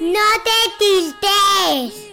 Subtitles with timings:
[0.00, 2.10] No te tiltes.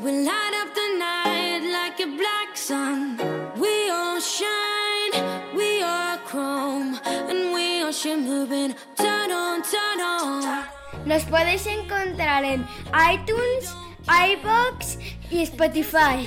[0.00, 3.18] We light up the night like a black sun.
[3.56, 5.12] We all shine,
[5.54, 8.74] we are chrome, and we are shimmering.
[8.96, 10.64] Turn on, turn on.
[11.04, 12.66] Nos podéis encontrar en
[13.12, 13.74] iTunes,
[14.08, 14.98] iBox
[15.30, 16.26] y Spotify.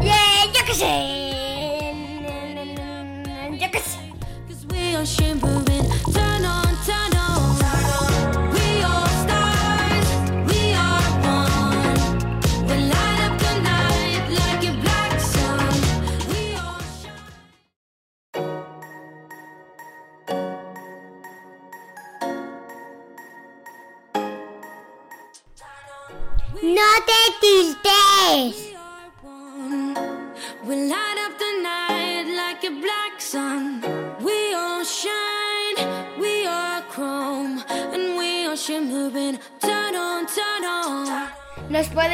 [0.00, 0.94] Yeah, yo qué sé.
[3.60, 3.98] Yo qué sé.
[4.48, 5.88] Cause we are shimmering.
[6.12, 7.09] Turn on, turn on.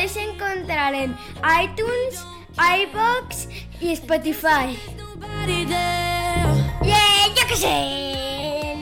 [0.07, 1.17] Podéis encontrar en
[1.63, 2.25] iTunes,
[2.57, 3.49] iBox
[3.81, 4.79] y Spotify.
[6.83, 8.77] Yeah, yo qué sé.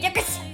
[0.00, 0.46] Yo qué sé.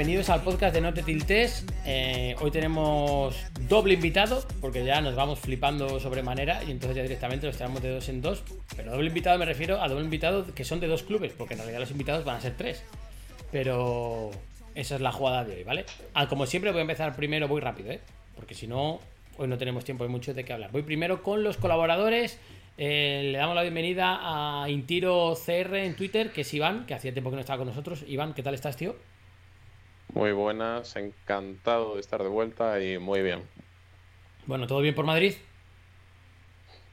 [0.00, 1.66] Bienvenidos al podcast de No te tiltes.
[1.84, 3.36] Eh, hoy tenemos
[3.68, 7.90] doble invitado, porque ya nos vamos flipando sobremanera y entonces ya directamente los traemos de
[7.90, 8.42] dos en dos.
[8.74, 11.58] Pero doble invitado me refiero a doble invitado que son de dos clubes, porque en
[11.58, 12.82] realidad los invitados van a ser tres.
[13.52, 14.30] Pero
[14.74, 15.84] esa es la jugada de hoy, ¿vale?
[16.14, 18.00] Ah, como siempre voy a empezar primero, voy rápido, ¿eh?
[18.36, 19.00] Porque si no,
[19.36, 20.72] hoy no tenemos tiempo, hay mucho de qué hablar.
[20.72, 22.38] Voy primero con los colaboradores.
[22.78, 27.12] Eh, le damos la bienvenida a Intiro CR en Twitter, que es Iván, que hacía
[27.12, 28.02] tiempo que no estaba con nosotros.
[28.08, 28.96] Iván, ¿qué tal estás, tío?
[30.14, 33.42] Muy buenas, encantado de estar de vuelta y muy bien.
[34.46, 35.34] Bueno, ¿todo bien por Madrid?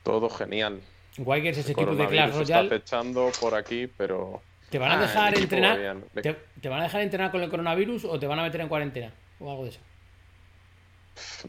[0.04, 0.82] Todo genial.
[1.18, 2.70] Wigers es El equipo de Clash coronavirus está Royale.
[2.70, 5.80] fechando por aquí, pero ¿Te van a Ah, dejar entrenar?
[5.80, 6.06] bien.
[6.14, 8.62] De- ¿Te, te van a dejar entrenar con el coronavirus o te van a meter
[8.62, 9.12] en cuarentena?
[9.40, 9.80] O algo de eso.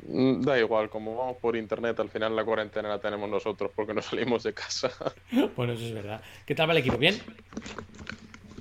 [0.06, 3.94] mm, da igual, como vamos por internet, al final la cuarentena la tenemos nosotros porque
[3.94, 4.90] no salimos de casa.
[5.56, 6.22] Bueno, eso es verdad.
[6.46, 6.96] ¿Qué tal va el equipo?
[6.98, 7.14] ¿Bien?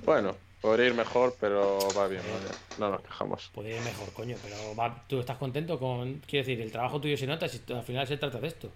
[0.05, 0.35] bueno,
[0.67, 2.51] podría ir mejor, pero va bien, va bien.
[2.77, 3.49] No nos quejamos.
[3.53, 6.21] Puede ir mejor, coño, pero va- tú estás contento con.
[6.27, 8.71] Quiero decir, el trabajo tuyo se nota si al final se trata de esto.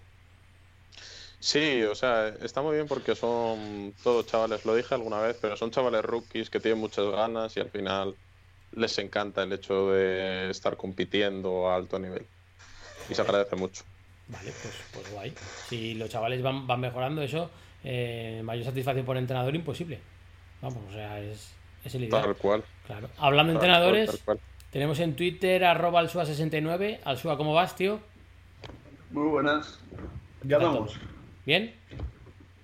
[1.39, 5.57] Sí, o sea, está muy bien porque son todos chavales, lo dije alguna vez, pero
[5.57, 8.15] son chavales rookies que tienen muchas ganas y al final
[8.73, 12.25] les encanta el hecho de estar compitiendo a alto nivel.
[13.09, 13.83] Y se agradece mucho.
[14.27, 15.33] Vale, pues, pues guay.
[15.67, 17.49] Si los chavales van, van mejorando eso,
[17.83, 19.99] eh, mayor satisfacción por entrenador imposible.
[20.61, 21.49] Vamos, o sea, es,
[21.83, 22.23] es el ideal.
[22.23, 22.63] Tal cual.
[22.85, 23.09] Claro.
[23.17, 24.39] Hablando de tal cual, entrenadores, tal cual.
[24.71, 26.99] tenemos en Twitter arroba alsua69.
[27.03, 27.99] Alsua, ¿cómo vas, tío?
[29.11, 29.79] Muy buenas.
[30.43, 30.97] Ya andamos.
[31.45, 31.73] ¿Bien?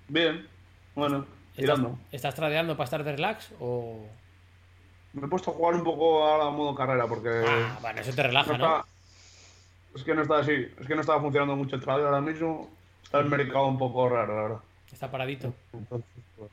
[0.08, 0.46] Bien.
[0.94, 1.18] Bueno,
[1.56, 1.98] ¿Estás, tirando.
[2.12, 4.06] ¿Estás tradeando para estar de relax o...?
[5.12, 8.12] Me he puesto a jugar un poco ahora a modo carrera porque Ah, bueno, eso
[8.12, 8.76] te no relaja, ¿no?
[8.76, 8.84] está-
[9.94, 12.70] es que no está así, es que no estaba funcionando mucho el trade ahora mismo.
[13.02, 14.58] Está el mercado un poco raro, la verdad.
[14.92, 15.52] Está paradito.
[15.72, 16.50] Entonces, pues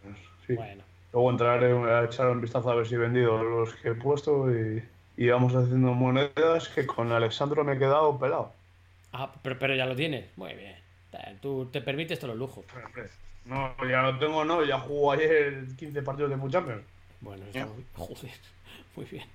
[0.47, 0.53] sí.
[0.55, 0.83] Bueno,
[1.15, 4.51] Luego entraré a echar un vistazo a ver si he vendido los que he puesto
[4.51, 4.83] y,
[5.15, 8.51] y vamos haciendo monedas que con Alexandro me he quedado pelado.
[9.13, 10.25] ah, pero, pero ya lo tienes.
[10.35, 10.75] Muy bien.
[11.41, 12.65] Tú te permites todos los lujos.
[13.45, 16.83] No, ya lo tengo, no, ya jugó ayer 15 partidos de Food Champions.
[17.21, 17.85] Bueno, muy...
[17.95, 18.31] Joder,
[18.97, 19.25] muy bien.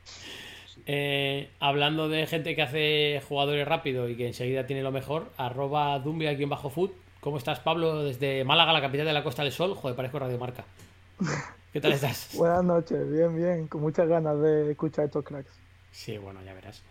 [0.85, 5.99] Eh, hablando de gente que hace jugadores rápido y que enseguida tiene lo mejor, arroba
[5.99, 6.93] Dumbia aquí en bajo foot.
[7.21, 8.05] ¿Cómo estás, Pablo?
[8.05, 9.75] Desde Málaga, la capital de la Costa del Sol.
[9.75, 10.67] Joder, parezco Radiomarca.
[11.72, 12.31] ¿Qué tal estás?
[12.34, 15.52] Buenas noches, bien, bien, con muchas ganas de escuchar estos cracks.
[15.93, 16.82] Sí, bueno, ya verás.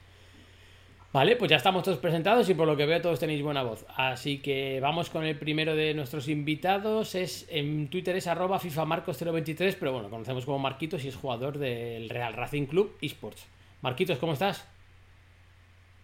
[1.11, 3.85] Vale, pues ya estamos todos presentados y por lo que veo todos tenéis buena voz.
[3.95, 7.15] Así que vamos con el primero de nuestros invitados.
[7.15, 12.09] Es en Twitter es arroba FIFAMarcos023, pero bueno, conocemos como Marquitos y es jugador del
[12.09, 13.47] Real Racing Club Esports.
[13.81, 14.65] Marquitos, ¿cómo estás?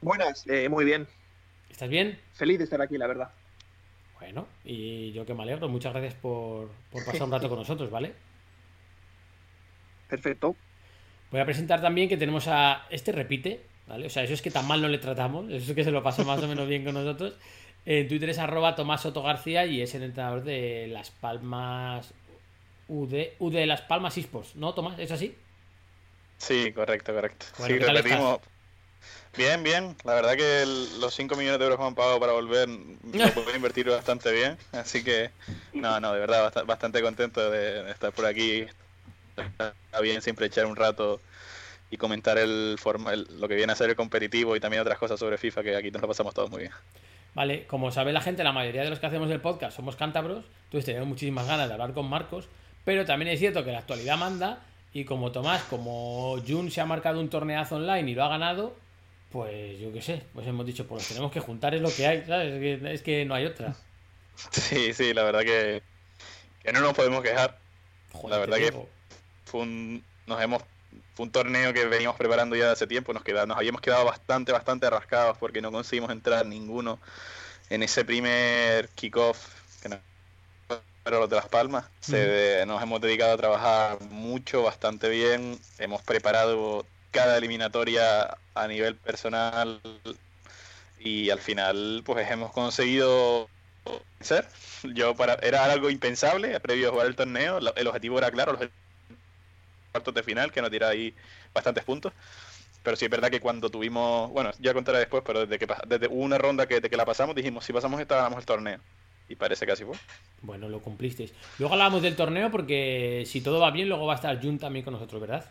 [0.01, 1.07] Buenas, eh, muy bien.
[1.69, 2.19] ¿Estás bien?
[2.33, 3.30] Feliz de estar aquí, la verdad.
[4.19, 5.69] Bueno, y yo que me alegro.
[5.69, 8.25] Muchas gracias por, por pasar un rato con nosotros, ¿vale?
[10.10, 10.56] Perfecto.
[11.31, 14.07] Voy a presentar también que tenemos a este repite, ¿vale?
[14.07, 16.04] O sea, eso es que tan mal no le tratamos, eso es que se lo
[16.04, 17.34] pasa más o menos bien con nosotros.
[17.86, 22.13] En Twitter es arroba Tomás Soto García y es el entrenador de Las Palmas
[22.88, 24.98] UD, UD de Las Palmas Esports, ¿no, Tomás?
[25.00, 25.36] ¿Es así?
[26.38, 27.46] Sí, correcto, correcto.
[27.58, 28.40] Bueno, sí, ¿qué tal repetimos.
[29.38, 29.96] Bien, bien.
[30.04, 32.69] La verdad que el- los 5 millones de euros que me han pagado para volver
[32.69, 34.58] lo puedo invertir bastante bien.
[34.72, 35.30] Así que,
[35.74, 38.66] no, no, de verdad, bast- bastante contento de estar por aquí.
[39.38, 41.20] Está bien siempre echar un rato
[41.92, 44.98] y comentar el, forma, el- lo que viene a ser el competitivo y también otras
[44.98, 46.72] cosas sobre FIFA que aquí nos lo pasamos todos muy bien.
[47.34, 50.46] Vale, como sabe la gente, la mayoría de los que hacemos el podcast somos cántabros,
[50.66, 52.48] entonces tenemos muchísimas ganas de hablar con Marcos,
[52.86, 56.86] pero también es cierto que la actualidad manda y como Tomás, como Jun se ha
[56.86, 58.76] marcado un torneazo online y lo ha ganado,
[59.32, 62.24] pues yo qué sé, pues hemos dicho, pues tenemos que juntar, es lo que hay,
[62.26, 62.54] ¿sabes?
[62.54, 63.76] Es que, es que no hay otra.
[64.52, 65.82] Sí, sí, la verdad que,
[66.62, 67.58] que no nos podemos quejar.
[68.12, 68.94] Joder, La verdad que-.
[69.56, 70.62] Fue un, nos hemos,
[71.13, 74.04] fue un torneo que veníamos preparando ya de hace tiempo, nos, queda, nos habíamos quedado
[74.04, 77.00] bastante, bastante rascados porque no conseguimos entrar ninguno
[77.69, 79.48] en ese primer kickoff
[79.81, 80.00] que no
[81.04, 81.86] pero los de Las Palmas.
[82.02, 88.96] Se- nos hemos dedicado a trabajar mucho, bastante bien, hemos preparado cada eliminatoria a nivel
[88.98, 89.80] personal
[91.00, 93.48] y al final pues hemos conseguido
[94.19, 94.48] ser.
[94.96, 98.69] Yo para era algo impensable previo a jugar el torneo, el objetivo era claro, los
[99.95, 101.13] cuartos de final, que nos tira ahí
[101.53, 102.12] bastantes puntos.
[102.83, 106.07] Pero sí es verdad que cuando tuvimos, bueno, ya contaré después, pero desde que desde
[106.07, 108.80] una ronda que, de que la pasamos, dijimos, si pasamos esta, ganamos el torneo.
[109.27, 109.95] Y parece que así fue.
[110.44, 111.33] Bueno, lo cumplisteis.
[111.57, 114.86] Luego hablábamos del torneo porque si todo va bien, luego va a estar Jun también
[114.86, 115.45] con nosotros, ¿verdad?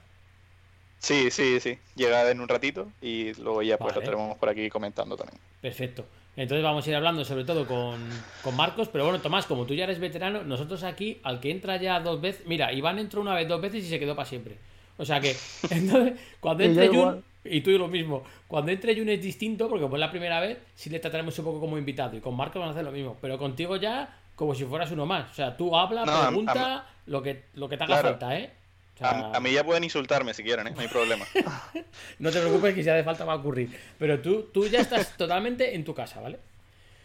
[0.99, 1.77] Sí, sí, sí.
[1.97, 4.07] Llega en un ratito y luego ya pues Vale.
[4.07, 5.41] lo tenemos por aquí comentando también.
[5.61, 6.07] Perfecto.
[6.37, 9.75] Entonces vamos a ir hablando sobre todo con, con Marcos, pero bueno, Tomás, como tú
[9.75, 13.35] ya eres veterano, nosotros aquí, al que entra ya dos veces, mira, Iván entró una
[13.35, 14.57] vez, dos veces y se quedó para siempre.
[14.97, 15.37] O sea que,
[15.71, 19.87] entonces, cuando Y entre Jun, y tú lo mismo, cuando entre Jun es distinto, porque
[19.87, 22.69] fue la primera vez, sí le trataremos un poco como invitado, y con Marcos van
[22.69, 25.31] a hacer lo mismo, pero contigo ya como si fueras uno más.
[25.31, 28.09] O sea, tú habla, No, a- pregunta, lo que, lo que te haga Claro.
[28.11, 28.53] falta, ¿eh?
[29.01, 30.73] A, a mí ya pueden insultarme si quieren, ¿eh?
[30.75, 31.27] No hay problema.
[32.19, 33.77] no te preocupes que si hace falta va a ocurrir.
[33.99, 36.39] Pero tú, tú ya estás totalmente en tu casa, ¿vale?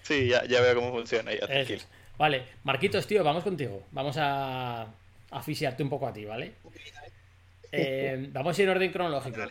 [0.03, 1.33] Sí, ya, ya veo cómo funciona.
[1.33, 1.81] Ya, tranquilo.
[2.18, 3.83] Vale, Marquitos, tío, vamos contigo.
[3.91, 4.88] Vamos a
[5.31, 6.53] a asfixiarte un poco a ti, ¿vale?
[7.71, 9.42] Eh, vamos a ir en orden cronológico.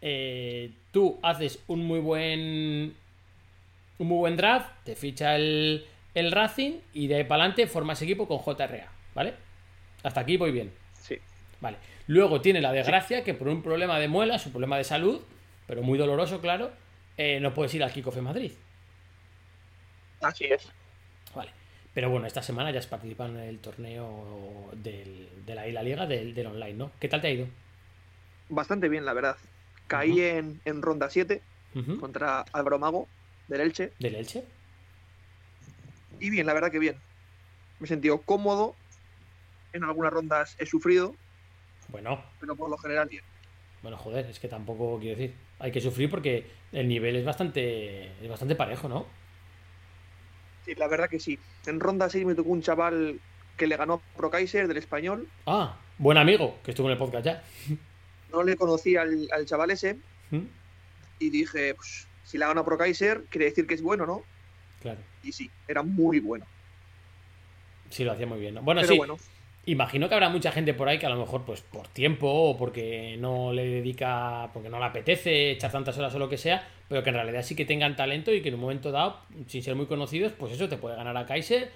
[0.00, 2.94] Eh, tú haces un muy buen.
[3.98, 5.84] Un muy buen draft, te ficha el,
[6.14, 9.34] el Racing y de ahí para adelante formas equipo con JRA, ¿vale?
[10.02, 10.72] Hasta aquí voy bien.
[11.60, 11.76] Vale.
[12.06, 15.20] Luego tiene la desgracia que por un problema de muelas, un problema de salud,
[15.66, 16.70] pero muy doloroso, claro,
[17.16, 18.52] eh, no puedes ir al Kickoff en Madrid.
[20.20, 20.68] Así es.
[21.34, 21.50] Vale.
[21.94, 26.06] Pero bueno, esta semana ya has participado en el torneo del- de la Isla Liga
[26.06, 26.92] del, del online, ¿no?
[27.00, 27.46] ¿Qué tal te ha ido?
[28.48, 29.36] Bastante bien, la verdad.
[29.86, 31.42] Caí en, en ronda 7
[31.74, 31.98] Ujú.
[31.98, 33.08] contra Álvaro Mago
[33.48, 33.92] del Elche.
[33.98, 34.44] ¿Del Elche?
[36.20, 36.96] Y bien, la verdad que bien.
[37.80, 38.74] Me he sentido cómodo.
[39.72, 41.14] En algunas rondas he sufrido,
[41.90, 43.22] Bueno, pero por lo general bien.
[43.82, 45.34] bueno, joder, es que tampoco quiero decir.
[45.58, 49.06] Hay que sufrir porque el nivel es bastante, es bastante parejo, ¿no?
[50.64, 51.38] Sí, la verdad que sí.
[51.66, 53.18] En ronda 6 me tocó un chaval
[53.56, 55.28] que le ganó a Pro Kaiser del español.
[55.46, 57.42] Ah, buen amigo, que estuvo en el podcast ya.
[58.32, 59.98] No le conocí al, al chaval ese
[60.30, 60.38] ¿Mm?
[61.18, 64.22] y dije, pues, si le ha ganado Pro Kaiser, quiere decir que es bueno, ¿no?
[64.80, 66.46] Claro, Y sí, era muy bueno.
[67.90, 68.54] sí lo hacía muy bien.
[68.54, 68.62] ¿no?
[68.62, 69.18] Bueno, pero sí, bueno,
[69.66, 72.56] imagino que habrá mucha gente por ahí que a lo mejor, pues por tiempo o
[72.56, 76.66] porque no le dedica, porque no le apetece echar tantas horas o lo que sea,
[76.88, 79.62] pero que en realidad sí que tengan talento y que en un momento dado, sin
[79.62, 81.70] ser muy conocidos, pues eso te puede ganar a Kaiser,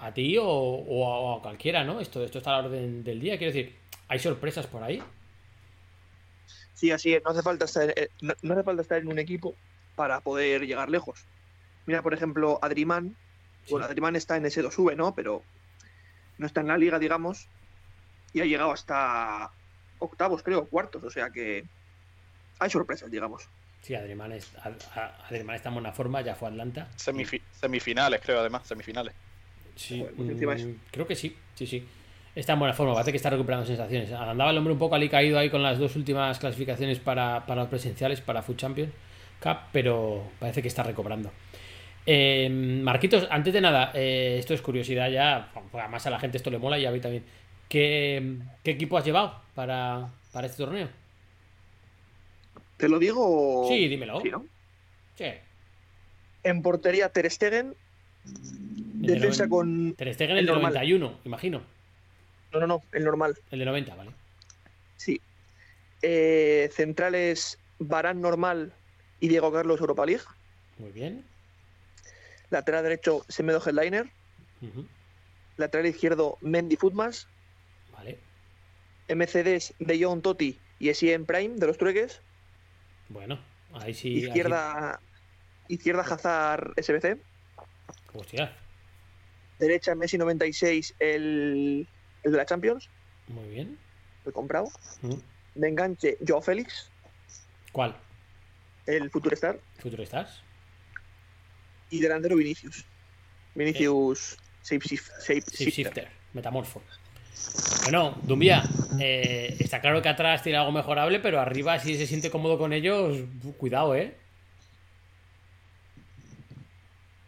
[0.00, 2.00] a ti o, o a, cualquiera, ¿no?
[2.00, 3.74] Esto, esto está a la orden del día, quiero decir,
[4.08, 5.02] hay sorpresas por ahí.
[6.74, 7.22] sí, así es.
[7.24, 9.54] No hace falta estar, eh, no, no hace falta estar en un equipo
[9.96, 11.24] para poder llegar lejos.
[11.86, 13.16] Mira, por ejemplo, Adriman.
[13.70, 13.90] Bueno, Sí.
[13.92, 15.14] Adriman está en S2V, ¿no?
[15.14, 15.42] Pero
[16.38, 17.48] no está en la liga, digamos.
[18.32, 19.50] Y ha llegado hasta
[19.98, 21.04] octavos, creo, cuartos.
[21.04, 21.64] O sea que
[22.58, 23.48] hay sorpresas, digamos.
[23.82, 24.50] Sí, Adrián, es,
[25.54, 26.88] está en buena forma, ya fue a Atlanta.
[26.96, 29.14] Semifi- semifinales, creo, además, semifinales.
[29.76, 30.28] Sí, Joder, pues
[30.64, 31.86] mm, es- creo que sí, sí, sí.
[32.34, 34.10] Está en buena forma, parece que está recuperando sensaciones.
[34.10, 37.70] Andaba el hombre un poco caído ahí con las dos últimas clasificaciones para, para los
[37.70, 38.92] presenciales, para Food Champions
[39.40, 41.30] Cup, pero parece que está recobrando.
[42.06, 46.36] Eh, Marquitos, antes de nada, eh, esto es curiosidad ya, pues además a la gente
[46.36, 47.24] esto le mola y a mí también.
[47.68, 50.88] ¿Qué, qué equipo has llevado para, para este torneo?
[52.76, 53.66] ¿Te lo digo?
[53.68, 54.20] Sí, dímelo.
[54.20, 54.46] Sí, ¿no?
[55.16, 55.26] Sí.
[56.42, 57.74] En portería Ter Stegen.
[58.24, 59.94] De Defensa con...
[59.94, 60.74] Ter Stegen el el de normal.
[60.74, 61.62] 91, imagino.
[62.52, 63.38] No, no, no, el normal.
[63.50, 64.10] El de 90, vale.
[64.96, 65.20] Sí.
[66.02, 68.72] Eh, centrales Barán normal
[69.20, 70.24] y Diego Carlos Europa League.
[70.78, 71.24] Muy bien.
[72.54, 74.08] Lateral derecho Semedo Headliner.
[75.56, 77.26] Lateral izquierdo Mendy Footmas.
[77.92, 78.18] Vale.
[79.08, 82.20] MCDs de John Totti y Essien Prime de los Trueques.
[83.08, 83.40] Bueno,
[83.72, 84.08] ahí sí.
[84.08, 85.00] ahí sí- izquierda
[85.68, 87.18] izquierda Hazard SBC.
[88.14, 88.56] Hostia,
[89.58, 91.88] Derecha Messi 96, el,
[92.22, 92.88] el de la Champions,
[93.28, 93.76] muy bien.
[94.24, 94.68] el comprado.
[95.02, 95.14] Mm.
[95.56, 96.88] De enganche Joao Félix,
[97.72, 97.96] ¿Cuál?
[98.86, 99.58] el Future Star.
[99.80, 100.40] ¿Futuro estás?
[101.94, 102.84] Y delantero Vinicius.
[103.54, 105.84] Vinicius Shapeshif- Shape- Sí, Shifter.
[105.84, 106.82] Shifter, Metamorfo.
[107.84, 108.62] Bueno, Dumbia,
[109.00, 112.72] eh, está claro que atrás tiene algo mejorable, pero arriba, si se siente cómodo con
[112.72, 113.18] ellos,
[113.58, 114.16] cuidado, ¿eh?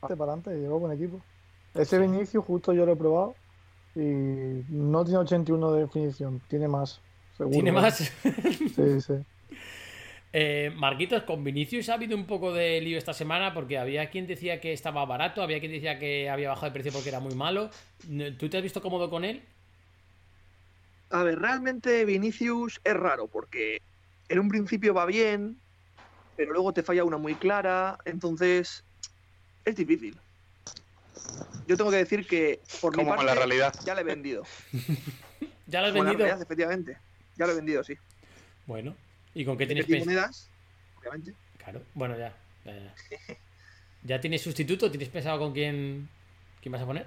[0.01, 1.21] Adelante para adelante, llegó buen equipo.
[1.75, 3.35] Ese Vinicius justo yo lo he probado
[3.95, 7.01] y no tiene 81 de definición, tiene más.
[7.37, 7.53] Seguro.
[7.55, 7.97] ¿Tiene más?
[7.99, 8.11] Sí,
[9.01, 9.13] sí.
[10.39, 14.27] Eh, Marquitos, con Vinicius ha habido un poco de lío esta semana porque había quien
[14.27, 17.35] decía que estaba barato, había quien decía que había bajado de precio porque era muy
[17.35, 17.71] malo.
[18.39, 19.41] ¿Tú te has visto cómodo con él?
[21.09, 23.81] A ver, realmente Vinicius es raro porque
[24.29, 25.59] en un principio va bien,
[26.37, 28.85] pero luego te falla una muy clara, entonces
[29.65, 30.21] es difícil.
[31.67, 33.75] Yo tengo que decir que por mi parte la realidad.
[33.87, 34.43] ya le he vendido.
[35.67, 36.27] ¿Ya lo has Como en la vendido?
[36.27, 36.99] realidad, efectivamente.
[37.37, 37.95] Ya lo he vendido, sí.
[38.67, 38.95] Bueno,
[39.37, 40.51] ¿y con qué tienes monedas,
[40.99, 41.35] obviamente.
[41.59, 42.35] Claro, bueno, ya.
[42.65, 42.95] ya, ya.
[44.03, 44.91] ¿Ya tienes sustituto?
[44.91, 46.09] ¿Tienes pensado con quién,
[46.63, 47.07] quién vas a poner?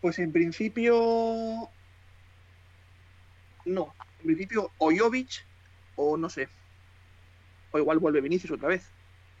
[0.00, 1.68] Pues en principio.
[3.64, 3.92] No.
[4.20, 5.44] En principio, o Jovic
[5.96, 6.48] o no sé.
[7.72, 8.88] O igual vuelve Vinicius otra vez.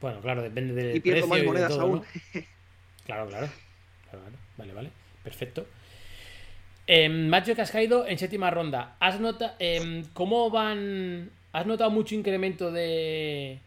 [0.00, 1.96] Bueno, claro, depende del Y pierdo precio más monedas todo, aún.
[1.98, 2.40] ¿no?
[3.06, 3.48] Claro, claro.
[4.10, 4.36] Claro, claro.
[4.56, 4.90] Vale, vale.
[5.22, 5.66] Perfecto.
[6.86, 8.96] Eh, Macho que has caído en séptima ronda.
[8.98, 9.54] ¿Has notado
[10.14, 11.30] cómo van?
[11.54, 13.60] ¿Has notado mucho incremento de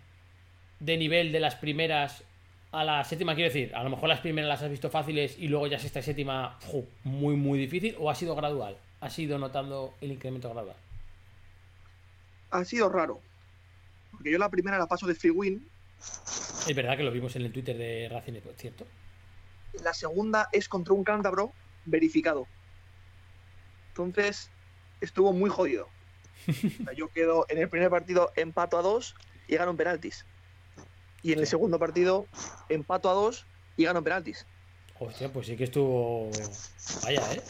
[0.81, 2.21] de nivel de las primeras
[2.73, 3.33] a la séptima?
[3.33, 6.01] Quiero decir, a lo mejor las primeras las has visto fáciles y luego ya sexta
[6.01, 6.59] y séptima
[7.05, 8.77] muy muy difícil o ha sido gradual.
[8.99, 10.75] ¿Has ido notando el incremento gradual?
[12.51, 13.21] Ha sido raro.
[14.11, 15.65] Porque yo la primera la paso de free win.
[16.67, 18.85] Es verdad que lo vimos en el Twitter de Racing, ¿cierto?
[19.81, 21.53] La segunda es contra un cántabro
[21.85, 22.47] verificado.
[23.91, 24.51] Entonces,
[24.99, 25.87] estuvo muy jodido.
[26.47, 29.15] O sea, yo quedo en el primer partido empato a dos
[29.47, 30.25] y gano en penaltis.
[31.23, 32.27] Y en el segundo partido
[32.69, 34.45] empato a dos y gano en penaltis.
[34.99, 36.31] Hostia, pues sí que estuvo.
[37.03, 37.43] Vaya, ¿eh?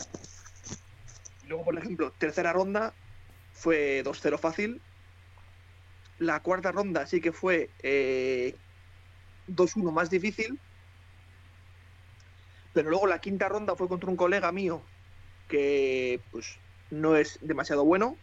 [1.46, 2.94] Y luego, por ejemplo, tercera ronda
[3.54, 4.82] fue 2-0 fácil.
[6.20, 8.56] La cuarta ronda sí que fue eh,
[9.48, 10.60] 2-1 más difícil.
[12.74, 14.82] Pero luego la quinta ronda fue contra un colega mío
[15.48, 16.58] que pues
[16.92, 18.18] no es demasiado bueno.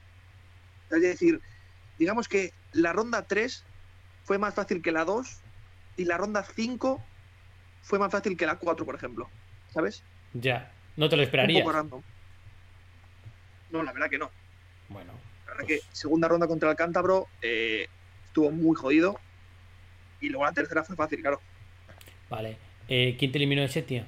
[0.95, 1.41] Es decir,
[1.99, 3.65] digamos que la ronda 3
[4.25, 5.41] fue más fácil que la 2
[5.97, 7.03] y la ronda 5
[7.83, 9.29] fue más fácil que la 4, por ejemplo.
[9.73, 10.03] ¿Sabes?
[10.33, 10.73] Ya.
[10.97, 11.23] No te lo
[11.73, 12.03] random.
[13.71, 14.31] No, la verdad que no.
[14.89, 15.13] Bueno,
[15.47, 17.89] La verdad Pues- que segunda ronda contra el Cántabro eh,
[18.27, 19.19] estuvo muy jodido.
[20.21, 21.41] Y luego la tercera fue fácil, claro.
[22.31, 22.57] vale.
[22.89, 24.07] Eh, ¿Quién te eliminó en séptima?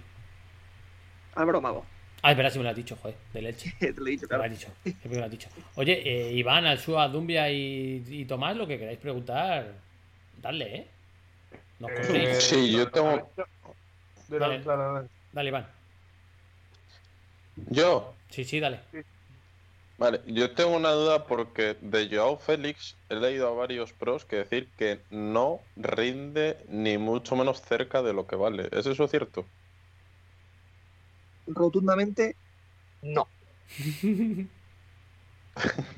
[1.34, 1.86] Álvaro Mago.
[2.26, 3.72] Ah, es verdad, si me lo has dicho, joder, de leche.
[3.78, 4.44] Te lo he dicho, Me lo claro.
[4.44, 4.68] has dicho.
[4.82, 5.48] siempre me lo has dicho.
[5.76, 9.74] Oye, eh, Iván, Alsua, Dumbia y, y Tomás, lo que queráis preguntar,
[10.42, 10.86] dale, ¿eh?
[11.88, 12.34] Eh.
[12.40, 13.30] Sí, yo tengo-
[14.28, 14.64] Dale, Dale.
[14.64, 15.08] dale, dale.
[15.32, 15.66] Dale, Iván.
[17.70, 18.80] Yo, Sí, sí, dale.
[19.98, 24.36] vale, yo tengo una duda porque de Joao Félix he leído a varios pros que
[24.36, 28.68] decir que no rinde ni mucho menos cerca de lo que vale.
[28.72, 29.44] ¿Es eso cierto?
[31.46, 32.36] Rotundamente,
[33.02, 33.28] no.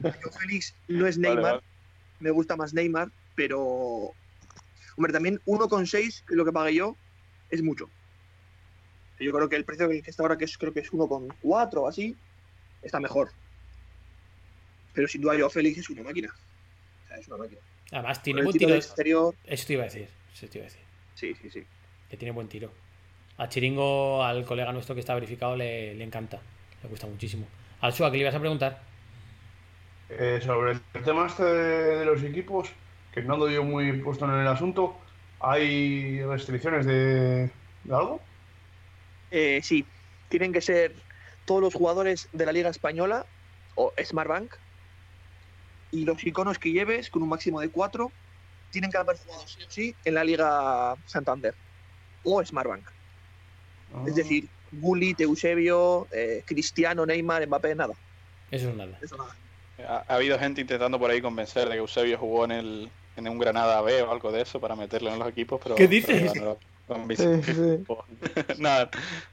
[0.04, 1.42] Yo, Félix no es Neymar.
[1.42, 1.62] vale.
[2.20, 4.12] Me gusta más Neymar, pero.
[4.96, 6.96] Hombre, también 1,6, que es lo que pagué yo,
[7.50, 7.88] es mucho.
[9.20, 11.88] Yo creo que el precio que está ahora, que es, creo que es 1,4 o
[11.88, 12.16] así,
[12.82, 13.30] está mejor.
[14.94, 16.34] Pero sin duda yo Félix es una máquina.
[17.04, 17.60] O sea, es una máquina.
[17.92, 18.72] Además, tiene buen tiro tiro.
[18.72, 20.08] de exterior, Eso te iba a decir.
[20.34, 20.84] Eso te iba a decir.
[21.14, 21.64] sí, sí, sí.
[22.10, 22.72] Que tiene buen tiro.
[23.38, 26.40] A Chiringo, al colega nuestro que está verificado, le, le encanta.
[26.82, 27.46] Le gusta muchísimo.
[27.80, 28.82] Al Sua, ¿qué le ibas a preguntar?
[30.10, 32.70] Eh, sobre el tema este de, de los equipos,
[33.12, 34.96] que no ando yo muy puesto en el asunto,
[35.40, 37.50] ¿hay restricciones de,
[37.84, 38.20] de algo?
[39.30, 39.84] Eh, sí,
[40.28, 40.94] tienen que ser
[41.44, 43.26] todos los jugadores de la Liga Española
[43.74, 44.54] o Smartbank
[45.92, 48.10] y los iconos que lleves con un máximo de cuatro
[48.70, 51.54] tienen que haber jugado sí o sí en la Liga Santander
[52.24, 52.97] o Smartbank.
[54.06, 57.94] Es decir, Gullit, Eusebio, eh, Cristiano, Neymar, Mbappé, nada.
[58.50, 58.98] Eso es nada.
[59.02, 59.36] Eso nada.
[59.88, 63.28] Ha, ha habido gente intentando por ahí convencer de que Eusebio jugó en el en
[63.28, 66.30] un Granada B o algo de eso para meterlo en los equipos, pero ¿Qué dices?
[66.32, 66.44] pero
[66.88, 67.06] no.
[67.14, 67.52] Sí, sí.
[68.58, 68.88] no,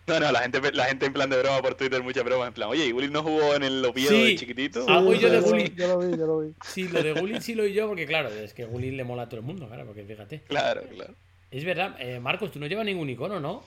[0.07, 2.53] no, no, la gente, la gente en plan de broma por Twitter, mucha broma, en
[2.53, 4.23] plan, oye, ¿y Willy no jugó en el Oviedo Sí.
[4.23, 4.85] de chiquitito?
[4.89, 5.73] Ah, yo de Gullit.
[5.75, 6.53] yo lo vi, yo lo vi.
[6.65, 9.23] Sí, lo de Gullit sí lo oí yo, porque claro, es que Gullit le mola
[9.23, 10.41] a todo el mundo, claro, porque fíjate.
[10.41, 11.13] Claro, claro.
[11.49, 13.63] Es verdad, eh, Marcos, tú no llevas ningún icono, ¿no?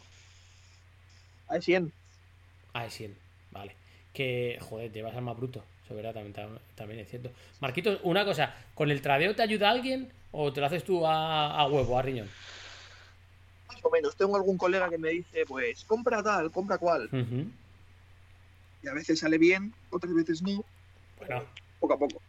[1.49, 1.93] Hay 100.
[2.73, 3.17] Ah, es 100,
[3.51, 3.75] vale.
[4.13, 5.65] Que, joder, llevas al más bruto.
[5.85, 7.31] Eso verdad, también, tam- también es cierto.
[7.61, 11.55] Marquitos, una cosa, ¿con el tradeo te ayuda alguien o te lo haces tú a,
[11.59, 12.29] a huevo, a riñón?
[13.69, 14.15] Más o menos.
[14.17, 17.09] Tengo algún colega que me dice, pues, compra tal, compra cual.
[18.83, 20.65] Y a veces sale bien, otras veces no.
[21.19, 21.45] Bueno,
[21.81, 22.21] Poco a poco.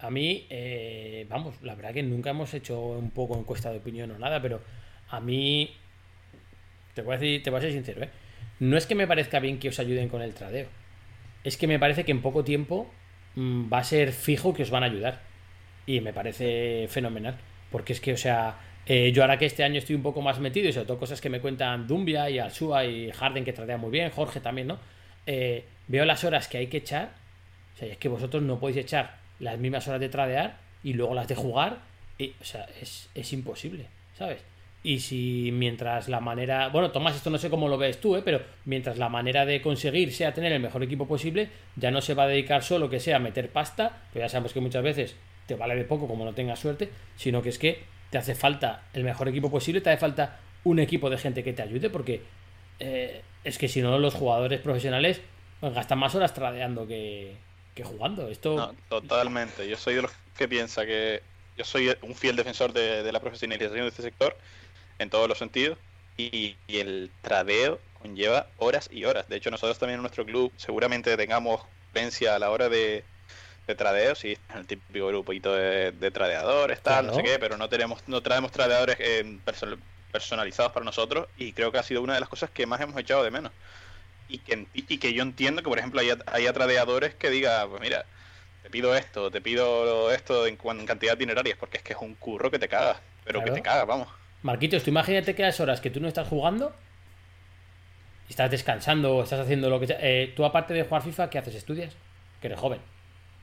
[0.00, 4.10] a mí, eh, vamos, la verdad que nunca hemos hecho un poco encuesta de opinión
[4.12, 4.60] o nada, pero
[5.10, 5.74] a mí,
[6.94, 8.10] te voy a decir, te voy a ser sincero, ¿eh?
[8.60, 10.68] No es que me parezca bien que os ayuden con el tradeo.
[11.44, 12.90] Es que me parece que en poco tiempo
[13.36, 15.20] mm, va a ser fijo que os van a ayudar.
[15.86, 17.36] Y me parece fenomenal.
[17.70, 20.40] Porque es que, o sea, eh, yo ahora que este año estoy un poco más
[20.40, 23.76] metido y sobre todo cosas que me cuentan Dumbia y Alsua y Harden que tradea
[23.76, 24.78] muy bien, Jorge también, ¿no?
[25.26, 27.12] Eh, veo las horas que hay que echar.
[27.74, 31.14] O sea, es que vosotros no podéis echar las mismas horas de tradear y luego
[31.14, 31.78] las de jugar.
[32.18, 34.42] Y, o sea, es, es imposible, ¿sabes?
[34.82, 36.68] Y si mientras la manera.
[36.68, 38.22] Bueno, Tomás, esto no sé cómo lo ves tú, ¿eh?
[38.24, 42.14] pero mientras la manera de conseguir sea tener el mejor equipo posible, ya no se
[42.14, 45.16] va a dedicar solo que sea a meter pasta, pero ya sabemos que muchas veces
[45.46, 48.84] te vale de poco como no tengas suerte, sino que es que te hace falta
[48.92, 52.22] el mejor equipo posible, te hace falta un equipo de gente que te ayude, porque
[52.78, 55.20] eh, es que si no, los jugadores profesionales
[55.60, 57.34] pues, gastan más horas tradeando que,
[57.74, 58.28] que jugando.
[58.28, 58.74] Esto.
[58.88, 59.68] Totalmente.
[59.68, 61.22] Yo soy de los que piensa que
[61.56, 64.36] yo soy un fiel defensor de, de la profesionalización de este sector
[64.98, 65.78] en todos los sentidos
[66.16, 69.28] y, y el tradeo conlleva horas y horas.
[69.28, 73.08] De hecho, nosotros también en nuestro club seguramente tengamos experiencia a la hora de,
[73.66, 77.68] de tradeo, sí, el típico grupito de, de tradeadores, tal, no sé qué, pero no
[77.68, 82.14] tenemos, no traemos tradeadores eh, perso- personalizados para nosotros y creo que ha sido una
[82.14, 83.52] de las cosas que más hemos echado de menos.
[84.26, 87.80] Y que, y que yo entiendo que, por ejemplo, haya, haya tradeadores que diga, pues
[87.80, 88.08] mira,
[88.62, 92.16] te pido esto, te pido esto en, en cantidad dinerarias, porque es que es un
[92.16, 93.44] curro que te cagas, pero Claro.
[93.44, 94.08] que te cagas, vamos.
[94.42, 96.74] Marquitos, tú imagínate que las horas que tú no estás jugando,
[98.28, 99.98] y estás descansando o estás haciendo lo que sea.
[100.00, 101.54] eh, tú, aparte de jugar FIFA, ¿qué haces?
[101.54, 101.96] ¿Estudias?
[102.40, 102.80] Que eres joven.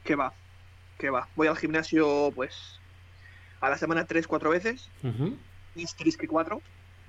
[0.04, 0.34] ¿Qué va?
[0.98, 1.28] ¿Qué va?
[1.36, 2.80] Voy al gimnasio, pues,
[3.62, 4.90] a la semana tres, cuatro veces.
[5.04, 5.38] Ujú.
[5.76, 6.62] Mis tres que cuatro.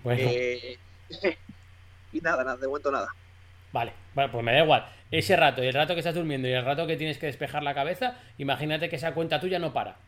[0.03, 0.79] Bueno, Eh,
[2.13, 3.09] y nada, nada, de momento nada.
[3.73, 3.93] vale.
[4.15, 4.87] Bueno, pues me da igual.
[5.11, 7.63] Ese rato, y el rato que estás durmiendo y el rato que tienes que despejar
[7.63, 9.99] la cabeza, imagínate que esa cuenta tuya no para.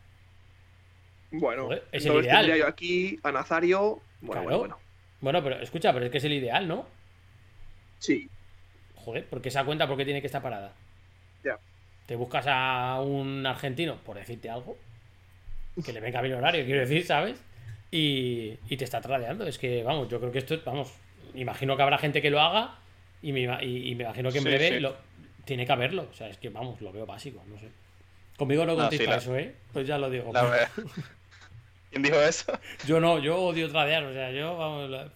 [1.31, 2.37] Bueno, Joder, es el ideal.
[2.45, 4.01] tendría yo aquí a Nazario.
[4.21, 4.43] Bueno, Claro.
[4.43, 4.77] bueno, bueno.
[5.21, 6.87] Bueno, pero escucha, pero es que es el ideal, ¿no?
[7.99, 8.29] Sí,
[8.95, 10.73] Joder, porque esa cuenta, ¿por qué tiene que estar parada?
[11.43, 11.57] Ya.
[12.05, 14.77] Te buscas a un argentino, por decirte algo,
[15.85, 17.39] que le venga bien horario, quiero decir, ¿sabes?
[17.91, 19.45] Y, y te está tradeando.
[19.47, 20.91] Es que, vamos, yo creo que esto, vamos,
[21.33, 22.75] imagino que habrá gente que lo haga
[23.21, 24.79] y me, y, y me imagino que en Sí, breve sí.
[24.79, 24.95] lo,
[25.45, 26.07] tiene que haberlo.
[26.11, 27.69] O sea, es que, vamos, lo veo básico, no sé.
[28.37, 29.55] Conmigo no No, contéis sí, para la- eso, ¿eh?
[29.73, 30.31] Pues ya lo digo.
[30.33, 30.69] La.
[31.89, 32.51] ¿Quién dijo eso?
[32.87, 35.09] Yo no, yo odio tradear, o sea, yo, vamos, la-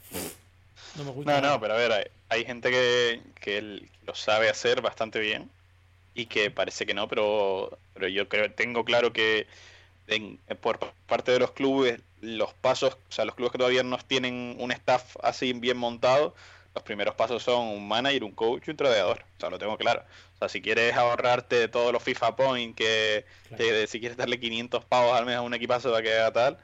[0.96, 1.32] no me gusta.
[1.32, 1.54] No, nada.
[1.54, 5.50] no, pero a ver, hay, hay gente que, que lo sabe hacer bastante bien
[6.16, 9.48] y que parece que no, pero, pero yo creo, tengo claro que
[10.08, 13.98] en- por parte de los clubes, los pasos, o sea, los clubes que todavía no
[14.00, 16.34] tienen un staff así bien montado,
[16.76, 19.24] los primeros pasos son un manager, un coach y un tradeador.
[19.38, 20.04] O sea, lo tengo claro.
[20.36, 23.64] O sea, si quieres ahorrarte todos los FIFA Point, que, Claro.
[23.64, 26.58] que si quieres darle 500 pavos al mes a un equipazo para que haga tal,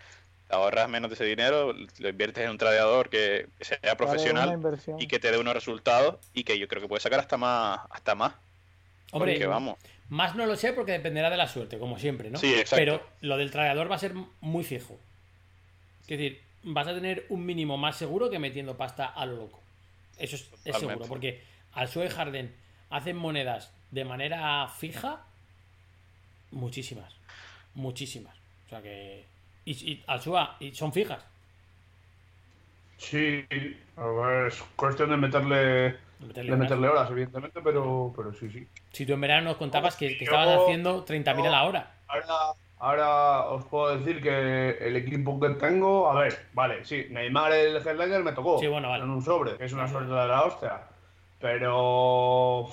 [0.50, 4.60] ahorras menos de ese dinero, lo inviertes en un tradeador que, que sea profesional
[4.98, 7.80] y que te dé unos resultados y que yo creo que puede sacar hasta más,
[7.92, 8.34] hasta más.
[9.12, 9.78] Hombre, Porque vamos.
[10.10, 12.40] Más no lo sé porque dependerá de la suerte, como siempre, ¿no?
[12.40, 12.78] Sí, exacto.
[12.78, 15.00] Pero lo del tradeador va a ser muy fijo.
[16.02, 19.62] Es decir, vas a tener un mínimo más seguro que metiendo pasta a lo loco.
[20.20, 22.54] Eso es, seguro, porque al Sue Harden
[22.90, 25.26] hacen monedas de manera fija
[26.52, 27.16] Muchísimas.
[27.76, 28.36] Muchísimas.
[28.66, 29.26] O sea que.
[29.66, 31.24] Y, y Alsua, y son fijas.
[32.98, 33.46] Sí,
[33.96, 37.10] a ver, es cuestión de meterle, De meterle de meterle horas.
[37.12, 38.68] evidentemente, pero, pero sí, sí.
[38.92, 41.96] Si tú en verano nos contabas que, estabas haciendo 30.000 a la hora.
[42.08, 42.26] Ahora,
[42.80, 47.76] ahora os puedo decir que el equipo que tengo, a ver, vale, sí, Neymar el
[47.78, 49.04] headliner me tocó Sí, bueno, vale.
[49.04, 50.82] en un sobre, que es una suerte de la hostia.
[51.40, 52.68] Pero.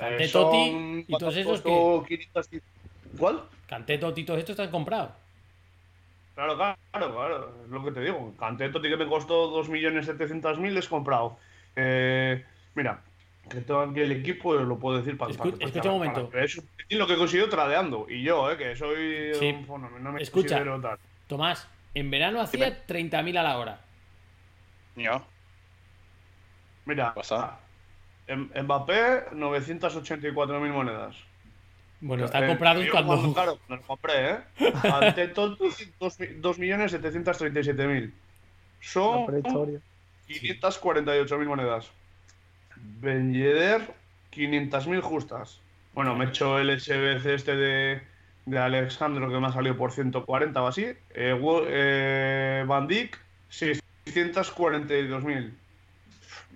[0.00, 2.48] eh, son- Totti y todos esos 500
[3.18, 3.42] ¿Cuál?
[3.66, 5.10] Canté, Totti, todos estos están comprados.
[6.34, 8.32] Claro, claro, claro, es lo que te digo.
[8.38, 11.36] Canté Totti que me costó 2.700.000, es comprado.
[11.76, 12.44] Eh,
[12.74, 13.02] mira,
[13.48, 16.30] que tengo aquí el equipo, lo puedo decir para, Escu- para- escucha para- un momento.
[16.30, 18.06] para- Es lo que he conseguido tradeando.
[18.08, 19.34] Y yo, eh, que soy.
[19.34, 19.48] Sí.
[19.50, 20.56] un- bueno, no me Escucha.
[20.56, 20.98] considero tal.
[21.26, 23.80] Tomás, en verano hacía 30.000 a la hora.
[24.96, 25.24] Yo.
[26.84, 27.58] Mira, Pasa.
[28.26, 31.16] Em- Mbappé, 984.000 monedas.
[32.00, 33.12] Bueno, están Eh, comprados yo cuando.
[33.34, 34.38] Claro, me los compré, ¿eh?
[34.84, 35.64] Ante Totti,
[35.98, 38.06] 2.737.000.
[38.06, 38.10] La
[38.80, 39.80] Son prehistoria.
[40.28, 41.90] 548.000 monedas.
[43.00, 43.94] Ben Yedder,
[44.32, 45.60] 500.000 justas.
[45.94, 48.00] Bueno, me he hecho el SBC este de,
[48.46, 50.84] de Alexandro que me ha salido por 140 o así.
[50.84, 50.96] Eh,
[51.68, 53.18] eh, Van Dijk,
[53.50, 55.52] 642.000.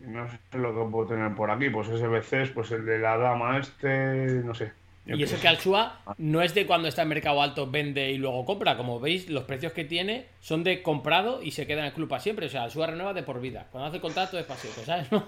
[0.02, 1.70] Y No sé lo que puedo tener por aquí.
[1.70, 4.72] Pues SBCs, pues el de la dama este, no sé.
[5.06, 5.42] Yo Y eso sé.
[5.42, 8.76] que Alsua no es de cuando está en mercado alto, vende y luego compra.
[8.76, 12.08] Como veis, los precios que tiene son de comprado y se queda en el club
[12.08, 12.46] para siempre.
[12.46, 13.66] O sea, Alsua renueva de por vida.
[13.70, 15.06] Cuando hace contrato es siempre, ¿sabes?
[15.12, 15.26] No,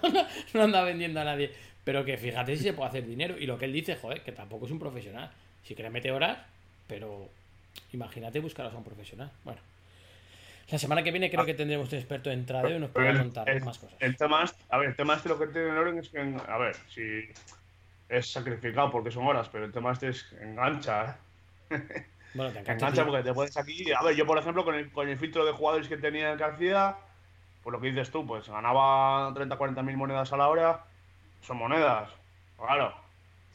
[0.55, 1.51] no anda vendiendo a nadie.
[1.85, 3.37] Pero que fíjate si se puede hacer dinero.
[3.39, 5.31] Y lo que él dice, joder, que tampoco es un profesional.
[5.63, 6.39] Si quiere mete horas,
[6.87, 7.29] pero
[7.93, 9.31] imagínate buscaros a un profesional.
[9.45, 9.61] Bueno.
[10.71, 13.49] La semana que viene creo que tendremos un experto en tradeo y nos podrá contar
[13.49, 13.97] el- más cosas.
[14.01, 16.59] El tema es, a ver, el tema este lo que tiene Loren es que, a
[16.59, 17.03] ver, si
[18.09, 21.19] es sacrificado porque son horas, pero el tema este es engancha,
[21.71, 22.07] ¿eh?
[22.35, 23.07] Bueno, te engancha, tío.
[23.07, 23.91] porque te puedes aquí.
[23.93, 26.97] A ver, yo por ejemplo, con el, con el filtro de jugadores que tenía García,
[27.63, 30.85] pues lo que dices tú, pues ganaba 30, 40 mil monedas a la hora,
[31.41, 32.11] son monedas,
[32.59, 32.95] claro.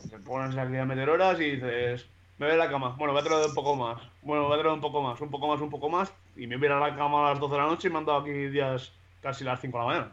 [0.09, 2.07] Te pones aquí a meter horas y dices,
[2.39, 4.59] me voy a la cama, bueno, voy a traer un poco más, bueno, voy a
[4.59, 6.73] traer un poco más, un poco más, un poco más, y me voy a ir
[6.73, 8.91] a la cama a las 12 de la noche y me han dado aquí días
[9.21, 10.11] casi las 5 de la mañana.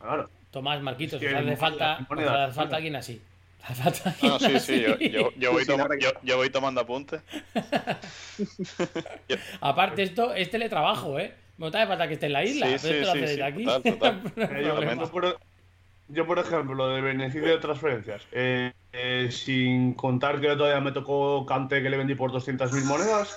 [0.00, 0.30] Claro.
[0.50, 3.22] Tomás, Marquitos, Es que os hace falta, os moneda, hace falta alguien así.
[4.22, 5.10] No, sí, sí, yo, así.
[5.10, 5.64] yo, yo voy,
[6.22, 7.20] yo, tomando apuntes.
[9.60, 11.34] Aparte, esto es teletrabajo, ¿eh?
[11.58, 13.18] No te hace falta que esté en la isla, Sí, pero sí, esto lo sí,
[13.18, 13.64] hace sí, desde aquí.
[13.64, 14.24] total, total.
[14.36, 14.64] No hay
[14.96, 15.38] yo, por,
[16.08, 20.92] yo, por ejemplo, lo del beneficio de transferencias, eh, eh, sin contar que todavía me
[20.92, 23.36] tocó Cante que le vendí por 200.000 monedas,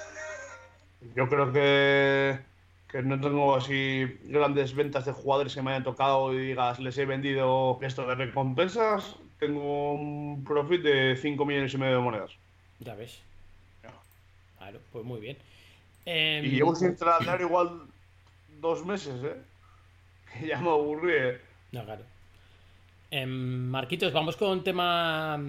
[1.16, 2.40] yo creo que,
[2.88, 6.98] que no tengo así grandes ventas de jugadores que me hayan tocado y digas, les
[6.98, 9.18] he vendido esto de recompensas,
[9.52, 12.32] tengo un profit de 5 millones y medio de monedas.
[12.80, 13.20] Ya ves.
[14.60, 15.38] Claro, pues muy bien.
[16.06, 17.82] Em, Y llevo sin tratar igual
[18.60, 19.36] dos meses, ¿eh?
[20.40, 21.42] Que ya me aburrí, ¿eh?
[21.72, 22.04] No, claro.
[23.10, 23.30] Em,
[23.70, 25.40] Marquitos, vamos con tema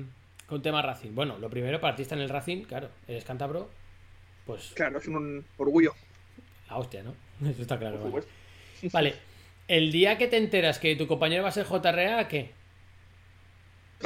[0.46, 1.14] con tema Racing.
[1.14, 3.68] Bueno, lo primero, partista en el Racing, claro, eres cántabro,
[4.46, 5.92] pues Claro, es un orgullo.
[6.70, 7.14] la hostia, ¿no?
[7.48, 7.98] Eso está claro.
[8.10, 8.26] Vale.
[8.90, 9.14] Vale,
[9.68, 12.50] el día que te enteras que tu compañero va a ser JRA, ¿qué?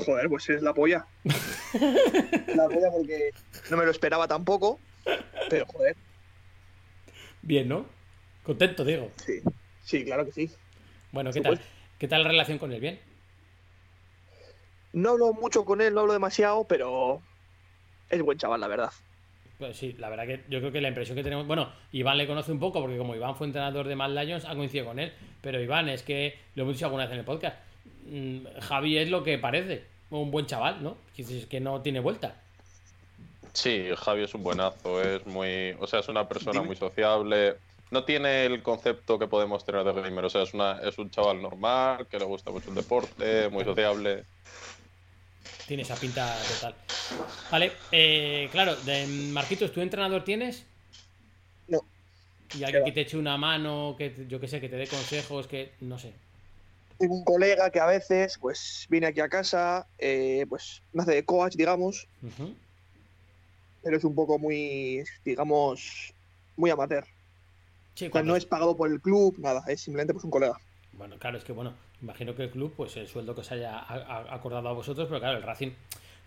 [0.04, 1.06] Joder, pues es la polla.
[1.24, 3.30] la polla porque
[3.70, 4.78] no me lo esperaba tampoco.
[5.48, 5.96] Pero joder,
[7.42, 7.86] Bien, ¿no?
[8.42, 9.10] Contento, digo.
[9.16, 9.40] sí.
[9.82, 10.50] Sí, claro que sí.
[11.12, 11.60] Bueno, ¿qué tal?
[11.96, 12.80] ¿Qué tal la relación con él?
[12.80, 12.98] ¿Bien?
[14.92, 17.22] No hablo mucho con él, no hablo demasiado, pero
[18.10, 18.90] es buen chaval, la verdad.
[19.58, 21.46] Pues sí, la verdad que yo creo que la impresión que tenemos.
[21.46, 24.56] Bueno, Iván le conoce un poco porque, como Iván fue entrenador de Mad Lions, ha
[24.56, 25.12] coincidido con él.
[25.40, 27.56] Pero Iván, es que lo hemos dicho alguna vez en el podcast.
[28.06, 29.84] Mm, Javi es lo que parece.
[30.10, 30.96] Un buen chaval, ¿no?
[31.14, 32.36] Que Es que no tiene vuelta.
[33.52, 36.66] Sí, Javi es un buenazo, es muy, o sea, es una persona Dime.
[36.66, 37.56] muy sociable.
[37.90, 41.10] No tiene el concepto que podemos tener de gamer, o sea, es una, es un
[41.10, 44.24] chaval normal, que le gusta mucho el deporte, muy sociable.
[45.66, 46.74] Tiene esa pinta total.
[47.50, 50.66] Vale, eh, claro, de Marquitos, ¿tú entrenador tienes?
[51.68, 51.80] No.
[52.58, 55.46] Y alguien que te eche una mano, que yo que sé, que te dé consejos,
[55.46, 56.12] que no sé.
[56.98, 61.14] Tengo un colega que a veces, pues, viene aquí a casa, eh, pues, me hace
[61.14, 62.08] de coach, digamos,
[63.82, 66.12] pero es un poco muy, digamos,
[66.56, 67.04] muy amateur.
[67.94, 70.58] Sí, O sea, no es pagado por el club, nada, es simplemente pues un colega.
[70.92, 73.78] Bueno, claro, es que bueno, imagino que el club, pues el sueldo que os haya
[74.32, 75.70] acordado a vosotros, pero claro, el Racing,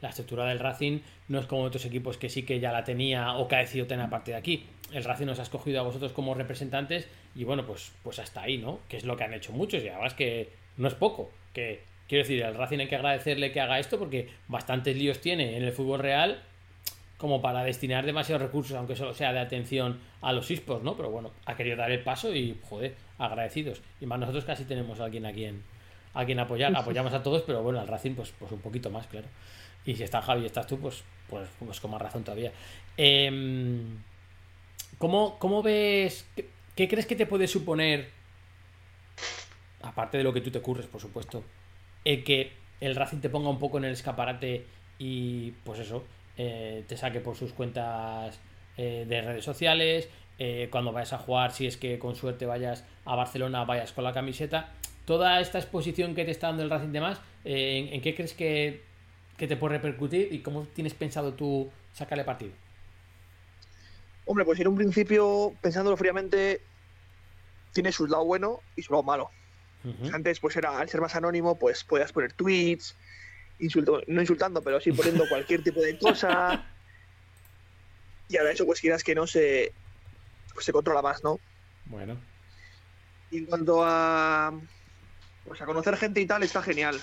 [0.02, 3.34] la estructura del Racing no es como otros equipos que sí que ya la tenía
[3.34, 4.66] o que ha decidido tener a partir de aquí.
[4.94, 8.58] El Racing os ha escogido a vosotros como representantes y bueno, pues, pues hasta ahí,
[8.58, 8.80] ¿no?
[8.88, 11.32] Que es lo que han hecho muchos y además que no es poco.
[11.54, 15.58] Que quiero decir, al Racing hay que agradecerle que haga esto porque bastantes líos tiene
[15.58, 16.42] en el fútbol real
[17.20, 20.96] como para destinar demasiados recursos, aunque solo sea de atención a los esports, ¿no?
[20.96, 23.82] Pero bueno, ha querido dar el paso y, joder, agradecidos.
[24.00, 25.62] Y más nosotros casi tenemos a alguien a quien,
[26.14, 26.74] a quien apoyar.
[26.78, 29.28] Apoyamos a todos, pero bueno, al Racing, pues, pues un poquito más, claro.
[29.90, 32.52] Y si está Javi y estás tú, pues, pues, pues con más razón todavía.
[32.96, 33.98] Em,
[35.00, 36.28] ¿cómo, cómo ves,
[36.76, 38.12] qué, crees que te puede suponer,
[39.82, 41.44] aparte de lo que tú te curres, por supuesto,
[42.06, 44.68] el que el Racing te ponga un poco en el escaparate
[45.00, 46.06] y pues eso,
[46.38, 48.40] eh, te saque por sus cuentas
[48.78, 52.86] eh, de redes sociales, eh, cuando vayas a jugar, si es que con suerte vayas
[53.06, 54.72] a Barcelona, vayas con la camiseta,
[55.06, 58.14] toda esta exposición que te está dando el Racing de más, eh, ¿en, en qué
[58.14, 58.88] crees que,
[59.40, 62.52] que te puede repercutir y cómo tienes pensado tú sacarle partido?
[64.26, 66.62] Hombre, pues en un principio, pensándolo fríamente,
[67.74, 69.32] tiene su lado bueno y su lado malo.
[70.14, 72.96] Antes, pues era, al ser más anónimo, pues podías poner tweets,
[73.60, 76.66] insulto, no insultando, pero sí poniendo cualquier tipo de cosa.
[78.28, 79.72] Y ahora eso, pues quieras que no se,
[80.54, 81.40] pues, se controla más, ¿no?
[81.86, 82.18] Bueno,
[83.32, 84.54] Y en cuanto a,
[85.46, 87.00] pues a conocer gente y tal, está genial.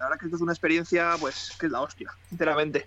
[0.00, 2.86] La verdad que esto es una experiencia, pues, que es la hostia, sinceramente.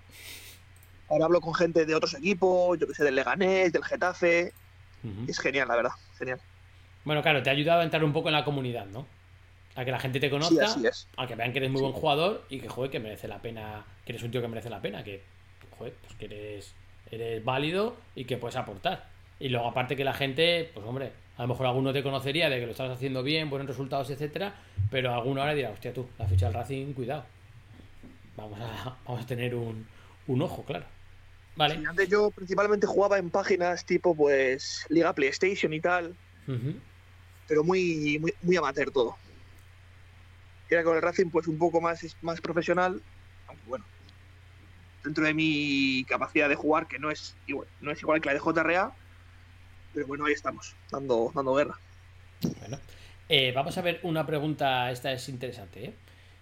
[1.09, 4.51] Ahora hablo con gente de otros equipos, yo que sé, del Leganés, del Getafe.
[5.27, 6.39] Es genial, la verdad, genial.
[7.03, 9.05] bueno, claro, te ha ayudado a entrar un poco en la comunidad, ¿no?
[9.75, 11.07] A que la gente te Sí, conozca, es.
[11.17, 13.85] a que vean que eres muy buen jugador y que, joder, que merece la pena,
[14.05, 15.21] que eres un tío que merece la pena, que,
[15.77, 16.73] joder, pues que eres,
[17.11, 19.09] eres válido y que puedes aportar.
[19.43, 22.61] Y luego, aparte que la gente, pues hombre, a lo mejor alguno te conocería de
[22.61, 24.55] que lo estás haciendo bien, buenos resultados, etcétera,
[24.89, 27.25] pero alguno ahora dirá, hostia, tú, la ficha del Racing, cuidado.
[28.37, 29.85] Vamos a, vamos a tener un,
[30.27, 30.85] un ojo, claro.
[31.57, 31.75] Vale.
[31.75, 36.15] Sí, antes yo principalmente jugaba en páginas tipo, pues, Liga PlayStation y tal,
[37.45, 39.17] pero muy, muy, muy amateur todo.
[40.71, 43.01] Ahora con el Racing, pues un poco más, más profesional,
[43.47, 43.83] aunque bueno,
[45.03, 48.35] dentro de mi capacidad de jugar, que no es igual, no es igual que la
[48.35, 48.95] de JRA,
[49.93, 51.77] pero bueno, ahí estamos, dando, dando guerra.
[52.59, 52.79] Bueno,
[53.29, 55.93] eh, vamos a ver una pregunta, esta es interesante, ¿eh?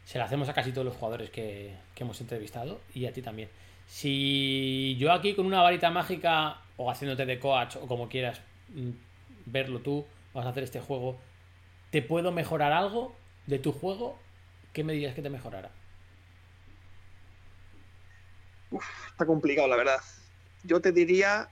[0.06, 3.22] Se la hacemos a casi todos los jugadores que, que hemos entrevistado y a ti
[3.22, 3.50] también.
[3.88, 8.90] Si yo aquí con una varita mágica o haciéndote de coach o como quieras mm,
[9.46, 11.20] verlo tú, vas a hacer este juego,
[11.92, 13.16] ¿te puedo mejorar algo
[13.48, 14.18] de tu juego?
[14.74, 15.72] ¿Qué me dirías que te mejorara?
[18.72, 20.00] Uf, está complicado, la verdad.
[20.64, 21.50] Yo te diría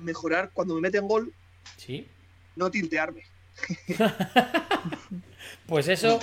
[0.00, 1.32] mejorar cuando me meten gol,
[1.76, 2.06] ¿Sí?
[2.56, 3.22] no tiltearme.
[5.66, 6.20] Pues eso,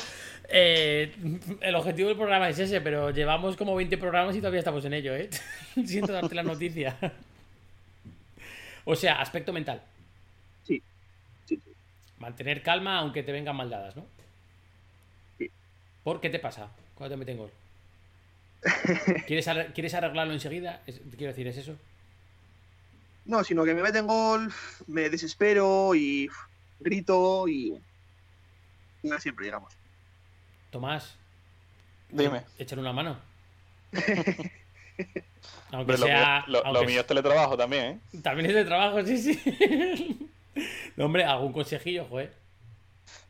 [0.49, 1.13] eh,
[1.61, 4.93] el objetivo del programa es ese, pero llevamos como 20 programas y todavía estamos en
[4.93, 5.29] ello, ¿eh?
[5.85, 6.97] Siento darte la noticia.
[8.85, 9.81] O sea, aspecto mental.
[10.65, 10.81] Sí,
[11.45, 11.71] sí, sí.
[12.19, 14.05] Mantener calma aunque te vengan maldadas, ¿no?
[15.37, 15.49] Sí.
[16.03, 17.51] ¿Por qué te pasa cuando te meten gol?
[19.27, 20.81] ¿Quieres, arre- ¿Quieres arreglarlo enseguida?
[21.15, 21.75] Quiero decir, ¿es eso?
[23.27, 24.51] No, sino que me meten gol,
[24.87, 26.29] me desespero y
[26.79, 27.77] grito y.
[29.03, 29.73] y siempre llegamos.
[30.71, 31.15] Tomás,
[32.09, 32.43] Dime.
[32.57, 33.19] échale una mano.
[35.71, 36.37] Aunque Pero lo, sea.
[36.39, 38.19] mío, lo- lo aunque mío es teletrabajo también, ¿eh?
[38.21, 40.29] También es de trabajo, sí, sí.
[40.95, 42.33] No, hombre, algún consejillo, joder.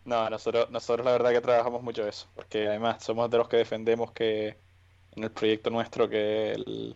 [0.06, 3.58] No, nosotros, nosotros la verdad que trabajamos mucho eso, porque además somos de los que
[3.58, 4.56] defendemos que
[5.16, 6.96] en el proyecto nuestro que el-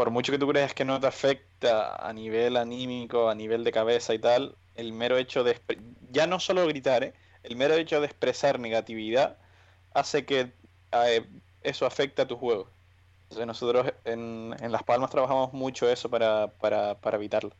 [0.00, 3.70] por mucho que tú creas que no te afecta a nivel anímico, a nivel de
[3.70, 5.60] cabeza y tal, el mero hecho de
[6.10, 7.12] ya no solo gritar, ¿eh?
[7.42, 9.36] el mero hecho de expresar negatividad
[9.92, 10.54] hace que
[10.92, 11.26] eh,
[11.60, 12.70] eso afecte a tu juego.
[13.24, 17.52] Entonces nosotros en, en Las Palmas trabajamos mucho eso para, para, para evitarlo.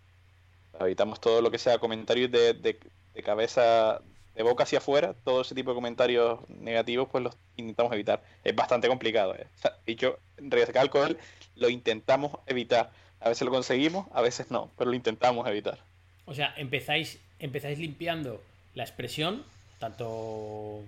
[0.81, 2.81] Evitamos todo lo que sea comentarios de, de,
[3.13, 4.01] de cabeza,
[4.35, 8.23] de boca hacia afuera, todo ese tipo de comentarios negativos, pues los intentamos evitar.
[8.43, 9.35] Es bastante complicado.
[9.35, 9.47] ¿eh?
[9.55, 11.19] O sea, dicho, recalco él,
[11.57, 12.91] lo intentamos evitar.
[13.21, 15.79] A veces lo conseguimos, a veces no, pero lo intentamos evitar.
[16.25, 18.43] O sea, empezáis, empezáis limpiando
[18.75, 19.45] la expresión,
[19.79, 20.83] tanto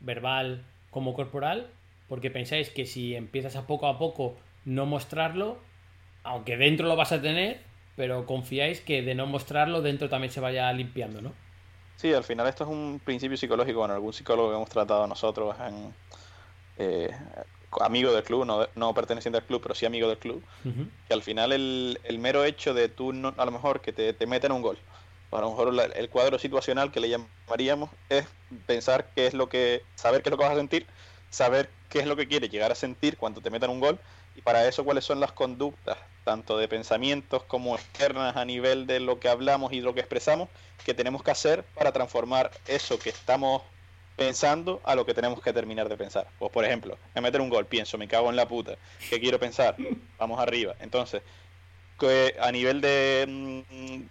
[0.00, 1.68] verbal como corporal,
[2.08, 5.58] porque pensáis que si empiezas a poco a poco no mostrarlo,
[6.24, 7.60] aunque dentro lo vas a tener,
[7.96, 11.32] pero confiáis que de no mostrarlo dentro también se vaya limpiando, ¿no?
[11.96, 15.56] Sí, al final esto es un principio psicológico, bueno, algún psicólogo que hemos tratado nosotros
[15.66, 15.92] en
[16.78, 17.10] eh,
[17.80, 20.44] amigo del club, no, no perteneciente al club, pero sí amigo del club,
[21.06, 24.12] que al final el, el mero hecho de tú, no- a lo mejor, que te,
[24.12, 24.78] te meten un gol,
[25.30, 28.26] o a lo mejor la- el cuadro situacional que le llamaríamos es
[28.66, 30.86] pensar qué es lo que, saber qué es lo que vas a sentir,
[31.30, 34.00] saber qué es lo que quieres llegar a sentir cuando te metan un gol,
[34.34, 39.00] y para eso cuáles son las conductas, tanto de pensamientos como externas a nivel de
[39.00, 40.48] lo que hablamos y lo que expresamos,
[40.84, 43.62] que tenemos que hacer para transformar eso que estamos
[44.18, 46.26] pensando a lo que tenemos que terminar de pensar.
[46.40, 48.76] Pues por ejemplo, me meter un gol, pienso, me cago en la puta,
[49.08, 49.76] ¿qué quiero pensar?
[50.18, 50.74] Vamos arriba.
[50.80, 51.22] Entonces,
[51.98, 54.02] que a nivel de mm,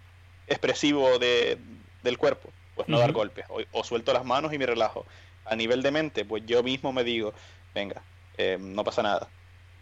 [0.48, 1.58] expresivo de,
[2.02, 5.04] del cuerpo, pues no dar golpes, o, o suelto las manos y me relajo.
[5.44, 7.34] A nivel de mente, pues yo mismo me digo,
[7.74, 8.02] venga,
[8.38, 9.28] eh, no pasa nada.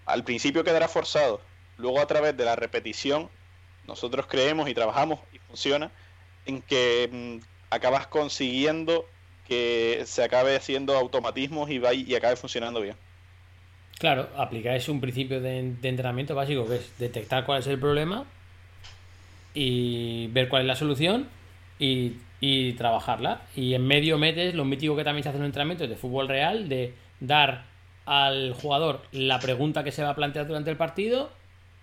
[0.06, 1.40] Al principio quedará forzado,
[1.78, 3.30] luego a través de la repetición,
[3.86, 5.92] nosotros creemos y trabajamos y funciona
[6.46, 9.06] en que mm, acabas consiguiendo
[9.46, 12.96] que se acabe haciendo automatismos y, vaya- y acabe funcionando bien.
[13.98, 18.26] Claro, aplicáis un principio de, de entrenamiento básico que es detectar cuál es el problema
[19.54, 21.28] y ver cuál es la solución
[21.78, 23.42] y, y trabajarla.
[23.54, 26.28] Y en medio metes lo mítico que también se hace en un entrenamiento de fútbol
[26.28, 27.64] real, de dar
[28.04, 31.30] al jugador la pregunta que se va a plantear durante el partido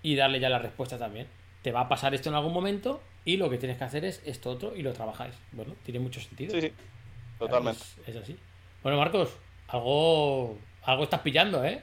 [0.02, 1.28] y darle ya la respuesta también.
[1.64, 4.22] Te va a pasar esto en algún momento y lo que tienes que hacer es
[4.26, 5.34] esto otro y lo trabajáis.
[5.52, 6.54] Bueno, tiene mucho sentido.
[6.54, 6.72] Sí, sí,
[7.48, 7.82] totalmente.
[8.08, 8.36] Es, es así.
[8.82, 9.30] Bueno, Marcos,
[9.68, 11.82] algo, algo estás pillando, ¿eh?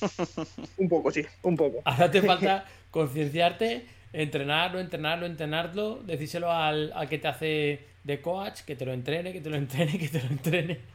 [0.78, 1.80] Un poco, sí, un poco.
[1.84, 8.60] Ahora te falta concienciarte, entrenarlo, entrenarlo, entrenarlo, decírselo al, al que te hace de coach,
[8.62, 10.78] que te lo entrene, que te lo entrene, que te lo entrene.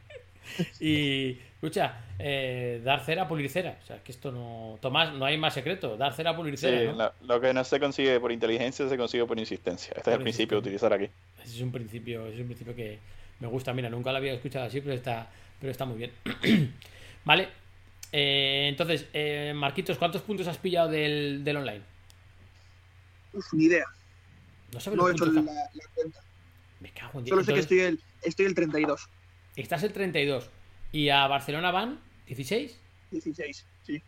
[0.81, 3.77] Y, escucha, eh, dar cera, pulir cera.
[3.81, 4.77] O sea, que esto no.
[4.81, 5.95] Tomás, no hay más secreto.
[5.95, 6.91] Dar cera, pulir Sí, cera.
[6.91, 6.97] ¿no?
[6.97, 9.93] la- lo que no se consigue por inteligencia se consigue por insistencia.
[9.95, 10.87] Este es el principio de insistencia.
[10.87, 11.43] utilizar aquí.
[11.45, 12.99] Ese es un principio, ese es un principio que
[13.41, 13.73] me gusta.
[13.73, 16.11] Mira, nunca lo había escuchado así, pero está, pero está muy bien.
[17.25, 17.49] vale.
[18.13, 21.81] Eh, entonces, eh, Marquitos, ¿cuántos puntos has pillado del, del online?
[23.33, 23.85] Uf, ni idea.
[24.73, 26.19] No sabes No he hecho la, la cuenta.
[26.79, 27.27] Me cago en.
[27.27, 29.09] Solo sé que estoy el, estoy el 32.
[29.55, 30.49] Estás el 32.
[30.91, 32.77] Y a Barcelona van 16.
[33.11, 34.01] 16, sí.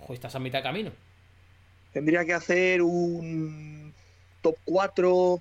[0.00, 0.92] Ojo, estás a mitad de camino.
[1.92, 3.92] Tendría que hacer un
[4.40, 5.40] top 4,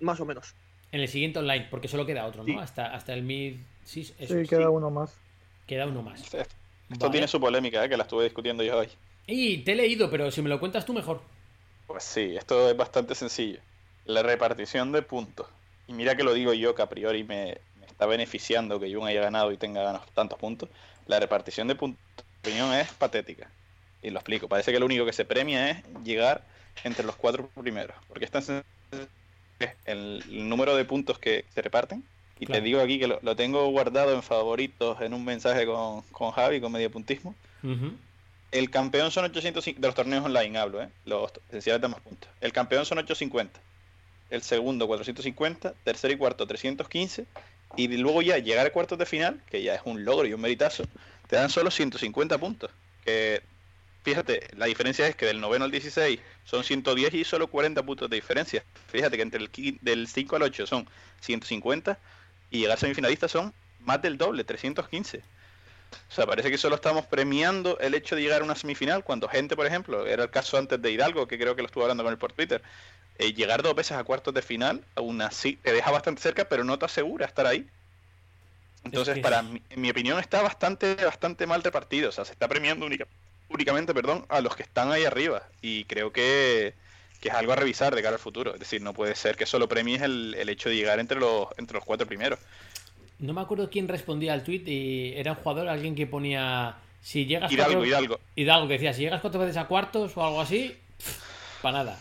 [0.00, 0.54] más o menos.
[0.96, 2.46] En el siguiente online, porque solo queda otro, ¿no?
[2.46, 2.56] Sí.
[2.58, 3.56] Hasta, hasta el mid.
[3.84, 4.48] Sí, eso, Sí, sí.
[4.48, 5.14] queda uno más.
[5.66, 6.22] Queda uno más.
[6.22, 6.38] Esto
[6.88, 7.10] Vale.
[7.12, 7.88] tiene su polémica, ¿eh?
[7.90, 8.88] que la estuve discutiendo yo hoy.
[9.26, 11.20] Y te he leído, pero si me lo cuentas tú mejor.
[11.86, 13.58] Pues sí, esto es bastante sencillo.
[14.06, 15.46] La repartición de puntos.
[15.86, 19.06] Y mira que lo digo yo, que a priori me, me está beneficiando que Jun
[19.06, 20.70] haya ganado y tenga ganado tantos puntos.
[21.06, 23.50] La repartición de puntos, en mi opinión, es patética.
[24.02, 24.48] Y lo explico.
[24.48, 26.42] Parece que lo único que se premia es llegar
[26.84, 27.96] entre los cuatro primeros.
[28.08, 28.64] Porque es tan sencillo
[29.84, 32.04] el, el número de puntos que se reparten.
[32.38, 32.60] Y Claro.
[32.60, 36.32] te digo aquí que lo, lo tengo guardado en favoritos en un mensaje con, con
[36.32, 37.34] Javi, con medio puntismo.
[37.62, 37.92] Ujú.
[38.52, 40.88] El campeón son 850, de los torneos online hablo, ¿eh?
[41.04, 42.28] Los esenciales de más puntos.
[42.40, 43.58] El campeón son 850.
[44.28, 47.26] El segundo 450, tercero y cuarto 315
[47.76, 50.40] y luego ya llegar a cuartos de final, que ya es un logro y un
[50.40, 50.84] meritazo,
[51.28, 52.70] te dan solo 150 puntos.
[53.04, 53.42] Que
[54.06, 58.08] fíjate, la diferencia es que del noveno al 16 son 110 y solo 40 puntos
[58.08, 58.64] de diferencia.
[58.88, 60.88] Fíjate que entre el del 5 al 8 son
[61.20, 61.98] 150
[62.50, 65.22] y llegar a semifinalista son más del doble, 315.
[66.08, 69.28] O sea, parece que solo estamos premiando el hecho de llegar a una semifinal, cuando
[69.28, 72.04] gente, por ejemplo, era el caso antes de Hidalgo, que creo que lo estuve hablando
[72.04, 72.62] con él por Twitter,
[73.18, 76.64] eh, llegar dos veces a cuartos de final, aún así te deja bastante cerca, pero
[76.64, 77.66] no te asegura estar ahí.
[78.84, 82.08] Entonces, que- para mí, en mi opinión, está bastante, bastante mal repartido.
[82.10, 83.06] O sea, se está premiando única-
[83.48, 85.42] únicamente, perdón, a los que están ahí arriba.
[85.62, 86.74] Y creo que,
[87.20, 88.54] que es algo a revisar de cara al futuro.
[88.54, 91.48] Es decir, no puede ser que solo premies el, el hecho de llegar entre los,
[91.56, 92.38] entre los cuatro primeros.
[93.18, 96.76] No me acuerdo quién respondía al tweet y era un jugador, alguien que ponía.
[97.00, 98.20] Si llegas Hidalgo, cuatro- Hidalgo.
[98.34, 100.76] Hidalgo, que decía, si llegas cuatro veces a cuartos o algo así,
[101.62, 101.98] para nada.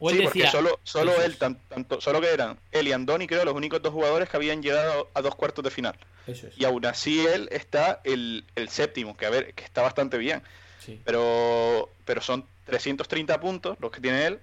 [0.00, 3.26] O él Sí, porque solo, solo él, tan- tanto, solo que eran él y Andoni,
[3.26, 5.96] creo, los únicos dos jugadores que habían llegado a dos cuartos de final.
[6.26, 6.58] Eso es.
[6.58, 10.42] Y aún así él está el, el séptimo, que a ver, que está bastante bien.
[10.78, 11.00] Sí.
[11.04, 14.38] Pero, pero son 330 puntos los que tiene él.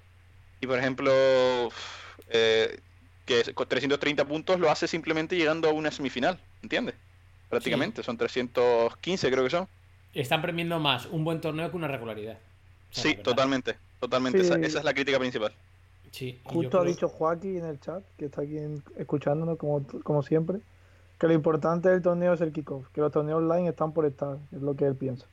[0.62, 1.12] Y por ejemplo,
[2.30, 2.80] eh,
[3.26, 6.96] que con 330 puntos lo hace simplemente llegando a una semifinal, ¿entiendes?
[7.50, 9.68] Prácticamente, son 315 creo que son.
[10.14, 12.34] Están premiando más un buen torneo que una regularidad.
[12.36, 14.40] O sea, Sí, totalmente, totalmente.
[14.40, 14.46] Sí.
[14.46, 15.52] Esa, esa es la crítica principal.
[16.12, 19.86] Sí, Justo ha creo- dicho Joaquín en el chat, que está aquí en- escuchándonos como,
[20.04, 20.60] como siempre,
[21.20, 24.38] que lo importante del torneo es el kickoff, que los torneos online están por estar,
[24.54, 25.26] es lo que él piensa.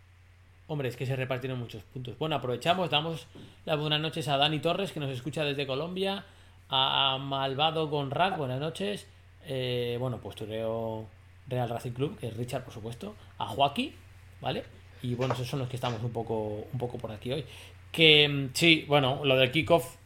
[0.67, 2.17] Hombre, es que se repartieron muchos puntos.
[2.19, 3.27] Bueno, aprovechamos, damos
[3.65, 6.25] las buenas noches a Dani Torres, que nos escucha desde Colombia,
[6.69, 9.07] a Malvado Gonrad, buenas noches.
[9.45, 11.05] Eh, bueno, postureo
[11.49, 13.93] Real Racing Club, que es Richard, por supuesto, a Joaquín,
[14.41, 14.65] ¿vale?
[15.03, 17.45] Y bueno, esos son los que estamos un poco, un poco por aquí hoy.
[17.93, 19.97] Que mm, sí, bueno, lo del kickoff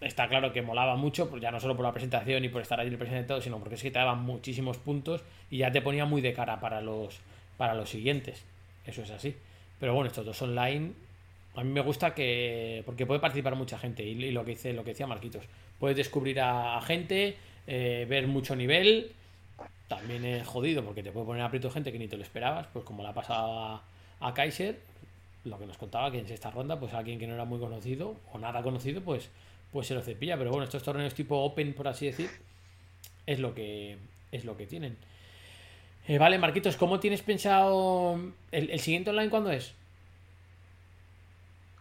[0.00, 2.94] está claro que molaba mucho, ya no solo por la presentación y por estar allí
[2.96, 6.20] presente todo, sino porque es que te daban muchísimos puntos y ya te ponía muy
[6.20, 7.20] de cara para los,
[7.56, 8.44] para los siguientes.
[8.84, 9.36] Eso es así.
[9.78, 10.92] Pero bueno, estos dos online,
[11.54, 12.82] a mí me gusta que.
[12.86, 14.02] porque puede participar mucha gente.
[14.02, 15.44] Y, lo que dice, lo que decía Marquitos.
[15.78, 19.12] Puedes descubrir a, gente, eh, ver mucho nivel.
[19.88, 22.84] también es jodido porque te puede poner aprieto gente que ni te lo esperabas, pues
[22.84, 23.82] como la ha pasado
[24.20, 24.78] a Kaiser,
[25.44, 28.16] lo que nos contaba que en esta ronda, pues alguien que no era muy conocido
[28.32, 29.30] o nada conocido, pues,
[29.72, 30.36] pues se lo cepilla.
[30.36, 32.30] Pero bueno, estos torneos tipo Open, por así decir,
[33.26, 33.96] es lo que,
[34.32, 34.96] es lo que tienen.
[36.06, 38.18] Eh, vale, Marquitos, ¿cómo tienes pensado
[38.50, 39.74] el, el siguiente online cuándo es?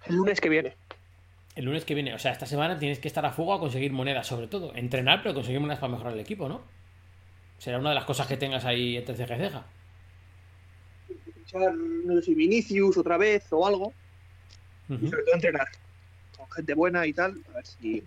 [0.05, 0.75] El lunes que viene.
[1.55, 3.91] El lunes que viene, o sea, esta semana tienes que estar a fuego a conseguir
[3.91, 4.73] monedas, sobre todo.
[4.75, 6.61] Entrenar, pero conseguir monedas para mejorar el equipo, ¿no?
[7.57, 9.65] Será una de las cosas que tengas ahí entre ceja y ceja.
[11.49, 13.93] Echar, no sé si Vinicius otra vez o algo.
[14.89, 15.67] Y sobre todo entrenar.
[16.37, 17.35] Con gente buena y tal.
[17.49, 18.03] A ver si.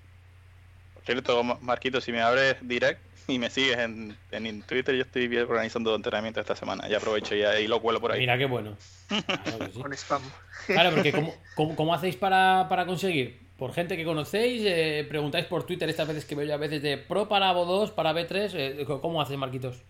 [0.94, 5.02] Por cierto, Ma- Marquito, si me abres direct y me sigues en, en Twitter, yo
[5.02, 6.88] estoy organizando entrenamiento esta semana.
[6.88, 8.20] Ya aprovecho y ahí lo cuelo por ahí.
[8.20, 8.76] Mira qué bueno.
[9.26, 9.80] Claro sí.
[9.80, 10.22] Con spam.
[10.66, 13.40] Claro, porque ¿cómo, cómo, cómo hacéis para, para conseguir?
[13.58, 14.62] ¿Por gente que conocéis?
[14.64, 17.94] Eh, ¿Preguntáis por Twitter estas veces que veo yo a veces de Pro para Vo2,
[17.94, 18.52] para B3?
[18.54, 19.82] Eh, ¿Cómo haces, Marquitos?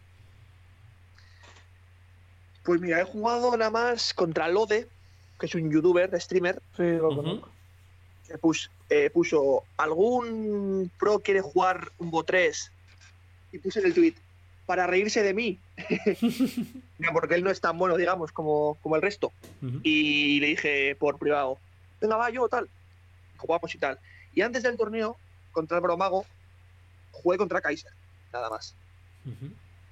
[2.65, 4.89] Pues mira, he jugado nada más contra Lode,
[5.39, 8.39] que es un youtuber, streamer, Sí, lo que
[8.89, 12.71] eh, puso algún pro quiere jugar un Bo 3
[13.53, 14.15] y puse en el tweet
[14.67, 15.59] para reírse de mí.
[16.99, 19.33] Mira, porque él no es tan bueno, digamos, como, como el resto.
[19.83, 21.59] Y le dije por privado,
[22.01, 22.69] venga, va, yo tal.
[23.37, 23.99] Jugamos y tal.
[24.35, 25.17] Y antes del torneo,
[25.53, 26.25] contra el Bromago,
[27.11, 27.93] jugué contra Kaiser,
[28.33, 28.75] nada más.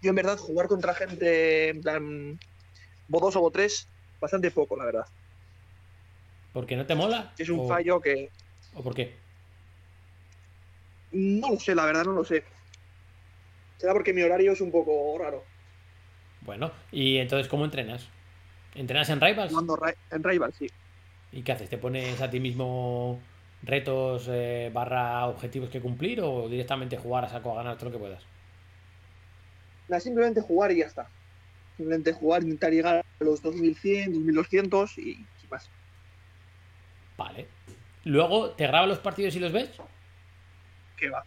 [0.03, 2.41] Yo en verdad jugar contra gente en plan
[3.15, 3.89] 2 o 3,
[4.21, 5.07] bastante poco, la verdad.
[6.53, 7.21] ¿Porque no te mola?
[7.39, 8.31] Es un ¿O- fallo que
[8.79, 9.07] ¿O por qué?
[11.13, 12.45] no lo sé, la verdad no lo sé.
[13.79, 15.49] Será porque mi horario es un poco raro.
[16.41, 18.13] Bueno, y entonces, ¿cómo entrenas?
[18.75, 19.69] ¿Entrenas en Rivals?
[20.11, 20.67] En Rival, sí.
[21.31, 21.69] ¿Y qué haces?
[21.71, 23.27] ¿Te pones a ti mismo
[23.63, 27.93] retos eh, barra objetivos que cumplir o directamente jugar a saco a ganar todo lo
[27.93, 28.29] que puedas?
[30.01, 31.13] Simplemente jugar y ya está.
[31.81, 35.71] Simplemente jugar, intentar llegar a los 2100, 2200 y, y más.
[37.17, 37.49] Vale.
[38.05, 39.71] Luego, ¿te grabas los partidos y los ves?
[40.99, 41.25] Que va.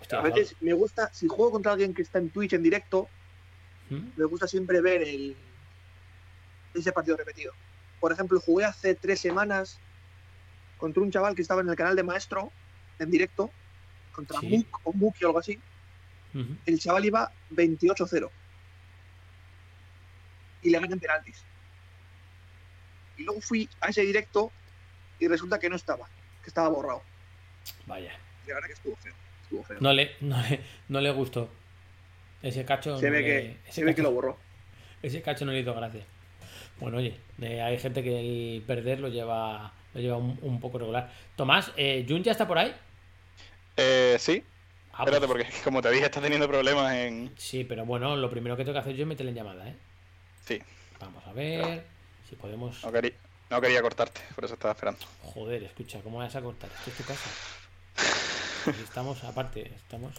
[0.00, 3.08] Hostia, A veces me gusta, si juego contra alguien que está en Twitch en directo,
[3.90, 4.10] ¿Mm?
[4.16, 5.36] me gusta siempre ver el,
[6.72, 7.52] ese partido repetido.
[7.98, 9.80] Por ejemplo, jugué hace tres semanas
[10.78, 12.52] contra un chaval que estaba en el canal de Maestro,
[13.00, 13.50] en directo,
[14.12, 14.50] contra Sí.
[14.50, 15.58] Mook o Mookie o algo así.
[16.64, 18.30] El chaval iba 28-0.
[20.66, 21.44] Y le gané en penaltis.
[23.18, 24.50] Y luego fui a ese directo
[25.20, 26.06] y resulta que no estaba,
[26.42, 27.02] que estaba borrado.
[27.86, 28.12] Vaya.
[28.44, 29.14] Y la verdad que estuvo feo.
[29.44, 29.76] Estuvo feo.
[29.80, 31.48] No le, no le, no le gustó.
[32.42, 32.98] Ese cacho.
[32.98, 34.38] se no ve, le- que, ese se ve que lo borró.
[35.02, 36.04] Ese cacho no le hizo gracia.
[36.80, 38.20] Bueno, oye, eh, hay gente que
[38.56, 41.10] el perder lo lleva, lo lleva un, un poco regular.
[41.36, 42.74] Tomás, eh, ¿Jun ya está por ahí?
[43.76, 44.42] Eh, sí,
[44.92, 47.32] Ah, espérate, pues- porque como te dije, estás teniendo problemas en.
[47.36, 49.76] Sí, pero bueno, lo primero que tengo que hacer yo es meterle en llamada, ¿eh?
[50.46, 50.62] Sí,
[51.00, 51.84] Vamos a ver
[52.28, 52.82] si podemos.
[52.84, 53.12] no quería,
[53.50, 55.00] no quería cortarte, por eso estaba esperando.
[55.22, 56.70] Joder, escucha, ¿cómo vas a cortar?
[56.70, 57.30] Esto es tu casa.
[58.70, 60.14] Aquí estamos, aparte, estamos.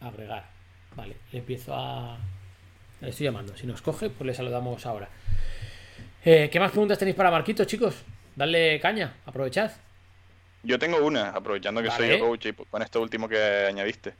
[0.00, 0.44] Agregar.
[0.94, 2.18] Vale, le empiezo a.
[3.00, 3.56] Le estoy llamando.
[3.56, 5.08] Si nos coge, pues le saludamos ahora.
[6.24, 8.02] Eh, ¿Qué más preguntas tenéis para Marquitos, chicos?
[8.34, 9.70] Dale caña, aprovechad.
[10.62, 14.14] Yo tengo una, aprovechando que soy yo coach y con esto último que añadiste.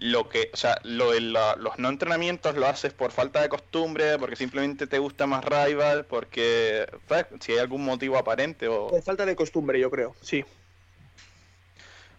[0.00, 3.48] Lo que, o sea, lo de la- los no entrenamientos lo haces por falta de
[3.48, 7.26] costumbre, porque simplemente te gusta más rival, porque ¿sabes?
[7.40, 10.14] si hay algún motivo aparente o Por falta de costumbre, yo creo.
[10.20, 10.44] Sí.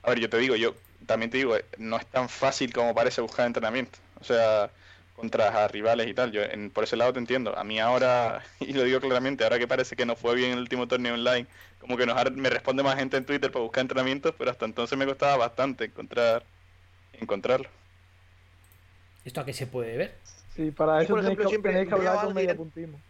[0.04, 0.76] A ver, yo te digo, yo
[1.06, 4.00] también te digo, eh, no es tan fácil como parece buscar entrenamiento.
[4.20, 4.72] O sea,
[5.16, 6.32] contra rivales y tal.
[6.32, 7.58] Yo en- por ese lado te entiendo.
[7.58, 10.60] A mí ahora, y lo digo claramente, ahora que parece que no fue bien el
[10.60, 11.48] último torneo online,
[11.80, 14.98] como que nos, me responde más gente en Twitter para buscar entrenamientos, pero hasta entonces
[14.98, 16.46] me costaba bastante encontrar
[17.22, 17.70] encontrarlo.
[19.24, 20.18] ¿Esto a qué se puede ver?
[20.56, 23.02] Sí, para eso por tenéis ejemplo, que, siempre tenéis que hablar con alguien- Mediapuntismo.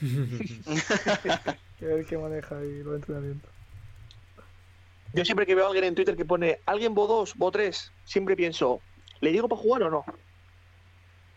[1.78, 3.50] que ver qué maneja ahí los entrenamientos.
[5.12, 7.92] Yo siempre que veo a alguien en Twitter que pone alguien Bo 2, Bo 3,
[8.04, 8.80] siempre pienso,
[9.20, 10.04] ¿le digo para jugar o no?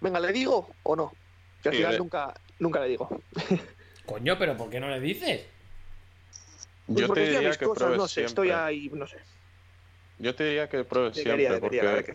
[0.01, 1.11] Venga, ¿le digo o no?
[1.61, 3.09] Que al Sí, final le- nunca, nunca le digo.
[4.05, 5.45] Coño, pero ¿por qué no le dices?
[6.87, 8.65] Pues Yo porque te estoy a diría mis que cosas, no sé, estoy siempre.
[8.65, 9.17] ahí, no sé.
[10.17, 12.13] Yo te diría que pruebes Debería, siempre, debería, porque que-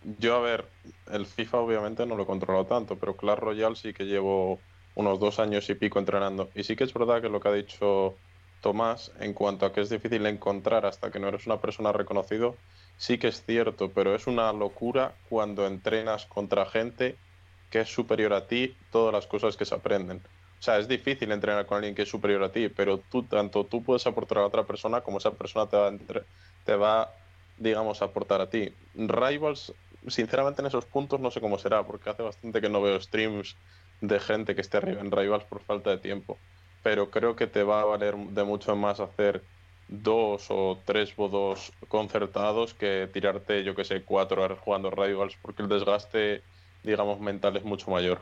[0.00, 0.76] yo, a ver,
[1.06, 5.20] el FIFA obviamente no lo he controlado tanto, pero Clash Royale sí que llevo unos
[5.20, 6.52] dos años y pico entrenando.
[6.54, 8.22] Y sí que es verdad que lo que ha dicho
[8.60, 12.62] Tomás, en cuanto a que es difícil encontrar hasta que no eres una persona reconocido,
[12.96, 17.22] sí que es cierto, pero es una locura cuando entrenas contra gente
[17.68, 20.22] que es superior a ti todas las cosas que se aprenden.
[20.26, 20.30] O
[20.64, 23.82] sea, es difícil entrenar con alguien que es superior a ti, pero tú, tanto tú
[23.82, 26.26] puedes aportar a otra persona como esa persona te va a, entre-
[26.62, 27.20] te va
[27.56, 28.72] digamos, aportar a ti.
[28.94, 29.72] Rivals,
[30.08, 33.56] sinceramente en esos puntos no sé cómo será, porque hace bastante que no veo streams
[34.00, 36.38] de gente que esté arriba en Rivals por falta de tiempo.
[36.82, 39.42] Pero creo que te va a valer de mucho más hacer
[39.88, 45.62] dos o tres bodos concertados que tirarte, yo que sé, cuatro horas jugando Rivals, porque
[45.62, 46.42] el desgaste,
[46.82, 48.20] digamos, mental es mucho mayor.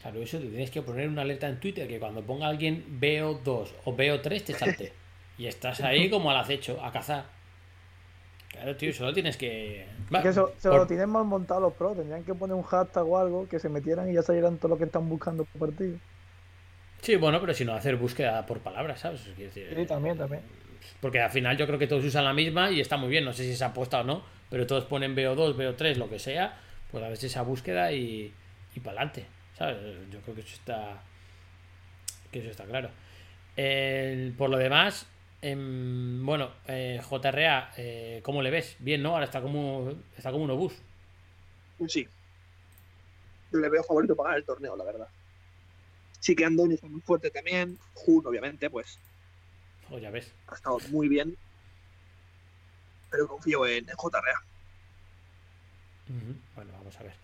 [0.00, 3.34] Claro, eso te tienes que poner una alerta en Twitter que cuando ponga alguien veo
[3.34, 4.92] 2 o veo 3 te salte.
[5.38, 7.35] Y estás ahí como al acecho, a cazar.
[8.56, 9.82] Claro, tío, solo tienes que.
[10.10, 11.96] Es que eso, se por- lo tienen mal montado los pros.
[11.96, 14.78] Tendrían que poner un hashtag o algo que se metieran y ya salieran todo lo
[14.78, 15.98] que están buscando por partido.
[17.02, 19.24] Sí, bueno, pero si no hacer búsqueda por palabras, ¿sabes?
[19.36, 20.40] Decir, Sí, también, también.
[21.00, 23.24] Porque al final yo creo que todos usan la misma y está muy bien.
[23.24, 26.58] No sé si se apuesta o no, pero todos ponen VO2, VO3, lo que sea.
[26.90, 28.32] Pues a veces esa búsqueda y,
[28.74, 29.26] y para adelante.
[29.58, 29.76] ¿Sabes?
[30.10, 31.02] Yo creo que eso está.
[32.30, 32.90] Que eso está claro.
[33.56, 35.06] El- por lo demás,
[35.42, 38.76] em, bueno, eh, JRA, eh, ¿cómo le ves?
[38.78, 39.10] Bien, ¿no?
[39.10, 40.74] Ahora está como, está como un obús.
[41.88, 42.06] Sí.
[43.52, 45.08] Le veo favorito para ganar el torneo, la verdad.
[46.20, 47.78] Sí que Andoni está muy fuerte también.
[47.94, 48.98] Jun, obviamente, pues
[49.90, 50.32] O ya ves.
[50.48, 51.36] ha estado muy bien.
[53.10, 54.40] Pero confío en JRA.
[56.08, 57.14] Ujú, Bueno, vamos a ver.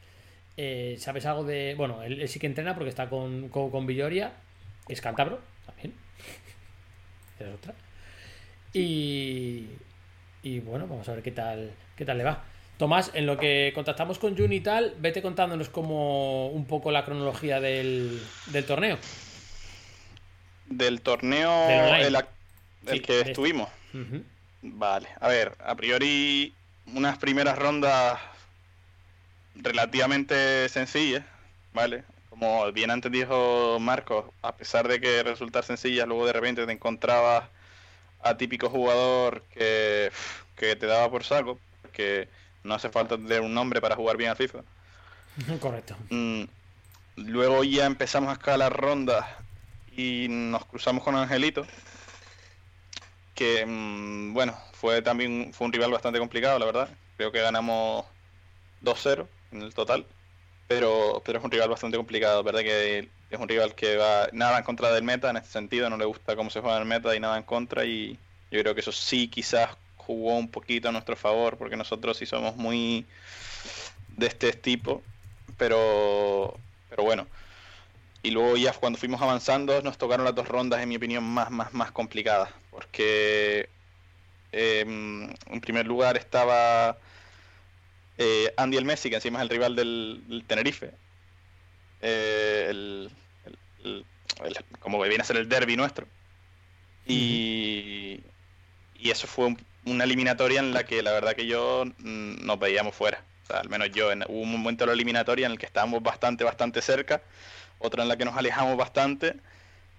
[0.56, 1.74] Eh, ¿Sabes algo de.?
[1.76, 4.32] Bueno, él, él sí que entrena porque está con, con, con Villoria.
[4.88, 5.94] Es cántabro también.
[7.40, 7.74] Es otra.
[8.72, 9.66] Y.
[10.44, 12.42] Y bueno, vamos a ver qué tal, qué tal le va.
[12.78, 17.04] Tomás, en lo que contactamos con Jun y tal, vete contándonos como un poco la
[17.04, 18.98] cronología del, del torneo.
[20.66, 22.26] Del torneo Del el, ac-
[22.86, 23.30] el Sí, que este.
[23.30, 23.68] estuvimos.
[24.62, 26.52] Vale, a ver, a priori
[26.86, 28.18] unas primeras rondas
[29.54, 31.24] relativamente sencillas,
[31.72, 32.04] ¿vale?
[32.30, 36.72] Como bien antes dijo Marcos, a pesar de que resultar sencillas, luego de repente te
[36.72, 37.44] encontrabas
[38.22, 40.10] a típico jugador que,
[40.56, 42.28] que te daba por saco, porque
[42.64, 44.60] no hace falta tener un nombre para jugar bien al FIFA.
[45.60, 45.96] Correcto.
[46.10, 46.44] Mm,
[47.16, 49.24] luego ya empezamos a escalar rondas
[49.96, 51.66] y nos cruzamos con Angelito.
[53.34, 56.88] Que mm, bueno, fue también fue un rival bastante complicado, la verdad.
[57.16, 58.04] Creo que ganamos
[58.82, 60.06] 2-0 en el total.
[60.66, 62.60] Pero, pero es un rival bastante complicado, ¿verdad?
[62.62, 65.96] Que es un rival que va nada en contra del meta en este sentido, no
[65.98, 67.84] le gusta cómo se juega el meta y nada en contra.
[67.84, 68.18] Y
[68.50, 72.26] yo creo que eso sí quizás jugó un poquito a nuestro favor, porque nosotros sí
[72.26, 73.06] somos muy
[74.08, 75.02] de este tipo
[75.56, 77.26] pero pero bueno
[78.22, 81.50] y luego ya cuando fuimos avanzando nos tocaron las dos rondas en mi opinión más
[81.50, 83.70] más más complicadas porque
[84.52, 86.98] eh, en primer lugar estaba
[88.18, 90.94] eh, Andy el Messi que encima es el rival del, Tenerife
[92.00, 93.08] Eh,
[94.78, 96.06] como viene a ser el derby nuestro
[97.04, 98.24] y
[98.94, 102.58] y eso fue un- una eliminatoria en la que la verdad que yo mm, nos
[102.60, 103.26] veíamos fuera.
[103.44, 105.66] O sea, al menos yo, en, hubo un momento de la eliminatoria en el que
[105.66, 107.22] estábamos bastante, bastante cerca,
[107.78, 109.36] otra en la que nos alejamos bastante.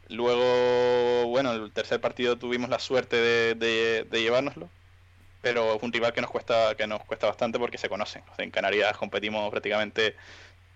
[0.10, 3.18] Luego, bueno, el tercer partido tuvimos la suerte
[3.56, 4.72] de- de llevárnoslo,
[5.44, 8.24] pero es un rival que nos cuesta, que nos cuesta bastante porque se conocen.
[8.32, 10.16] O sea, en Canarias competimos prácticamente,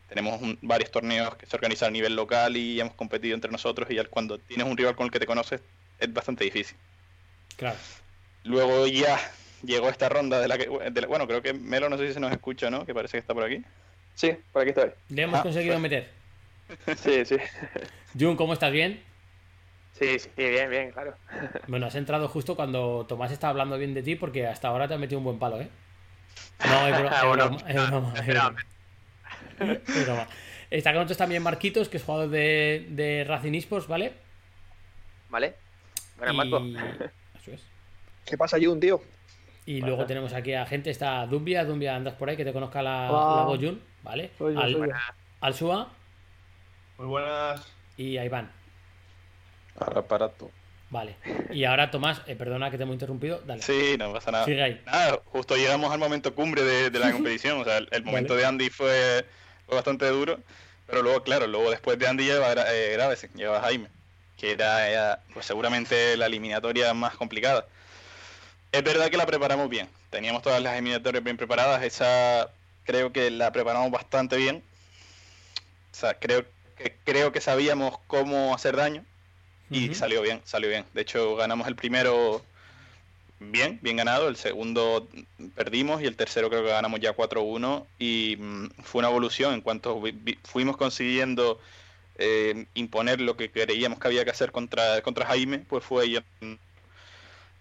[0.10, 3.90] tenemos un- varios torneos que se organizan a nivel local y hemos competido entre nosotros
[3.90, 5.62] y al- cuando tienes un rival con el que te conoces
[6.00, 6.76] es bastante difícil.
[7.56, 7.78] Claro.
[8.44, 9.18] Luego ya
[9.64, 12.14] llegó esta ronda de la que, de la- bueno, creo que Melo no sé si
[12.16, 12.86] se nos escucha, ¿no?
[12.86, 13.64] Que parece que está por aquí.
[14.16, 14.90] Sí, por aquí estoy.
[15.08, 15.82] Le hemos Ah, conseguido pues.
[15.82, 16.10] meter.
[17.02, 17.38] Sí, sí.
[18.20, 18.74] Jun, ¿cómo estás?
[18.74, 19.02] ¿Bien?
[19.98, 21.16] Sí, sí, bien, bien, claro.
[21.68, 24.94] Bueno, has entrado justo cuando Tomás está hablando bien de ti porque hasta ahora te
[24.94, 25.70] ha metido un buen palo, ¿eh?
[26.68, 29.74] No, es broma, es Bueno, broma, es broma, es espera, broma.
[29.88, 30.28] Es broma.
[30.70, 34.14] Está con nosotros también Marquitos, que es jugador de, de Racing Esports, ¿vale?
[35.30, 35.56] ¿Vale?
[36.18, 36.60] Buenas, Marco.
[36.60, 36.76] Y...
[36.76, 37.64] Eso es.
[38.26, 39.02] ¿Qué pasa, Jun, tío?
[39.66, 42.82] Y luego tenemos aquí a gente, está Dumbia, Dumbia, andas por ahí, que te conozca
[42.82, 44.32] la, la voz Jun, ¿vale?
[44.38, 44.96] Soy yo, al, soy yo.
[45.42, 45.90] al Sua
[46.98, 47.66] Muy buenas.
[47.98, 48.50] y a Iván,
[49.80, 50.50] Al aparato.
[50.90, 51.16] vale.
[51.52, 53.62] Y ahora Tomás, eh, perdona que te hemos interrumpido, dale.
[53.62, 54.46] Sí, no pasa nada.
[54.46, 54.82] Sigue ahí.
[54.86, 57.60] Nada, justo llegamos al momento cumbre de, de la competición.
[57.62, 58.42] O sea, el, el momento Vale.
[58.42, 59.26] de Andy fue,
[59.66, 60.40] fue bastante duro.
[60.88, 63.90] Pero luego, claro, luego después de Andy lleva eh, Graves, lleva Jaime,
[64.38, 67.66] que era, era, pues seguramente la eliminatoria más complicada.
[68.72, 69.90] Es verdad que la preparamos bien.
[70.10, 71.84] Teníamos todas las eliminatorias bien preparadas.
[71.84, 72.50] Esa
[72.86, 74.64] creo que la preparamos bastante bien.
[75.92, 76.46] O sea, creo
[76.78, 79.04] que, creo que sabíamos cómo hacer daño.
[79.70, 80.86] Y salió bien, salió bien.
[80.94, 82.42] De hecho, ganamos el primero
[83.40, 84.28] bien, bien ganado.
[84.30, 85.08] El segundo
[85.56, 87.86] perdimos y el tercero creo que ganamos ya 4-1.
[88.00, 90.02] Y mm, fue una evolución en cuanto
[90.44, 91.60] fuimos consiguiendo
[92.18, 96.60] eh, imponer lo que creíamos que había que hacer contra, contra Jaime, pues fue yendo,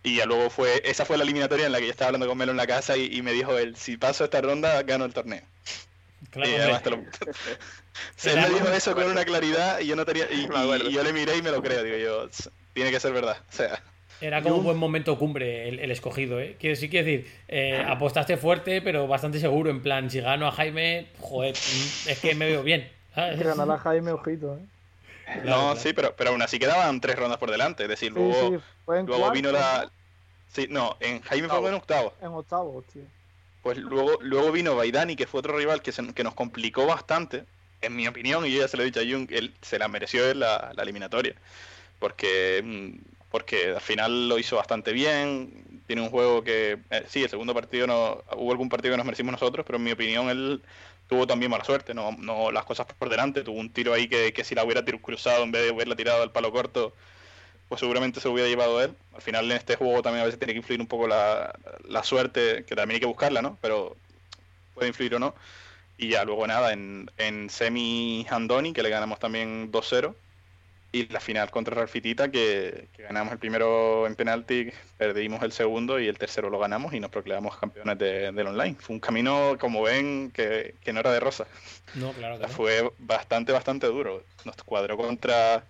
[0.03, 2.39] Y ya luego fue, esa fue la eliminatoria en la que yo estaba hablando con
[2.39, 5.13] Melo en la casa y, y me dijo él, si paso esta ronda, gano el
[5.13, 5.43] torneo.
[6.31, 7.05] Claro, y lo...
[8.17, 10.27] Se me dijo eso con una claridad y yo no tenía...
[10.31, 13.39] Y, yo le miré y me lo creo, digo yo, "S- tiene que ser verdad.
[13.49, 13.83] O sea,
[14.21, 16.57] Era como un buen momento cumbre el, el escogido, ¿eh?
[16.59, 19.71] Quiero, sí quiero decir, eh, apostaste fuerte, pero bastante seguro.
[19.71, 22.91] En plan, si gano a Jaime, joder, mm, es que me veo bien.
[23.15, 23.39] ¿sabes?
[23.39, 24.61] Que ganará Jaime, ojito, ¿eh?
[25.27, 25.77] No, claro.
[25.77, 27.83] sí, pero, pero aún así quedaban tres rondas por delante.
[27.85, 29.91] Es decir, Sí, luego, sí, fue en luego cuarto, vino la...
[30.49, 32.15] Sí, no, en Jaime fue en octavo.
[32.21, 33.03] En octavo, hostia.
[33.67, 37.47] Pues luego, luego vino Baidani, que fue otro rival que, se- nos complicó bastante,
[37.81, 39.89] en mi opinión, y yo ya se lo he dicho a Jung, él se la
[39.89, 41.35] mereció la, la eliminatoria.
[41.99, 42.99] Porque, mm,
[43.31, 47.55] porque al final lo hizo bastante bien, tiene un juego que, eh, sí, el segundo
[47.55, 50.63] partido no, hubo algún partido que nos merecimos nosotros, pero en mi opinión él
[51.09, 54.33] tuvo también mala suerte, no, no las cosas por delante, tuvo un tiro ahí que,
[54.33, 56.95] que si la hubiera cruzado en vez de haberla tirado al palo corto,
[57.69, 58.97] pues seguramente se hubiera llevado él.
[59.15, 61.59] Al final en este juego también a veces tiene que influir un poco la,
[61.89, 63.59] la suerte, que también hay que buscarla, ¿no?
[63.61, 63.97] Pero
[64.75, 65.35] puede influir o no.
[65.99, 70.17] Y ya luego nada, en, en semi Andoni, que le ganamos también 2-0.
[70.93, 76.01] Y la final contra Ralfitita, que, que ganamos el primero en penalti, perdimos el segundo
[76.01, 78.77] y el tercero lo ganamos y nos proclamamos campeones de- del online.
[78.81, 81.47] Fue un camino, como ven, que, que no era de rosa.
[81.95, 82.49] No, claro que no.
[82.49, 84.25] fue bastante, bastante duro.
[84.45, 85.65] Nos cuadró contra,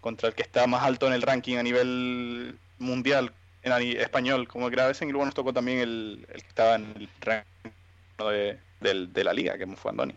[0.00, 3.32] contra el que está más alto en el ranking a nivel mundial,
[3.62, 7.08] en español, como Gravesen, y luego nos tocó también el, el que estaba en el
[7.20, 7.70] ranking
[8.18, 10.14] de, del- de la liga, que fue Andoni.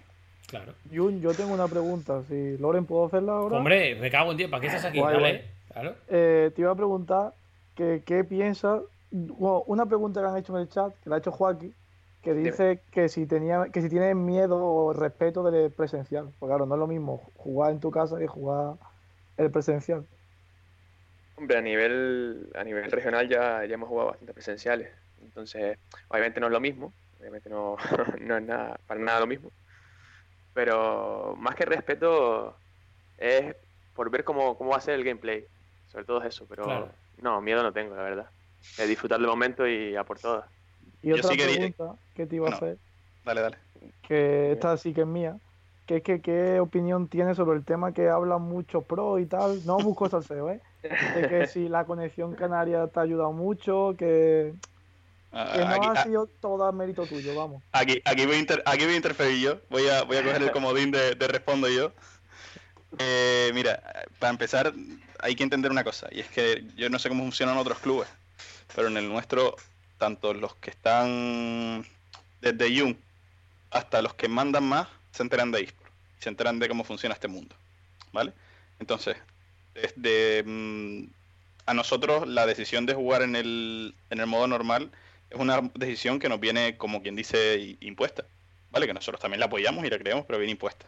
[0.48, 0.74] Claro.
[0.94, 2.22] Jun, yo tengo una pregunta.
[2.30, 3.58] Si Loren, ¿puedo hacerla ahora?
[3.58, 5.00] Hombre, me cago en ti, ¿para qué estás aquí?
[5.00, 5.42] Guay, Dale, guay.
[5.72, 5.96] claro.
[6.08, 7.34] Eh, te iba a preguntar
[7.76, 8.82] que qué piensas.
[9.12, 11.74] bueno, una pregunta que han hecho en el chat, que la ha hecho Joaquín,
[12.22, 16.30] que dice que si tenía, que si tienes miedo o respeto del presencial.
[16.40, 18.76] Pues claro, no es lo mismo jugar en tu casa que jugar
[19.38, 20.06] el presencial.
[21.36, 24.92] Hombre, a nivel, a nivel regional ya, ya hemos jugado bastante presenciales.
[25.22, 25.78] Entonces,
[26.10, 26.94] obviamente no es lo mismo.
[27.20, 27.76] Obviamente no,
[28.22, 29.52] no es nada, para nada lo mismo.
[30.54, 32.56] Pero más que respeto
[33.18, 33.56] es
[33.96, 35.46] por ver cómo, cómo va a ser el gameplay.
[35.88, 36.46] Sobre todo eso.
[36.48, 36.92] Pero Claro.
[37.18, 38.30] no, miedo no tengo, la verdad.
[38.78, 40.46] Es disfrutar del momento y a por todas.
[41.02, 42.78] Y Yo otra sí quería- pregunta que te iba a hacer,
[43.26, 43.58] Dale, dale.
[44.08, 45.38] que esta sí que es mía,
[45.86, 49.64] que es que qué opinión tienes sobre el tema que hablan mucho pro y tal.
[49.66, 50.62] No busco salseo, ¿eh?
[51.14, 54.56] De que si la conexión canaria te ha ayudado mucho, que,
[55.32, 57.64] Ah, que no aquí, ha ah, sido todo mérito tuyo, vamos.
[57.72, 59.62] aquí, aquí voy a inter- aquí voy a interferir yo.
[59.70, 61.94] Voy a, voy a coger el comodín de, de respondo yo.
[62.98, 63.82] Eh, mira,
[64.20, 64.74] para empezar,
[65.20, 68.08] hay que entender una cosa, y es que yo no sé cómo funcionan otros clubes,
[68.76, 69.56] pero en el nuestro,
[69.98, 71.86] tanto los que están
[72.42, 72.98] desde Jung
[73.72, 77.28] hasta los que mandan más, se enteran de eSport, se enteran de cómo funciona este
[77.28, 77.56] mundo,
[78.12, 78.34] ¿vale?
[78.80, 79.16] Entonces,
[79.74, 81.06] desde mm,
[81.66, 84.92] a nosotros la decisión de jugar en el, en el modo normal
[85.30, 88.26] es una decisión que nos viene, como quien dice, impuesta,
[88.72, 88.88] ¿vale?
[88.88, 90.86] Que nosotros también la apoyamos y la creemos, pero viene impuesta.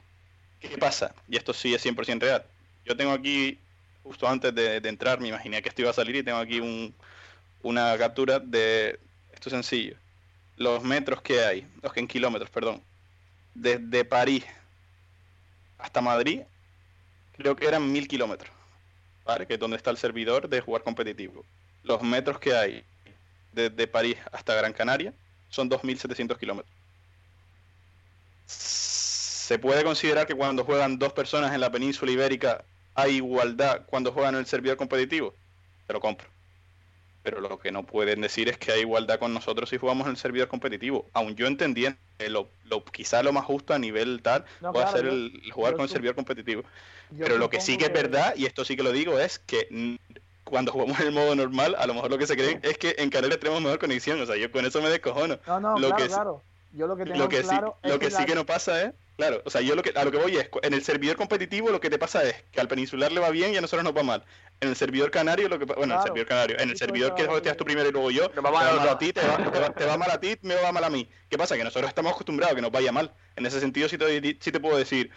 [0.60, 1.14] ¿Qué pasa?
[1.28, 2.44] Y esto sí es 100% real.
[2.86, 3.60] Yo tengo aquí,
[4.04, 6.60] justo antes de, de entrar, me imaginé que esto iba a salir y tengo aquí
[6.60, 6.94] un,
[7.62, 9.00] una captura de,
[9.34, 9.98] esto es sencillo,
[10.58, 12.82] los metros que hay, los que en kilómetros, perdón,
[13.56, 14.45] desde París
[15.80, 16.41] hasta Madrid,
[17.38, 18.51] creo que eran mil kilómetros,
[19.24, 19.47] ¿vale?
[19.47, 21.43] Que es donde está el servidor de jugar competitivo.
[21.84, 22.84] Los metros que hay
[23.51, 25.14] desde París hasta Gran Canaria
[25.49, 26.76] son 2.700 kilómetros.
[28.45, 34.12] Se puede considerar que cuando juegan dos personas en la península ibérica hay igualdad cuando
[34.12, 35.34] juegan en el servidor competitivo.
[35.88, 36.35] Te lo compro.
[37.26, 40.12] Pero lo que no pueden decir es que hay igualdad con nosotros si jugamos en
[40.12, 41.10] el servidor competitivo.
[41.12, 44.86] Aun yo entendiendo que lo, lo, quizá lo más justo a nivel tal No, puede
[44.86, 46.62] claro, ser el, el jugar con el servidor competitivo.
[47.18, 49.68] Pero lo que sí que es verdad, y esto sí que lo digo, es que
[50.44, 52.94] cuando jugamos en el modo normal, a lo mejor lo que se creen es que
[53.00, 54.22] en Canarias tenemos mejor conexión.
[54.22, 55.40] O sea, yo con eso me descojono.
[55.48, 56.44] No, no, lo claro, que claro.
[56.74, 58.46] Yo lo que tengo Lo que sí, claro es lo que sí la- que no
[58.46, 60.84] pasa es, claro, o sea, yo lo que, a lo que voy es, en el
[60.84, 63.61] servidor competitivo lo que te pasa es que al peninsular le va bien y a
[63.61, 64.24] nosotros nos va mal.
[64.61, 66.03] En el servidor canario lo que bueno, en el Claro.
[66.03, 68.51] servidor canario, en el servidor que está- hosteas tú primero y luego yo, te va
[68.51, 70.84] mal a ti, te va, te va- te va mal a ti, me va mal
[70.84, 71.09] a mí.
[71.30, 71.57] ¿Qué pasa?
[71.57, 73.13] Que nosotros estamos acostumbrados a que nos vaya mal.
[73.36, 75.11] En ese sentido sí te, sí te puedo decir,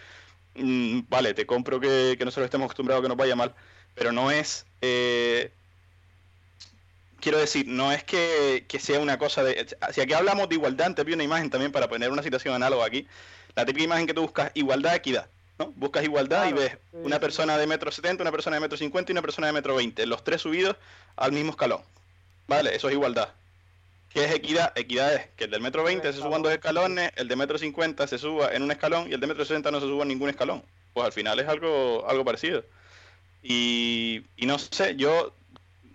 [0.54, 3.54] mm, vale, te compro que, que nosotros estemos acostumbrados a que nos vaya mal,
[3.94, 4.66] pero no es...
[4.80, 5.52] eh,
[7.20, 9.66] quiero decir, no es que, que sea una cosa de...
[9.92, 12.86] Si aquí hablamos de igualdad, antes vi una imagen también para poner una situación análoga
[12.86, 13.06] aquí.
[13.58, 15.26] La típica imagen que tú buscas, igualdad, equidad.
[15.58, 15.72] ¿no?
[15.74, 17.20] Buscas igualdad y ves sí, una sí.
[17.20, 20.06] persona de metro setenta, una persona de metro cincuenta y una persona de metro veinte.
[20.06, 20.76] Los tres subidos
[21.16, 21.82] al mismo escalón.
[22.46, 23.30] Vale, eso es igualdad.
[24.10, 24.72] ¿Qué es equidad?
[24.78, 28.06] Equidad es que el del metro veinte se suban dos escalones, el de metro cincuenta
[28.06, 30.30] se suba en un escalón y el de metro sesenta no se suba en ningún
[30.30, 30.62] escalón.
[30.92, 32.62] Pues al final es algo, algo parecido.
[33.42, 35.34] Y, y no sé, yo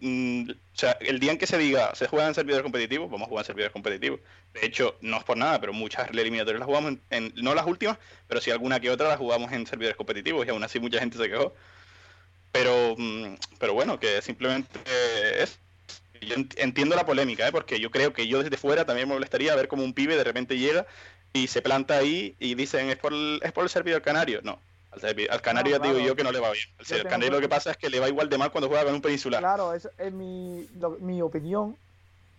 [0.03, 3.25] mm, o sea, el día en que se diga se juega en servidores competitivos, vamos
[3.27, 4.19] a jugar en servidores competitivos.
[4.53, 7.97] De hecho, no es por nada, pero muchas eliminatorias las jugamos en, no las últimas,
[8.27, 11.17] pero sí alguna que otra las jugamos en servidores competitivos y aún así mucha gente
[11.17, 11.53] se quejó.
[12.51, 14.79] Pero, mm, pero bueno, que simplemente
[15.41, 15.59] es.
[16.21, 17.51] Yo ent- entiendo la polémica, ¿eh?
[17.51, 20.23] porque yo creo que yo desde fuera también me molestaría ver como un pibe de
[20.23, 20.87] repente llega
[21.33, 24.41] y se planta ahí y dicen es por es por el servidor canario.
[24.43, 24.61] No,
[25.01, 26.07] al, al canario No, digo claro.
[26.07, 26.65] yo que no le va bien.
[26.79, 28.93] Al canario lo que pasa es que le va igual de mal cuando juega con
[28.93, 29.39] un peninsular.
[29.39, 31.77] Claro, es, es mi, lo- mi opinión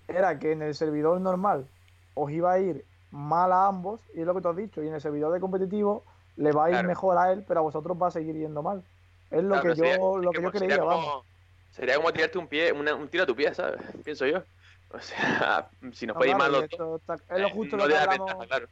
[0.07, 1.71] era que en el servidor normal
[2.15, 4.89] os iba a ir mal a ambos, y es lo que tú has dicho, y
[4.89, 6.05] en el servidor de competitivo
[6.37, 6.89] le va a ir Claro.
[6.89, 8.85] mejor a él, pero a vosotros va a seguir yendo mal.
[9.31, 11.05] Es lo Claro, que sería- yo, lo que yo creía, sería vamos.
[11.07, 11.27] como,
[11.71, 13.81] sería como tirarte un pie, una- un tiro a tu pie, ¿sabes?
[14.05, 14.45] Pienso yo.
[14.89, 17.49] O sea, si nos No, puede ir claro, mal los dos, esto está- es lo
[17.49, 18.67] eh, justo no lo te que hablamos, ventaja, claro.
[18.67, 18.71] es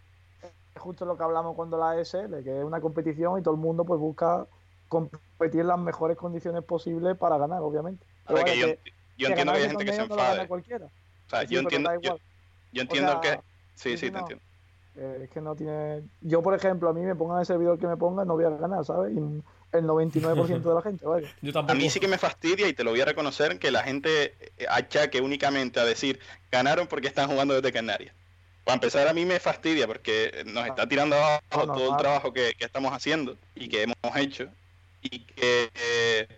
[0.77, 3.85] justo lo que hablamos cuando la ESL, que es una competición y todo el mundo
[3.85, 4.47] pues busca
[4.89, 8.05] competir en las mejores condiciones posibles para ganar, obviamente.
[8.27, 8.79] A ver, Pero que yo, vaya,
[9.17, 10.49] yo que entiendo que hay gente que se no enfade.
[10.49, 10.87] cualquiera.
[10.87, 12.17] O sea, Sí, yo entiendo, yo,
[12.73, 13.41] yo entiendo sea, que.
[13.75, 14.19] Sí, sí, te no.
[14.21, 14.45] entiendo.
[14.95, 16.03] Eh, es que no tiene.
[16.21, 18.51] Yo, por ejemplo, a mí me pongan el servidor que me pongan, no voy a
[18.51, 19.15] ganar, ¿sabes?
[19.15, 21.29] Y el 99% de la gente, vaya.
[21.41, 21.79] Yo A tampoco.
[21.79, 24.67] mí sí que me fastidia y te lo voy a reconocer que la gente eh,
[24.69, 26.21] achaque únicamente a decir
[26.51, 28.15] ganaron porque están jugando desde Canarias.
[28.65, 32.33] Para empezar, a mí me fastidia porque nos está tirando abajo No, todo el trabajo
[32.33, 34.49] que, que estamos haciendo y que hemos hecho
[35.01, 36.29] y que, eh,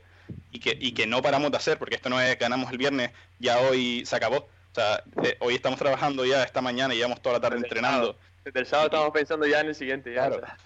[0.51, 3.11] y que y que no paramos de hacer porque esto no es ganamos el viernes,
[3.39, 4.37] ya hoy se acabó.
[4.39, 7.67] O sea, eh, hoy estamos trabajando ya esta mañana y llevamos toda la tarde Desde
[7.67, 8.19] el entrenando.
[8.45, 10.13] Desde el sábado estamos pensando ya en el siguiente.
[10.15, 10.37] Ya, Claro.
[10.37, 10.59] o sea,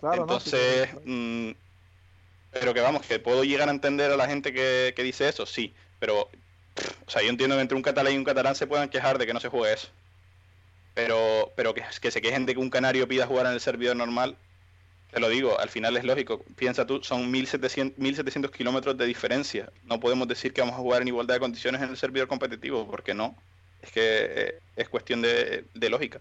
[0.00, 0.40] Claro, ¿no?
[0.40, 1.54] Sí, Entonces, sí, mm,
[2.50, 5.46] pero que vamos, que puedo llegar a entender a la gente que, que dice eso,
[5.46, 6.28] sí, pero,
[6.74, 9.18] pff, o sea, yo entiendo que entre un catalán y un catalán se puedan quejar
[9.18, 9.88] de que no se juegue eso.
[10.94, 13.96] Pero, pero que, que se quejen de que un canario pida jugar en el servidor
[13.96, 14.36] normal,
[15.10, 16.42] te lo digo, al final es lógico.
[16.56, 19.70] Piensa tú, son 1700, 1700 kilómetros de diferencia.
[19.84, 22.86] No podemos decir que vamos a jugar en igualdad de condiciones en el servidor competitivo,
[22.86, 23.36] porque no.
[23.82, 26.20] Es que eh, es cuestión de, de lógica.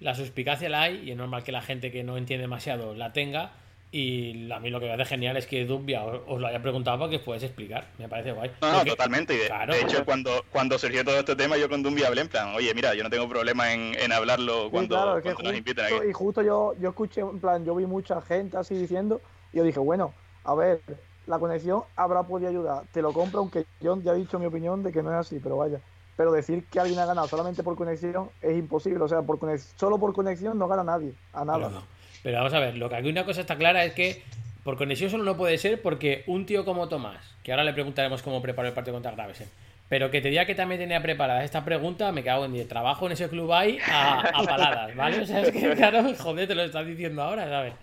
[0.00, 3.12] La suspicacia la hay y es normal que la gente que no entiende demasiado la
[3.12, 3.52] tenga.
[3.96, 6.60] Y a mí lo que me parece genial es que Dumbia os, os lo haya
[6.60, 7.86] preguntado para que os podáis explicar.
[7.98, 8.50] Me parece guay.
[8.60, 9.34] No, no, Porque- totalmente.
[9.34, 9.72] Y de, Claro.
[9.72, 12.74] de hecho, cuando, cuando surgió todo este tema, yo con Dumbi hablé en plan, oye,
[12.74, 15.58] mira, yo no tengo problema en, en hablarlo Sí, cuando, claro, es que cuando nos
[15.58, 16.10] inviten justo- aquí.
[16.10, 19.20] Y justo yo, yo escuché, en plan, yo vi mucha gente así diciendo,
[19.52, 20.80] y yo dije, bueno, a ver,
[21.26, 22.82] la conexión habrá podido ayudar.
[22.90, 25.38] Te lo compro, aunque yo ya he dicho mi opinión de que no es así,
[25.40, 25.78] pero vaya.
[26.16, 29.02] Pero decir que alguien ha ganado solamente por conexión es imposible.
[29.02, 31.12] O sea, por conex- solo por conexión no gana nadie.
[31.32, 31.82] A nada.
[32.24, 34.22] Pero vamos a ver, lo que aquí una cosa está clara es que
[34.64, 38.22] por conexión solo no puede ser porque un tío como Tomás, que ahora le preguntaremos
[38.22, 39.48] cómo preparó el partido contra Gravesen,
[39.88, 42.66] pero que te diga que también tenía preparada esta pregunta, me cago en 10.
[42.66, 45.20] Trabajo en ese club ahí a, a paladas, ¿vale?
[45.20, 47.74] O sea, es que claro, joder, te lo estás diciendo ahora, ¿sabes?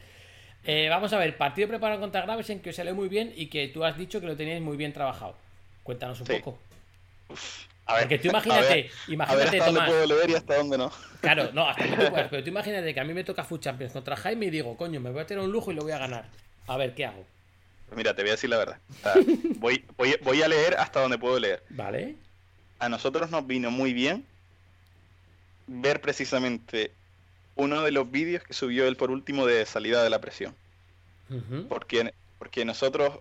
[0.66, 3.68] Eh, vamos a ver, partido preparado contra Gravesen que os salió muy bien y que
[3.68, 5.36] tú has dicho que lo teníais muy bien trabajado.
[5.84, 6.34] Cuéntanos un Sí.
[6.40, 6.58] poco.
[7.92, 9.90] A ver, Porque tú a imagínate, ver, a ver imagínate, hasta dónde Tomás.
[9.90, 10.92] puedo leer y hasta dónde no.
[11.22, 13.94] Claro, no, hasta tú puedas, pero tú imagínate que a mí me toca Food Champions
[13.94, 15.98] contra Jaime y digo, coño, me voy a tener un lujo y lo voy a
[15.98, 16.26] ganar.
[16.68, 17.26] A ver, ¿qué hago?
[17.88, 18.78] Pues mira, te voy a decir la verdad.
[19.58, 21.62] Voy, voy, voy a leer hasta donde puedo leer.
[21.70, 22.16] ¿Vale?
[22.80, 24.26] A nosotros nos vino muy bien
[25.68, 26.92] ver precisamente
[27.56, 30.56] uno de los vídeos que subió él por último de salida de la presión.
[31.70, 33.20] Porque, porque nosotros,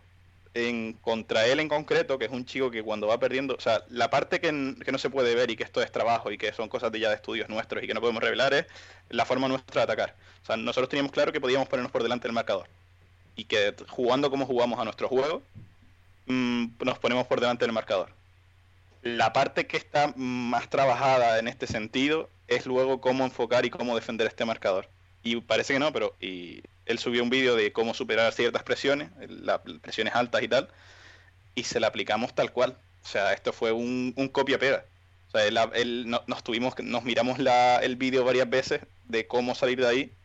[0.55, 3.85] en, contra él en concreto, que es un chico que cuando va perdiendo, o sea,
[3.89, 6.53] la parte que, que no se puede ver y que esto es trabajo y que
[6.53, 8.67] son cosas de ya de estudios nuestros y que no podemos revelar es
[9.09, 10.17] la forma nuestra de atacar.
[10.43, 12.69] O sea, nosotros teníamos claro que podíamos ponernos por delante del marcador
[13.37, 15.43] y que jugando como jugamos a nuestro juego,
[16.27, 18.11] mm, nos ponemos por delante del marcador.
[19.03, 23.95] La parte que está más trabajada en este sentido es luego cómo enfocar y cómo
[23.95, 24.89] defender este marcador.
[25.23, 29.11] Y parece que no, pero y él subió un vídeo de cómo superar ciertas presiones,
[29.29, 30.69] las presiones altas y tal,
[31.55, 32.79] y se la aplicamos tal cual.
[33.05, 34.87] O sea, esto fue un, un copia-pega.
[35.29, 39.27] O sea, él, él- no- nos tuvimos, nos miramos la, el vídeo varias veces de
[39.29, 40.19] cómo salir de ahí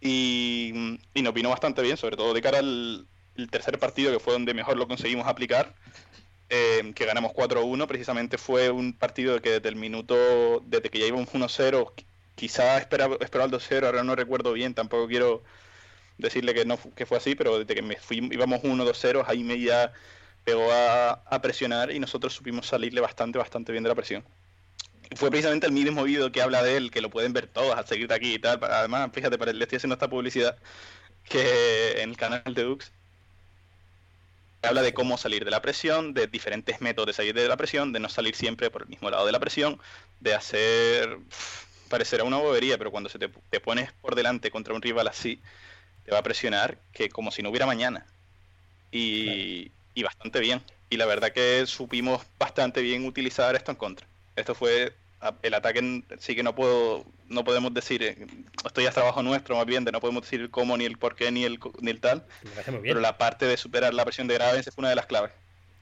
[0.00, 4.18] y, y nos vino bastante bien, sobre todo de cara al el tercer partido, que
[4.18, 5.76] fue donde mejor lo conseguimos aplicar,
[6.50, 11.06] eh, que ganamos 4-1, precisamente fue un partido que desde el minuto, desde que ya
[11.06, 12.07] íbamos 1-0, qui-
[12.38, 15.42] quizá esperaba, esperaba el 2-0, ahora no recuerdo bien, tampoco quiero
[16.18, 19.92] decirle que no que fue así, pero desde que me fui, íbamos 1-2-0, Jaime ya
[20.44, 24.24] pegó a, presionar y nosotros supimos salirle bastante, bastante bien de la presión.
[25.16, 27.86] Fue precisamente el mismo vídeo que habla de él, que lo pueden ver todos al
[27.86, 28.58] seguir de aquí y tal.
[28.62, 30.56] Además, fíjate, para- le estoy haciendo esta publicidad
[31.24, 32.92] que en el canal de Dux
[34.62, 37.92] habla de cómo salir de la presión, de diferentes métodos de salir de la presión,
[37.92, 39.80] de no salir siempre por el mismo lado de la presión,
[40.20, 41.18] de hacer
[41.88, 45.40] parecerá una bobería, pero cuando se te, te pones por delante contra un rival así,
[46.04, 48.06] te va a presionar que como si no hubiera mañana.
[48.90, 50.62] Y, y bastante bien.
[50.90, 54.06] y la verdad que supimos bastante bien utilizar esto en contra.
[54.36, 54.94] Esto fue
[55.42, 58.26] el ataque, sí que no puedo, no podemos decir, eh,
[58.64, 60.96] esto ya es trabajo nuestro más bien, de no podemos decir el cómo, ni el
[60.96, 62.24] por qué, ni el, ni el tal,
[62.82, 65.32] pero la parte de superar la presión de Graves fue una de las claves.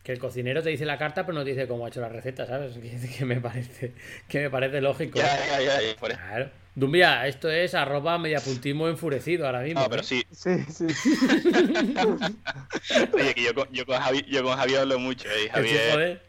[0.06, 2.08] Que el cocinero te dice la carta, pero no te dice cómo ha hecho la
[2.08, 2.74] receta, ¿sabes?
[2.80, 3.92] Que, que me parece
[4.28, 5.18] que me parece lógico.
[5.18, 6.12] Ya, ya, ya, ya, por.
[6.12, 6.48] Claro.
[6.76, 9.80] Dumbia, esto es arroba mediapuntismo enfurecido ahora mismo.
[9.80, 10.04] No, pero ¿eh?
[10.04, 10.86] sí, Sí, sí.
[13.14, 15.74] oye, que yo con, yo con Javi, yo con Javi hablo mucho, eh, Javi sí,
[15.76, 16.22] es- joder.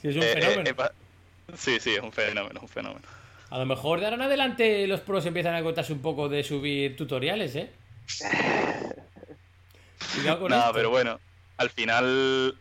[0.00, 0.70] Sí, es un eh, eh, fenómeno.
[0.70, 0.92] eh, pa-
[1.56, 3.02] sí, sí, es un fenómeno, es un fenómeno.
[3.50, 6.42] A lo mejor de ahora en adelante los pros empiezan a contarse un poco de
[6.44, 7.68] subir tutoriales, ¿eh?
[10.14, 10.72] Cuidado con No, esto.
[10.72, 11.18] pero bueno,
[11.56, 12.54] al final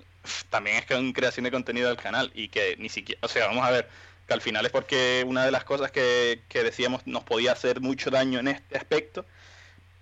[0.50, 3.48] también es que es creación de contenido del canal y que ni siquiera, o sea,
[3.48, 3.88] vamos a ver,
[4.28, 7.82] que al final es porque una de las cosas que, que decíamos nos podía hacer
[7.82, 9.26] mucho daño en este aspecto,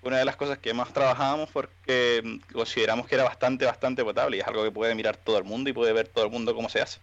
[0.02, 4.38] una de las cosas que más trabajábamos porque mm, consideramos que era bastante, bastante potable
[4.38, 6.54] y es algo que puede mirar todo el mundo y puede ver todo el mundo
[6.56, 7.00] cómo se hace.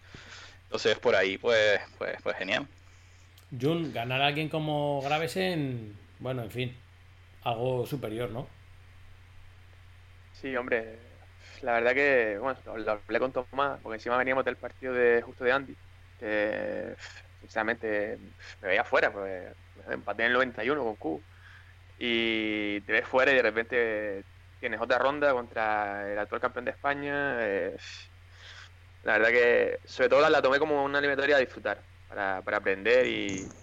[0.65, 2.67] Entonces por ahí, pues, pues, pues genial.
[3.59, 6.77] Jun, ganar a alguien como Gravesen, bueno, en fin,
[7.43, 8.47] algo superior, ¿no?
[10.41, 10.97] Sí, hombre,
[11.63, 15.43] la verdad que, bueno, lo, hablé con Tomás, porque encima veníamos del partido de justo
[15.43, 15.77] de Andy,
[17.39, 18.17] sinceramente
[18.61, 19.55] me veía fuera, pues
[19.89, 21.25] empaté en el 91 con Q.
[21.97, 24.25] Y te ves fuera y de repente
[24.59, 27.37] tienes otra ronda contra el actual campeón de España.
[27.41, 27.77] eh,
[29.01, 33.05] la verdad que, sobre todo la, tomé como una eliminatoria a disfrutar, para, para aprender
[33.07, 33.53] y,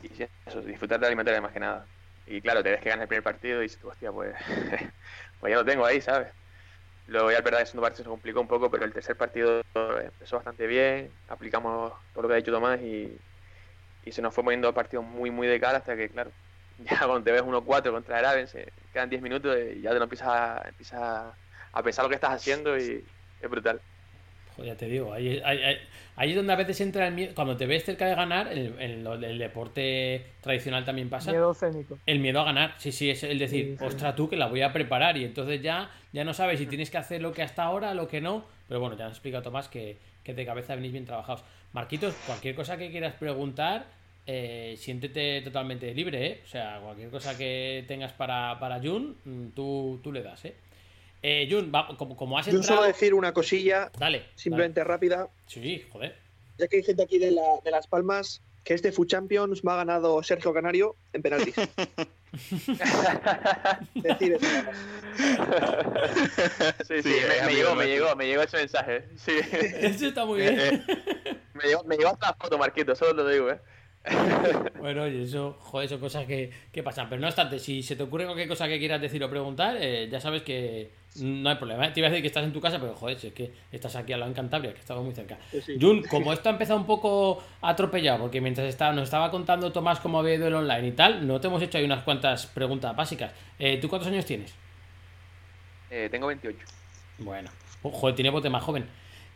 [0.00, 1.90] y eso, disfrutar de la eliminatoria más que nada.
[2.24, 4.34] Y claro, te ves que ganas el primer partido y dices, hostia, pues,
[5.38, 6.34] pues ya lo tengo ahí, ¿sabes?
[7.06, 9.16] Luego ya es verdad que el segundo partido se complicó un poco, pero el tercer
[9.16, 9.62] partido
[10.02, 13.24] empezó bastante bien, aplicamos todo lo que ha dicho Tomás y,
[14.02, 16.34] y se nos fue poniendo el partido muy, muy de cara hasta que, claro,
[16.78, 20.04] ya cuando te ves 1-4 contra Araben, se quedan 10 minutos y ya te lo
[20.04, 21.36] empiezas empiezas
[21.72, 23.82] a pensar lo que estás haciendo y es brutal.
[24.56, 25.78] Joder, ya te digo, ahí, ahí-
[26.16, 27.32] ahí- es donde a veces entra el miedo.
[27.34, 31.30] Cuando te ves cerca de ganar, en, del deporte tradicional también pasa.
[31.30, 31.98] Miedo escénico.
[32.06, 33.84] El miedo a ganar, sí, sí, es el decir, Sí, sí.
[33.84, 36.90] ostra tú que la voy a preparar y entonces ya, ya no sabes si tienes
[36.90, 39.68] que hacer lo que hasta ahora, lo que no, pero bueno, ya nos explica Tomás
[39.68, 41.44] que, que de cabeza venís bien trabajados.
[41.72, 43.84] Marquitos, cualquier cosa que quieras preguntar,
[44.26, 46.40] eh, siéntete totalmente libre, ¿eh?
[46.44, 50.54] O sea, cualquier cosa que tengas para, para Jun, mm, tú, tú le das, ¿eh?
[51.28, 52.76] Eh, Jun, va- como, como has Yo entrado...
[52.82, 55.28] solo decir una cosilla, Dale, simplemente rápida.
[55.46, 56.14] Sí, joder.
[56.56, 59.72] ya que hay gente aquí de, la- de Las Palmas, que este Food Champions me
[59.72, 61.54] ha ganado Sergio Canario en penaltis.
[63.94, 64.46] Decir eso.
[66.86, 67.14] Sí, sí, Sí,
[67.44, 69.04] me, llegó, me llegó, me llegó ese mensaje.
[69.16, 69.32] Sí.
[69.80, 70.84] Eso está muy Eh, bien.
[70.88, 73.58] eh, Me llegó, me llegó hasta la foto, Marquito, solo lo digo, ¿eh?
[74.78, 77.08] Bueno, oye, eso, joder, son cosas que, que pasan.
[77.08, 80.08] Pero no obstante, si se te ocurre cualquier cosa que quieras decir o preguntar, eh,
[80.08, 80.90] ya sabes que
[81.20, 81.86] no hay problema.
[81.86, 81.90] ¿eh?
[81.90, 83.94] Te iba a decir que estás en tu casa, pero joder, si es que estás
[83.96, 85.38] aquí al lado en Cantabria, que estamos muy cerca.
[85.50, 85.78] Sí, sí.
[85.80, 90.00] Jun, como esto ha empezado un poco atropellado, porque mientras estaba, nos estaba contando Tomás
[90.00, 92.94] cómo había ido el online y tal, no te hemos hecho ahí unas cuantas preguntas
[92.96, 93.32] básicas.
[93.58, 94.54] Eh, ¿Tú cuántos años tienes?
[95.90, 96.58] Eh, Tengo 28.
[97.18, 97.50] Bueno,
[97.82, 98.86] oh, joder, tiene bote más joven.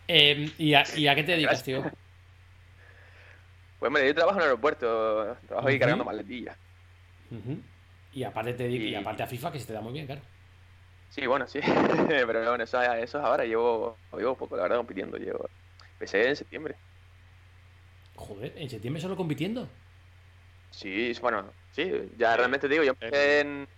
[0.08, 1.82] Eh, ¿y, a, y a qué te dedicas, tío?
[3.78, 6.54] Pues hombre, yo trabajo en el aeropuerto, trabajo ahí cargando maletillas.
[8.12, 10.20] Y aparte te y Y- aparte a FIFA, que se te da muy bien, claro.
[11.10, 11.60] Sí, bueno, sí.
[12.08, 13.44] Pero bueno, eso, eso es ahora.
[13.44, 15.18] Llevo, llevo poco, la verdad, compitiendo.
[15.18, 15.50] Llevo...
[15.94, 16.80] Empecé en septiembre.
[18.14, 19.68] Joder, en septiembre solo compitiendo.
[20.70, 23.68] Sí, bueno, sí, ya realmente te digo, yo empecé en...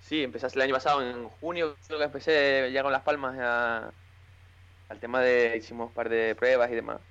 [0.00, 3.94] Sí, empecé el año pasado, en junio, creo que empecé ya con Las Palmas a-
[4.88, 5.56] al tema de...
[5.58, 7.02] Hicimos un par de pruebas y demás.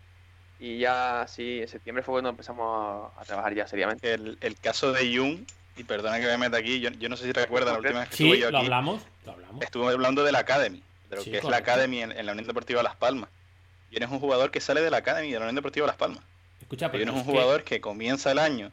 [0.58, 2.68] Y ya, sí, en septiembre fue cuando empezamos
[3.16, 4.14] a, a trabajar ya seriamente.
[4.14, 5.48] el, el caso de Jung,
[5.82, 8.10] y perdona que me meta aquí, yo, yo no sé si recuerdas la última vez
[8.10, 9.62] que Sí, estuve yo lo aquí, hablamos, lo hablamos.
[9.64, 11.58] estuve hablando de la Academy, de lo Sí, que es la.
[11.58, 13.30] Academy en, en la Unión Deportiva Las Palmas.
[13.90, 16.24] Y eres un jugador que sale de la Academy de la Unión Deportiva Las Palmas.
[16.62, 18.72] Escucha, Y pero eres es un que- jugador que comienza el año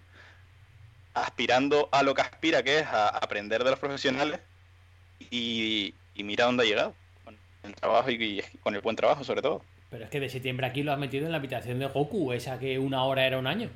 [1.15, 4.41] aspirando a lo que aspira, que es a aprender de los profesionales,
[5.31, 6.95] y, y mira dónde ha llegado.
[7.25, 9.63] Con el trabajo y, y con el buen trabajo, sobre todo.
[9.91, 12.59] Pero es que de septiembre aquí lo has metido en la habitación de Goku, esa
[12.59, 13.71] que una hora era un año.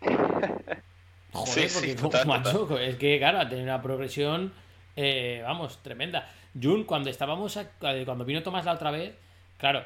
[1.32, 4.52] Joder, Sí, sí, porque total, macho, es que claro, ha tenido una progresión,
[4.96, 6.28] eh, vamos, tremenda.
[6.60, 9.14] Jun, cuando estábamos, a- cuando vino Tomás la otra vez,
[9.56, 9.82] claro,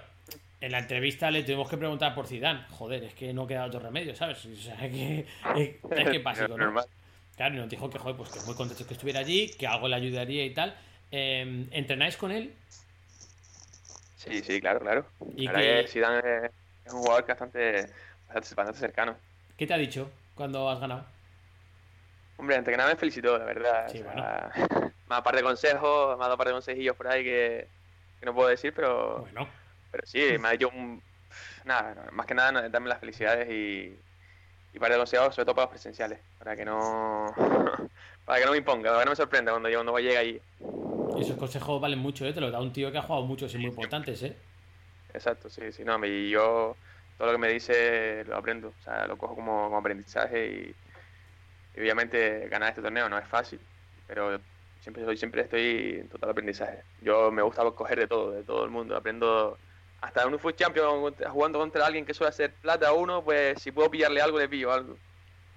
[0.60, 2.64] en la entrevista le tuvimos que preguntar por Zidane.
[2.70, 4.44] Joder, es que no queda otro remedio, ¿sabes?
[4.44, 5.26] O sea, que,
[5.56, 6.56] es, es que básico, ¿no?
[6.58, 6.86] Normal.
[7.36, 9.86] Claro, y nos dijo que, joder, pues que muy contento que estuviera allí, que algo
[9.88, 10.74] le ayudaría y tal.
[11.12, 12.52] Eh, ¿Entrenáis con él?
[14.16, 15.06] Sí, sí, claro, claro.
[15.36, 17.86] Y que- Zidane es, un jugador bastante,
[18.34, 19.16] bastante cercano.
[19.56, 21.04] ¿Qué te ha dicho cuando has ganado?
[22.36, 23.92] Hombre, antes que nada me felicitó, la verdad.
[23.92, 24.50] Sí, O sea,
[25.06, 27.72] Más par de consejos, me ha dado par de consejillos por ahí que,
[28.20, 29.48] que no puedo decir, pero Bueno,
[29.90, 31.04] pero sí, me ha hecho un.
[31.64, 34.04] Nada, más que nada, darme las felicidades y,
[34.72, 37.34] y para consejo, sobre todo para los presenciales, para que no.
[38.24, 40.42] para que no me imponga, para que no me sorprenda cuando, yo- cuando llegue ahí.
[41.16, 42.32] Y esos consejos valen mucho, ¿eh?
[42.32, 44.46] Te lo da un tío que ha jugado muchos y muy importantes, ¿eh?
[45.08, 46.78] Exacto, sí, sí, no, y yo
[47.16, 50.85] todo lo que me dice lo aprendo, o sea, lo cojo como, como aprendizaje y
[51.80, 53.60] obviamente ganar este torneo no es fácil,
[54.06, 54.40] pero
[54.80, 56.82] siempre soy, siempre estoy en total aprendizaje.
[57.02, 59.58] Yo me gusta coger de todo, de todo el mundo, aprendo
[60.00, 63.72] hasta en un Food Champion jugando contra alguien que suele hacer plata uno, pues si
[63.72, 64.96] puedo pillarle algo, le pillo algo.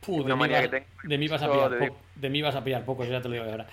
[0.02, 0.86] Puh, de, Una mí manía vas, que tengo.
[1.04, 2.02] de mí vas a pillar poco.
[2.16, 3.68] De mí vas a pillar poco, ya te lo digo de ahora.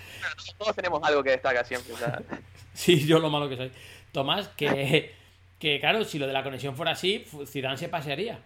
[0.58, 1.94] Todos tenemos algo que destaca siempre,
[2.74, 3.72] Sí, yo lo malo que soy.
[4.12, 5.14] Tomás, que,
[5.58, 8.40] que claro, si lo de la conexión fuera así, Zidane se pasearía,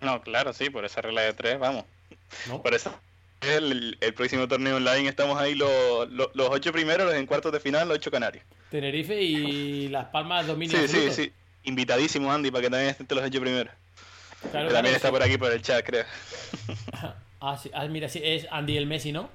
[0.00, 1.84] No, claro, sí, por esa regla de tres, vamos.
[2.48, 2.62] ¿No?
[2.62, 2.94] Por eso
[3.40, 7.52] el, el próximo torneo online estamos ahí los, los, los ocho primeros, los en cuartos
[7.52, 8.44] de final, los ocho canarios.
[8.70, 11.14] Tenerife y Las Palmas dominio Sí, sí, absoluto.
[11.14, 11.32] sí.
[11.64, 13.72] Invitadísimo, Andy, para que también esté entre los ocho primeros.
[14.40, 15.12] Claro, que claro, también está sí.
[15.12, 16.04] por aquí por el chat, creo.
[17.40, 19.28] Ah, sí, ah, mira, sí, es Andy el Messi, ¿no?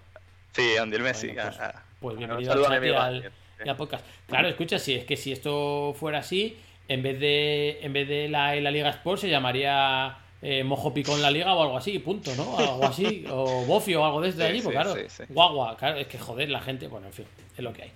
[0.53, 1.27] Sí, Andy el Messi.
[1.27, 1.83] Bueno, pues, ah, ah.
[1.99, 3.27] Pues bienvenido al a chat mi y amigo al, Andy.
[3.65, 4.05] y al podcast.
[4.27, 8.27] Claro, escucha, si es que si esto fuera así, en vez de en vez de
[8.27, 12.33] la, la Liga Sport se llamaría eh, Mojo Picón la Liga o algo así, punto,
[12.35, 12.57] ¿no?
[12.57, 15.23] Algo así, o Bofio o algo desde Sí, allí, pues sí, claro, sí, sí.
[15.33, 17.25] guagua, claro, es que joder, la gente, bueno, en fin,
[17.55, 17.91] es lo que hay.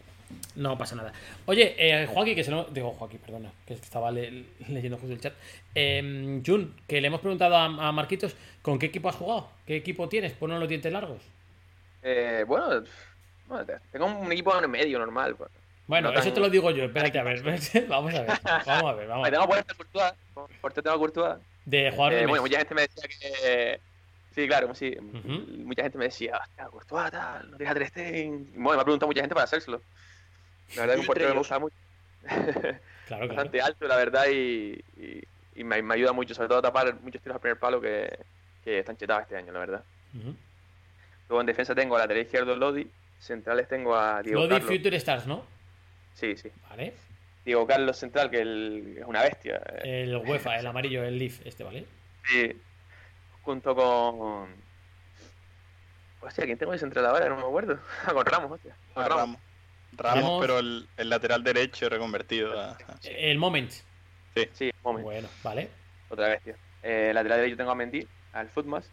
[0.56, 1.14] No pasa nada.
[1.46, 2.64] Oye, eh, Joaquín, que se lo...
[2.66, 5.34] Digo, Joaquín, perdona, que estaba le- leyendo justo el chat.
[5.76, 9.50] Eh, Jun, que le hemos preguntado a, a Marquitos, ¿con qué equipo has jugado?
[9.68, 10.34] ¿Qué equipo tienes?
[10.34, 11.22] Ponlo los dientes largos.
[12.02, 12.84] eh, bueno,
[13.48, 15.36] bueno, tengo un equipo en medio normal.
[15.36, 15.52] pues.
[15.88, 17.42] Bueno, No eso tan- te lo digo yo, espérate, a ver,
[17.88, 18.32] vamos a ver,
[18.66, 19.34] vamos a ver, vamos a ver.
[19.34, 20.14] Tengo Courtois,
[20.62, 21.36] por tengo Courtois.
[21.66, 23.80] De jugador Eh, de bueno, mucha gente me decía que.
[24.36, 24.96] Sí, claro, sí.
[25.00, 28.48] Mucha gente me decía, hostia, Courtois, tal, no tienes a Stegen.
[28.56, 29.82] Bueno, me ha preguntado mucha gente para hacérselo.
[30.76, 31.76] La verdad que un portero que me gusta mucho.
[33.06, 33.36] Claro, claro.
[33.36, 35.24] Bastante alto, la verdad, y, y,
[35.56, 38.18] y me, me ayuda mucho, sobre todo a tapar muchos tiros al primer palo que,
[38.64, 39.84] que están chetados este año, la verdad.
[41.30, 42.90] Luego en defensa tengo a lateral izquierdo Lodi,
[43.20, 44.70] centrales tengo a Diego Lodi Carlos.
[44.72, 45.46] Future Stars, ¿no?
[46.16, 46.50] Sí, sí.
[46.68, 46.94] Vale.
[47.46, 49.62] Diego Carlos central, que el- es una bestia.
[49.84, 51.86] El UEFA, el amarillo, el Leaf, este, ¿vale?
[52.28, 52.52] Sí,
[53.44, 54.50] junto con.
[56.22, 57.30] Hostia, ¿quién tengo de central ahora?
[57.30, 57.78] No me acuerdo.
[58.12, 58.76] Con Ramos, hostia.
[58.96, 59.22] Con Ah, Ramos.
[59.26, 59.40] Ramos.
[59.94, 60.42] Ramos, Ramos.
[60.42, 62.60] pero el, el lateral derecho reconvertido.
[62.60, 63.72] a- El Moment.
[64.54, 65.70] Sí, moment, Bueno, vale.
[66.10, 66.56] otra bestia.
[66.82, 68.90] Eh, lateral derecho tengo a Mendy, al Footmas.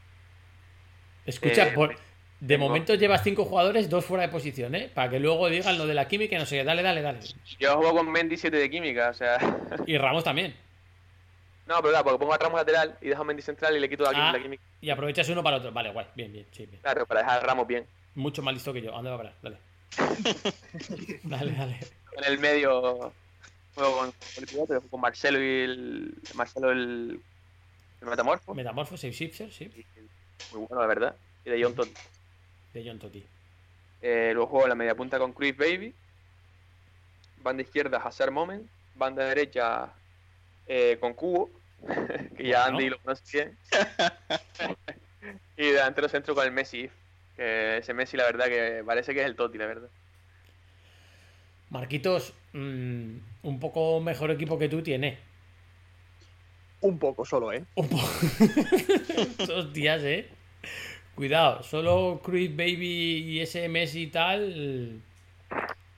[1.25, 1.97] Escucha, Eh, por...
[2.43, 4.91] de tengo- momento llevas cinco jugadores, dos fuera de posición, ¿eh?
[4.93, 6.65] Para que luego digan lo de la química y no sé qué.
[6.65, 7.21] Dale, dale, dale.
[7.61, 9.39] Yo juego con Mendy 7 de química, o sea.
[9.87, 10.55] Y Ramos también.
[11.69, 13.89] no, pero claro, porque pongo a Ramos lateral y dejo a Mendy central y le
[13.89, 14.33] quito la, química- Ah.
[14.33, 14.63] la química.
[14.81, 15.71] Y aprovechas uno para otro.
[15.73, 16.07] Vale, guay.
[16.17, 16.81] Bien, bien, sí, bien.
[16.83, 17.87] Claro, para dejar a Ramos bien.
[18.17, 18.91] Mucho más listo que yo.
[18.93, 19.35] ¿A ¿Dónde va a parar?
[19.41, 19.57] Dale.
[21.23, 21.79] dale, dale.
[22.17, 23.13] En el medio
[23.75, 26.15] juego con, con el pivote, con Marcelo y el.
[26.35, 27.21] Marcelo el.
[28.01, 28.53] El metamorfo.
[28.55, 29.71] Metamorfo, Save Shifter, sí.
[30.53, 31.17] Muy bueno, la verdad.
[31.45, 31.93] Y de John Totti.
[32.73, 33.25] De John Totti.
[34.01, 35.95] Eh, luego juego la media punta con Chris Baby.
[37.43, 38.69] Banda izquierda, Hazard Moment.
[38.95, 39.93] Banda derecha
[40.67, 41.51] eh, con Cubo.
[42.37, 42.79] que ya Bueno.
[42.79, 43.59] Andy lo conoce bien.
[45.57, 46.91] y delantero centro con el Messi.
[47.37, 49.89] Que ese Messi, la verdad, que parece que es el Totti, la verdad.
[51.71, 55.19] Marquitos, mm, un poco mejor equipo que tú tiene.
[56.83, 57.65] Un poco solo, ¿eh?
[57.77, 58.09] Un poco.
[59.47, 60.29] Dos días, eh.
[61.15, 65.01] Cuidado, solo Cruz Baby y ese Messi y tal.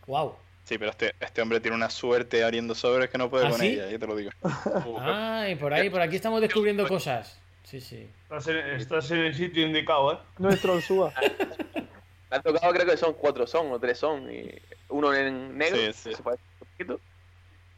[0.07, 0.35] Wow.
[0.65, 3.61] Sí, pero este, este hombre tiene una suerte abriendo sobres que no puede ¿Ah, con
[3.61, 3.67] sí?
[3.69, 4.31] ella, yo te lo digo.
[5.01, 7.39] Ay, por ahí, por aquí estamos descubriendo cosas.
[7.65, 8.09] Sí, sí.
[8.25, 10.19] Estás en, estás en el sitio indicado, ¿eh?
[10.39, 11.13] Nuestro Ursúa.
[12.31, 14.31] Me ha tocado, creo que son cuatro son o tres son.
[14.33, 14.51] Y
[14.89, 16.11] uno en negro, Sí, sí.
[16.11, 17.01] que se parece un poquito.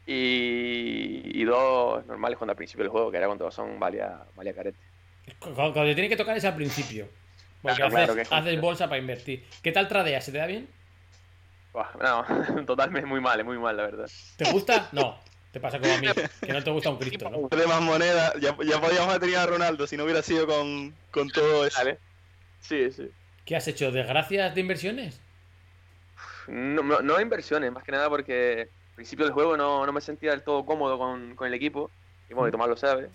[0.05, 4.53] Y, y dos normales cuando al principio del juego, que era cuando son valia, valia
[4.53, 4.77] carete.
[5.39, 7.07] Cu- Cuando te tiene que tocar es al principio.
[7.61, 9.45] Porque Claro, haces, claro, que es haces bolsa para invertir.
[9.61, 10.23] ¿Qué tal tradeas?
[10.25, 10.67] ¿Se te da bien?
[11.73, 14.09] Buah, no, totalmente muy mal, muy mal, la verdad.
[14.35, 14.89] ¿Te gusta?
[14.91, 15.19] No.
[15.51, 16.07] Te pasa como a mí,
[16.41, 17.47] que no te gusta un Cristo, ¿no?
[17.47, 20.93] De más moneda, ya, ya podíamos haber tenido a Ronaldo si no hubiera sido con,
[21.09, 21.77] con todo eso.
[21.79, 21.97] Vale.
[22.59, 23.09] Sí, sí.
[23.45, 23.91] ¿Qué has hecho?
[23.91, 25.21] ¿Desgracias de inversiones?
[26.47, 30.01] No, no, no inversiones, más que nada porque al principio del juego no, no me
[30.01, 31.89] sentía del todo cómodo con, con el equipo.
[32.29, 33.09] Y bueno, y Tomás lo sabe.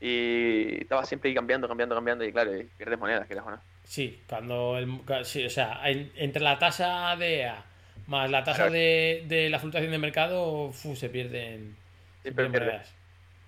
[0.00, 2.24] Y estaba siempre ahí cambiando, cambiando, cambiando.
[2.24, 3.60] Y claro, y pierdes monedas, quieras o no.
[3.84, 7.64] Sí, cuando el, sí, o sea, en- entre la tasa de EA
[8.06, 8.72] más la tasa Claro.
[8.72, 11.76] de, de la fluctuación de mercado, fu, se pierden,
[12.22, 12.92] se pierden monedas.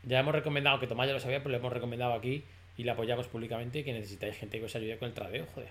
[0.05, 2.44] Ya hemos recomendado, que Tomás ya lo sabía, pero lo hemos recomendado aquí
[2.76, 5.70] y le apoyamos públicamente que necesitáis gente que os ayude con el tradeo, joder.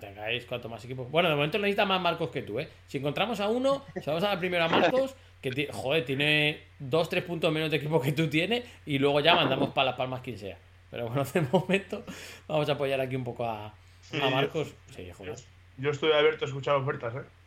[0.00, 1.10] tengáis cuanto más equipos.
[1.10, 2.68] Bueno, de momento necesita más Marcos que tú, ¿eh?
[2.86, 7.08] Si encontramos a uno, si vamos a dar primero a Marcos, que joder, tiene dos,
[7.08, 10.20] tres puntos menos de equipo que tú tienes, y luego ya mandamos para las palmas
[10.22, 10.56] quien sea.
[10.90, 12.04] Pero bueno, de momento
[12.46, 14.72] vamos a apoyar aquí un poco a, a Marcos.
[14.94, 15.34] Sí, joder.
[15.78, 17.42] Yo estoy abierto a escuchar ofertas, ¿eh?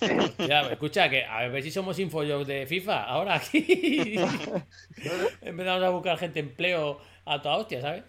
[0.48, 3.04] Ya, escucha, que a ver si somos infojobs de FIFA.
[3.04, 4.16] Ahora aquí
[5.42, 8.04] empezamos a buscar gente empleo a toda hostia, ¿sabes?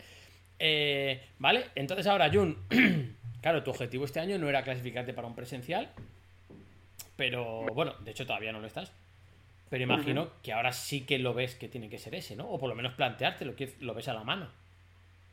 [0.59, 2.57] Eh, vale, entonces ahora, Jun,
[3.41, 5.91] claro, tu objetivo este año no era clasificarte para un presencial,
[7.15, 8.91] pero bueno, de hecho todavía no lo estás.
[9.69, 12.49] Pero imagino que ahora sí que lo ves que tiene que ser ese, ¿no?
[12.49, 14.49] O por lo menos planteártelo, que lo ves a la mano.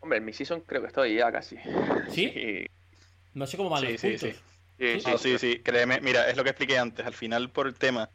[0.00, 1.56] Hombre, en mi season creo que estoy ya casi.
[2.10, 2.30] ¿Sí?
[2.34, 2.66] Sí,
[3.34, 4.30] No sé cómo van Sí, los sí, puntos.
[4.30, 4.36] sí.
[4.78, 6.00] sí, sí, No, sí, sí, créeme.
[6.00, 7.06] Mira, es lo que expliqué antes.
[7.06, 8.10] Al final, por el tema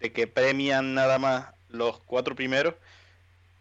[0.00, 2.74] de que premian nada más los cuatro primeros,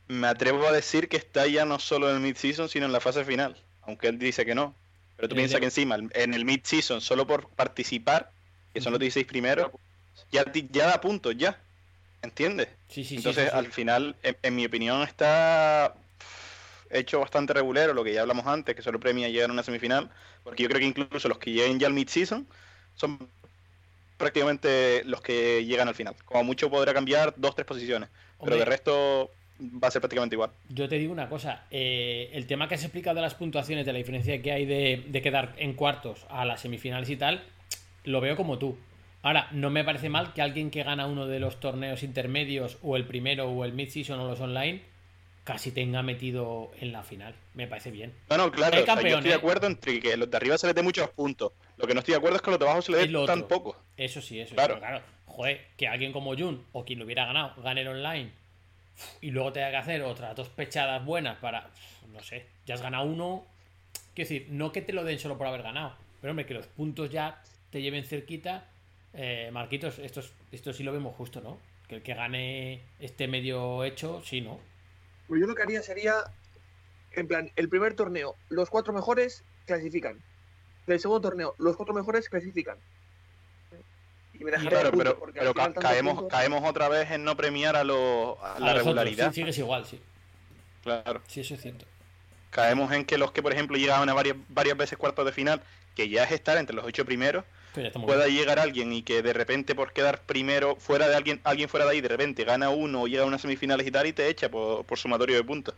[0.07, 2.99] me atrevo a decir que está ya no solo en el mid-season, sino en la
[2.99, 3.55] fase final.
[3.83, 4.75] Aunque él dice que no.
[5.15, 8.31] Pero tú piensas que encima, en el mid-season, solo por participar,
[8.73, 9.71] que son los 16 primeros,
[10.31, 11.59] ya, ti- ya da puntos, ya.
[12.21, 12.67] ¿Entiendes?
[12.89, 15.93] Sí, sí, sí, Entonces, sí, al final, en, en mi opinión, está
[16.89, 20.09] hecho bastante regulero, lo que ya hablamos antes, que solo premia llegar a una semifinal,
[20.43, 22.47] porque yo creo que incluso los que lleguen ya al mid-season
[22.95, 23.29] son
[24.17, 26.15] prácticamente los que llegan al final.
[26.25, 28.09] Como mucho podrá cambiar dos, tres posiciones,
[28.43, 30.51] pero de resto va a ser prácticamente igual.
[30.69, 33.93] Yo te digo una cosa, eh, el tema que has explicado de las puntuaciones, de
[33.93, 37.43] la diferencia que hay de, de quedar en cuartos a las semifinales y tal,
[38.03, 38.77] lo veo como tú.
[39.21, 42.95] Ahora, no me parece mal que alguien que gana uno de los torneos intermedios, o
[42.95, 44.81] el primero, o el mid-season, o los online,
[45.43, 47.35] casi tenga metido en la final.
[47.53, 48.13] Me parece bien.
[48.29, 50.37] No, no, claro, Hay o sea, yo campeón, estoy de acuerdo entre que los de
[50.37, 51.51] arriba se les dé muchos puntos.
[51.77, 53.25] Lo que no estoy de acuerdo es que los de abajo se les Es dé
[53.25, 53.75] tan poco.
[53.97, 54.75] Eso sí, eso Claro.
[54.75, 54.79] sí.
[54.79, 58.31] Claro, joder, que alguien como Jun, o quien lo hubiera ganado, gane el online,
[59.21, 61.69] y luego tenga que hacer otras dos pechadas buenas para,
[62.13, 63.45] no sé, ya has ganado uno.
[64.13, 66.67] Quiero decir, no que te lo den solo por haber ganado, pero hombre, que los
[66.67, 68.65] puntos ya te lleven cerquita.
[69.13, 71.59] Eh, Marquitos, esto, es- esto sí lo vemos justo, ¿no?
[71.87, 74.59] Que el que gane este medio hecho, sí, ¿no?
[75.27, 76.15] Pues yo lo que haría sería,
[77.13, 80.19] en plan, el primer torneo, los cuatro mejores clasifican.
[80.87, 82.77] El segundo torneo, los cuatro mejores clasifican.
[84.33, 87.75] Y me dejaría Claro, pero, pero ca- caemos, puntos- caemos otra vez en no premiar
[87.75, 89.29] a, los- a A la otros, regularidad.
[89.29, 90.01] sí, sigues igual, sí.
[90.83, 91.21] Claro.
[91.27, 91.85] Sí, eso es cierto.
[92.51, 95.61] Caemos en que los que, por ejemplo, llegaban a varias, varias veces cuartos de final,
[95.95, 97.43] que ya es estar entre los ocho primeros,
[98.05, 98.37] pueda bien.
[98.37, 101.91] llegar alguien y que de repente por quedar primero fuera de alguien, alguien fuera de
[101.91, 104.49] ahí, de repente gana uno o llega a unas semifinales y tal y te echa
[104.49, 105.75] por, por sumatorio de puntos.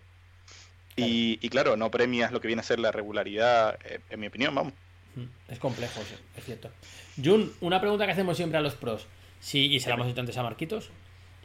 [0.95, 4.27] Y, y claro, no premias lo que viene a ser la regularidad, eh, en mi
[4.27, 4.73] opinión, vamos.
[5.15, 6.69] Mm, Es complejo, sí, es cierto.
[7.23, 9.07] Jun, una pregunta que hacemos siempre a los pros.
[9.39, 10.89] Sí, y se la hemos hecho antes a Marquitos.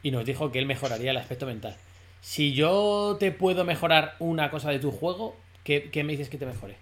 [0.02, 1.76] Y nos dijo que él mejoraría el aspecto mental.
[2.20, 6.38] Si yo te puedo mejorar una cosa de tu juego, ¿qué, qué me dices que
[6.38, 6.76] te mejore?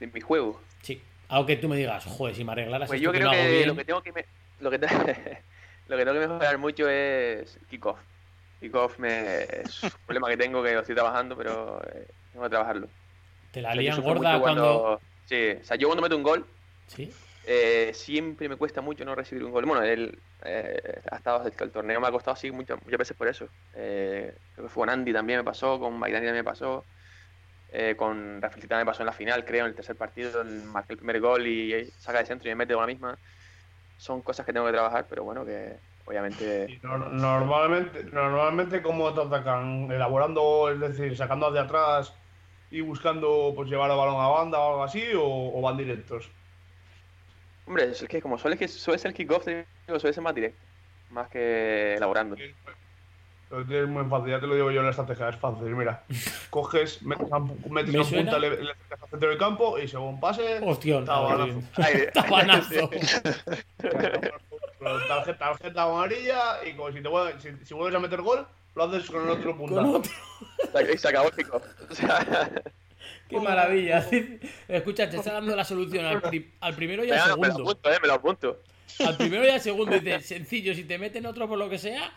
[0.00, 0.60] De mi juego.
[0.82, 1.00] Sí.
[1.28, 3.30] Algo que tú me digas, joder, si me arreglaras Pues esto yo que creo no
[3.30, 3.66] hago que bien.
[3.66, 4.86] lo que tengo que me- lo que te-
[5.86, 8.00] lo que tengo que mejorar mucho es kickoff.
[8.60, 12.50] Kickoff me es un problema que tengo que lo estoy trabajando, pero eh, tengo que
[12.50, 12.94] trabajarlo.
[13.50, 15.02] Te la O sea, lían gorda cuando...
[15.24, 16.54] Sí, o sea, yo cuando meto un gol,
[16.86, 17.12] Sí.
[17.42, 19.64] eh, siempre me cuesta mucho no recibir un gol.
[19.66, 23.16] Bueno, el, eh, ha estado, el, el torneo me ha costado así muchas, muchas veces
[23.16, 23.50] por eso.
[23.72, 26.88] Eh, creo que fue con Andy también me pasó, con Maidani también me pasó.
[27.68, 30.92] Eh, con Rafaelita me pasó en la final, creo, en el tercer partido, el- marqué
[30.94, 33.18] el primer gol y, saca de centro y me mete con la misma.
[33.96, 36.66] Son cosas que tengo que trabajar, pero bueno, que obviamente...
[36.68, 39.90] Y nor- Normalmente, normalmente ¿cómo te atacan?
[39.90, 42.14] Elaborando, es decir, sacando hacia atrás
[42.70, 46.30] y buscando pues llevar el balón a banda o algo así, o, o van directos.
[47.64, 50.66] Hombre, es que como suele, que suele ser el kickoff, suele ser más directo,
[51.08, 52.36] más que elaborando.
[53.50, 56.02] Lo tienes muy fácil, ya te lo digo yo en la estrategia, es fácil, mira.
[56.50, 59.88] Coges, metes a, metes ¿Me a un punta, le, le al centro del campo y
[59.88, 61.04] según pase, Hostión.
[62.12, 62.90] tabanazo.
[64.78, 68.84] Tarjeta, tarjeta amarilla y como si, te vuelves, si, si vuelves a meter gol, lo
[68.84, 69.82] haces con el otro punta.
[69.82, 70.12] Otro.
[70.94, 71.28] Y se acabó.
[71.90, 72.50] O sea,
[73.28, 74.06] Qué maravilla.
[74.68, 77.52] Escucha, te está dando la solución al, pri- al primero y al venga, me lo
[77.54, 77.70] segundo.
[77.70, 78.62] apunto, eh, me lo apunto.
[79.06, 79.98] Al primero y al segundo.
[79.98, 82.12] Dice, sencillo, si te meten otro por lo que sea,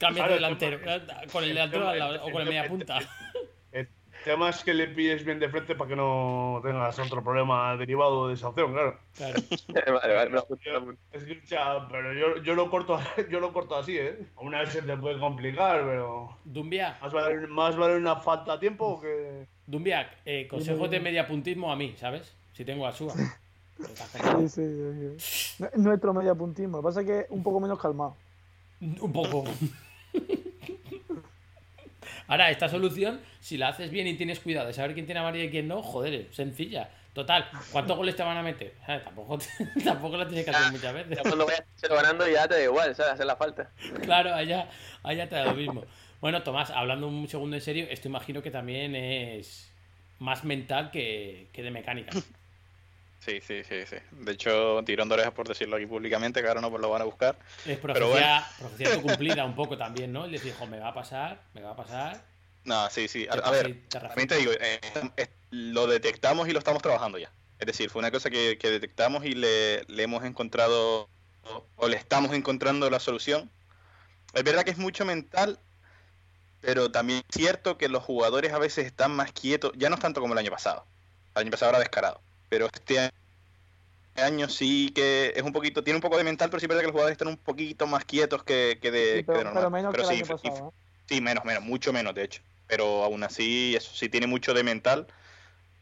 [0.00, 0.78] cambia de el delantero.
[0.80, 2.98] tema- Con el el delantero lado, o con el media punta.
[3.72, 3.88] El
[4.24, 8.28] tema es que le pilles bien de frente para que no tengas otro problema derivado
[8.28, 8.98] de esa opción, claro.
[9.16, 9.34] Claro.
[10.02, 10.38] vale, vale, me.
[11.12, 12.98] Es que, o pero yo, yo, lo corto,
[13.30, 14.26] yo lo corto así, ¿eh?
[14.36, 16.36] Una vez se te puede complicar, pero.
[16.44, 19.46] Dumbia, Más vale, más vale una falta a tiempo que.
[19.66, 22.34] Dumbia, eh, consejos de media puntismo a mí, ¿sabes?
[22.52, 23.14] Si tengo a Suba.
[23.14, 26.78] Sí, sí, sí, Nuestro mediapuntismo.
[26.78, 28.16] Lo que pasa es que un poco menos calmado.
[28.80, 29.44] Un poco.
[32.26, 35.46] Ahora, esta solución, si la haces bien y tienes cuidado de saber quién tiene amarilla
[35.46, 36.88] y quién no, joder, es sencilla.
[37.12, 38.72] Total, ¿cuántos goles te van a meter?
[38.86, 39.02] ¿Sabes?
[39.02, 39.38] Tampoco,
[39.84, 41.16] tampoco lo tienes que hacer muchas veces.
[41.16, 43.14] Ya cuando vayas ganando ya te da igual, ¿sabes?
[43.14, 43.72] Hacer la falta.
[44.02, 44.68] Claro, allá,
[45.02, 45.84] allá te da lo mismo.
[46.20, 49.72] Bueno, Tomás, hablando un segundo en serio, esto imagino que también es
[50.20, 52.12] más mental que, que de mecánica.
[53.20, 53.96] Sí, sí, sí, sí.
[54.12, 57.02] De hecho, tirón de orejas por decirlo aquí públicamente, que ahora no pues lo van
[57.02, 57.36] a buscar.
[57.66, 60.24] Es profecía, profecía cumplida un poco también, ¿no?
[60.24, 62.24] El decir, "Jo, me va a pasar, me va a pasar.
[62.64, 63.26] No, sí, sí.
[63.28, 64.80] A, a ver, también te digo, eh,
[65.50, 67.30] lo detectamos y lo estamos trabajando ya.
[67.58, 71.08] Es decir, fue una cosa que, que detectamos y le, le hemos encontrado,
[71.44, 73.50] o, o le estamos encontrando la solución.
[74.32, 75.58] Es verdad que es mucho mental,
[76.60, 80.00] pero también es cierto que los jugadores a veces están más quietos, ya no es
[80.00, 80.86] tanto como el año pasado.
[81.34, 82.20] El año pasado era descarado,
[82.50, 83.10] pero este
[84.16, 86.86] año sí que es un poquito, tiene un poco de mental, pero sí verdad que
[86.88, 89.54] los jugadores están un poquito más quietos que, que de, Sí, que de normal.
[89.54, 90.50] pero menos Pero que el sí.
[91.08, 92.42] Sí, menos, menos, mucho menos, de hecho.
[92.66, 95.06] Pero aún así, eso sí tiene mucho de mental.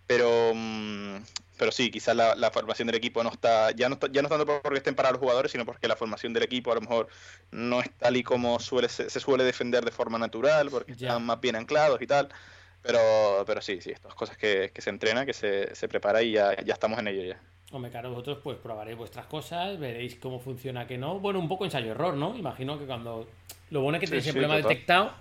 [0.06, 1.16] Pero, mm,
[1.58, 4.28] pero sí, quizás la, la formación del equipo no está, ya no está, ya no
[4.28, 7.08] tanto porque estén para los jugadores, sino porque la formación del equipo a lo mejor
[7.50, 11.08] no es tal y como suele se, se suele defender de forma natural, porque Ya.
[11.08, 12.30] están más bien anclados y tal.
[12.82, 16.32] Pero, pero sí, sí, estas cosas que, que se entrena, que se, se prepara y
[16.32, 17.40] ya, ya estamos en ello ya.
[17.72, 21.18] Hombre, claro, vosotros pues probaréis vuestras cosas, veréis cómo funciona, que no.
[21.20, 22.34] Bueno, un poco ensayo-error, ¿no?
[22.36, 23.28] Imagino que cuando...
[23.70, 24.68] Lo bueno es que Sí, tenéis el sí, problema total.
[24.70, 25.12] detectado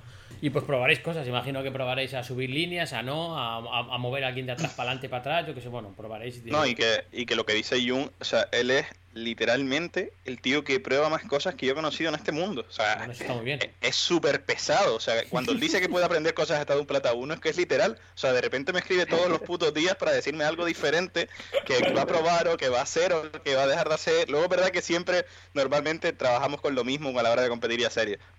[0.42, 1.28] y pues probaréis cosas.
[1.28, 4.54] Imagino que probaréis a subir líneas, a no, a, a- a mover a alguien de
[4.54, 6.46] atrás para adelante, para atrás, yo qué sé, bueno, probaréis.
[6.46, 8.86] No, y que, y que lo que dice Jung, o sea, él es
[9.24, 12.66] literalmente el tío que prueba más cosas que yo he conocido en este mundo.
[12.68, 13.60] O sea, Bueno, eso está muy bien.
[13.62, 14.96] es- es súper pesado.
[14.96, 17.40] O sea, cuando él dice que puede aprender cosas hasta de un plata uno, es
[17.42, 18.00] que es literal.
[18.16, 21.28] O sea, de repente me escribe todos los putos días para decirme algo diferente
[21.66, 23.96] que va a probar o que va a hacer o que va a dejar de
[23.96, 24.30] hacer.
[24.30, 27.80] Luego, es verdad que siempre, normalmente, trabajamos con lo mismo a la hora de competir
[27.82, 27.90] y a.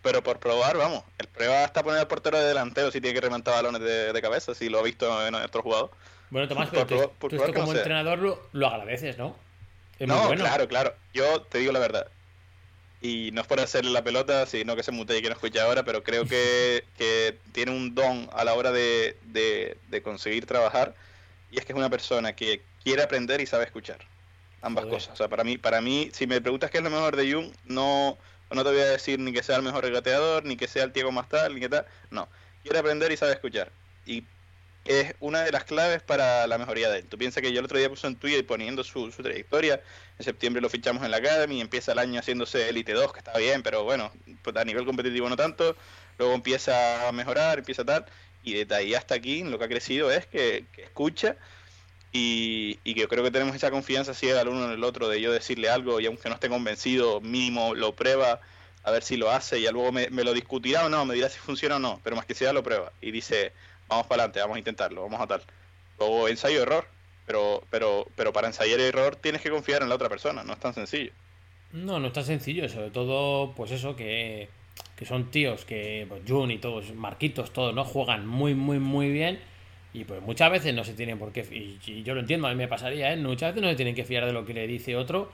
[0.03, 3.21] Pero por probar, vamos, él prueba hasta poner al portero de delantero si tiene que
[3.21, 5.91] remontar balones de, de cabeza, si lo ha visto en otro jugador.
[6.31, 9.35] Bueno, Tomás, por pero tú, por tú esto no como entrenador lo, lo agradeces, ¿no?
[9.99, 10.43] Es muy no, bueno.
[10.45, 10.95] claro, claro.
[11.15, 12.07] Yo te digo la verdad.
[13.01, 15.61] Y no es por hacerle la pelota, sino que se mute y que no escuche
[15.61, 20.47] ahora, pero creo que, que tiene un don a la hora de, de- de conseguir
[20.47, 20.95] trabajar.
[21.51, 23.99] Y es que es una persona que quiere aprender y sabe escuchar.
[24.63, 24.99] Ambas Joder.
[24.99, 25.15] cosas.
[25.15, 27.53] O sea, para mí, para mí, si me preguntas qué es lo mejor de Jung,
[27.67, 28.19] no,
[28.51, 30.93] no te voy a decir ni que sea el mejor regateador, ni que sea el
[30.93, 31.87] tío más tal, ni que tal.
[32.11, 32.29] No.
[32.65, 33.71] Quiere aprender y sabe escuchar.
[34.05, 34.25] Y
[34.89, 37.05] es una de las claves para la mejoría de él.
[37.07, 39.83] Tú piensas que yo el otro día puse en Twitter poniendo su, su trayectoria.
[40.19, 43.37] En septiembre lo fichamos en la Academy, empieza el año haciéndose Elite 2, que está
[43.37, 44.11] bien, pero bueno,
[44.43, 45.77] pues a nivel competitivo no tanto.
[46.17, 48.07] Luego empieza a mejorar, empieza tal.
[48.43, 51.37] Y desde ahí hasta aquí lo que ha crecido es que, que escucha
[52.11, 55.09] y, y que yo creo que tenemos esa confianza ciega el uno en el otro
[55.09, 58.41] de yo decirle algo y aunque no esté convencido, mínimo lo prueba
[58.85, 61.29] a ver si lo hace y luego me, me lo discutirá o no, me dirá
[61.29, 63.53] si funciona o no, pero más que sea lo prueba y dice,
[63.89, 65.43] vamos para adelante, vamos a intentarlo, vamos a tal.
[65.99, 66.87] Luego ensayo error,
[67.27, 70.61] pero pero pero para ensayar error tienes que confiar en la otra persona, no es
[70.61, 71.13] tan sencillo.
[71.73, 74.49] No, no es tan sencillo, sobre todo, pues eso, que,
[74.97, 77.85] que son tíos que, pues Jun y todos, Marquitos, todos, ¿no?
[77.85, 79.39] Juegan muy, muy, muy bien.
[79.93, 81.41] Y pues muchas veces no se tienen por qué.
[81.51, 83.17] Y, yo lo entiendo, a mí me pasaría, ¿eh?
[83.17, 85.31] Muchas veces no se tienen que fiar de lo que le dice otro.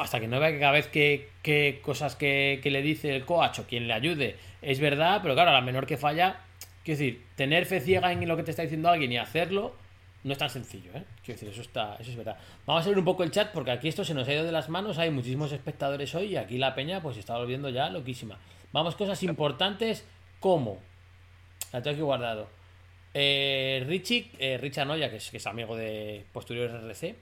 [0.00, 3.24] Hasta que no vea que cada vez que, que cosas que, que le dice el
[3.24, 6.40] coach o quien le ayude es verdad, pero claro, a la menor que falla,
[6.86, 9.74] quiero decir, tener fe ciega en lo que te está diciendo alguien y hacerlo
[10.22, 11.04] no es tan sencillo, ¿eh?
[11.24, 12.36] Quiero decir, eso, está, eso es verdad.
[12.64, 14.50] Vamos a ver un poco el chat porque aquí esto se nos ha ido de
[14.50, 14.98] las manos.
[14.98, 18.38] Hay muchísimos espectadores hoy y aquí la peña pues se está volviendo ya loquísima.
[18.72, 20.04] Vamos, cosas importantes
[20.40, 20.80] como.
[21.72, 22.48] La tengo aquí guardado.
[23.14, 27.16] Eh, Richie, eh, Richie Anoya, que es, que es amigo de Posteriores RC.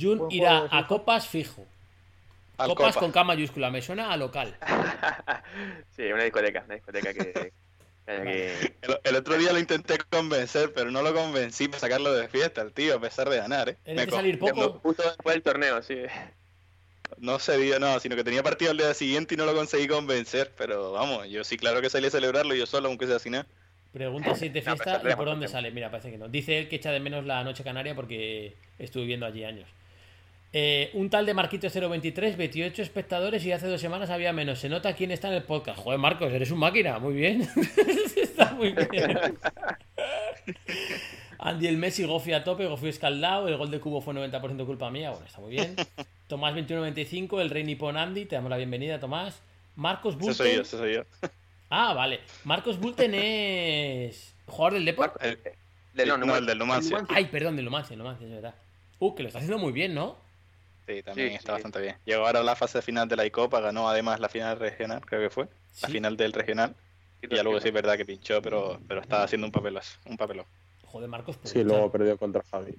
[0.00, 1.66] Jun Buen irá a copas fijo.
[2.56, 3.00] Al Copas Copa.
[3.00, 4.56] con K mayúscula, me suena a local.
[5.90, 7.52] sí, una discoteca, una discoteca que.
[8.82, 12.62] El, el otro día lo intenté convencer, pero no lo convencí para sacarlo de fiesta,
[12.62, 13.76] el tío, a pesar de ganar, ¿eh?
[13.86, 14.80] Me que salir poco.
[14.82, 15.96] Justo después del torneo, sí.
[17.18, 19.86] No se dio, no, sino que tenía partido al día siguiente y no lo conseguí
[19.88, 23.32] convencer, pero vamos, yo sí, claro que salí a celebrarlo yo solo, aunque sea sin
[23.32, 23.46] nada.
[23.92, 25.70] Pregunta si pero fiesta y por dónde sale.
[25.70, 26.28] Mira, parece que no.
[26.28, 29.68] Dice él que echa de menos la noche canaria porque estuve viviendo allí años.
[30.52, 34.58] Eh, un tal de Marquito 023, 28 espectadores y hace dos semanas había menos.
[34.58, 35.78] Se nota quién está en el podcast.
[35.78, 36.98] Joder, Marcos, eres un máquina.
[36.98, 37.46] Muy bien.
[38.16, 39.18] está muy bien.
[41.38, 43.46] Andy el Messi, Gofi a tope, Gofi escaldado.
[43.46, 45.10] El gol de Cubo fue 90% culpa mía.
[45.10, 45.76] Bueno, está muy bien.
[46.26, 48.24] Tomás 2195, el Rey Nipón Andy.
[48.24, 49.40] Te damos la bienvenida, Tomás.
[49.76, 50.60] Marcos Ese soy yo, Bulten.
[50.62, 51.02] ese soy yo.
[51.70, 52.20] Ah, vale.
[52.44, 55.12] Marcos Bulten es jugador del Depor.
[55.20, 55.38] El,
[55.92, 57.04] De, no, no, no, el del Numancia.
[57.10, 58.54] Ay, perdón, del Numancia, el Numancia, es verdad.
[58.98, 60.16] Uh, que lo está haciendo muy bien, ¿no?
[60.88, 61.52] Sí, también Sí, está sí.
[61.52, 61.96] bastante bien.
[62.04, 65.20] Llegó ahora a la fase final de la ICOPA, ganó además la final regional, creo
[65.20, 65.46] que fue.
[65.82, 66.74] La final del regional.
[67.22, 70.16] Y ya luego sí es verdad que pinchó, pero, pero estaba haciendo un papelazo, un
[70.16, 70.46] papelón.
[70.86, 71.36] Joder, Marcos.
[71.36, 72.74] pues Sí, luego perdió contra Javi.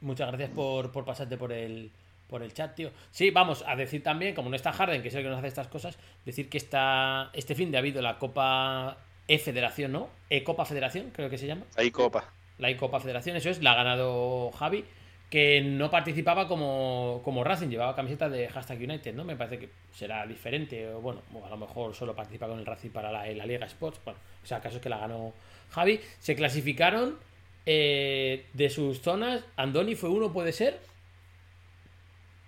[0.00, 1.90] Muchas gracias por, por pasarte por el,
[2.28, 2.90] por el chat, tío.
[3.10, 5.48] Sí, vamos a decir también, como no está Harden, que es el que nos hace
[5.48, 8.96] estas cosas, decir que está, este fin de ha habido la Copa
[9.26, 10.08] E-Federación, ¿no?
[10.30, 11.62] E-Copa Federación, creo que se llama.
[11.76, 12.28] Ahí copa.
[12.58, 14.84] La I-Copa Federación, eso es, la ha ganado Javi,
[15.32, 19.24] que no participaba como, como Racing, llevaba camiseta de hashtag United, ¿no?
[19.24, 22.90] Me parece que será diferente, o bueno, a lo mejor solo participa con el Racing
[22.90, 23.98] para la, la Liga Sports.
[24.04, 25.32] Bueno, o sea, caso es que la ganó
[25.70, 26.02] Javi.
[26.18, 27.18] Se clasificaron
[27.64, 29.42] eh, de sus zonas.
[29.56, 30.78] Andoni fue uno, puede ser.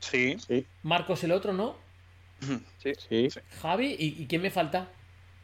[0.01, 0.37] Sí.
[0.47, 1.77] Sí, Marcos el otro, ¿no?
[2.83, 2.93] Sí.
[3.09, 3.29] sí,
[3.63, 4.91] Javi, ¿y, y quién me falta?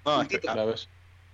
[0.05, 0.91] No, es que, ya ves.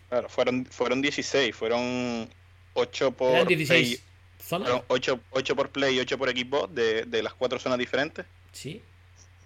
[0.08, 2.28] claro, fueron, fueron 16, fueron
[2.74, 4.06] 8 por Eran 16 play,
[4.46, 4.68] zonas.
[4.68, 8.26] fueron 8, 8 por play y 8 por equipo de, de las cuatro zonas diferentes.
[8.52, 8.82] Sí.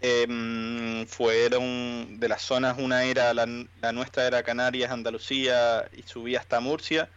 [0.02, 3.47] Em, fueron de las zonas, una era la,
[3.82, 7.09] la nuestra era Canarias, Andalucía y subía hasta Murcia.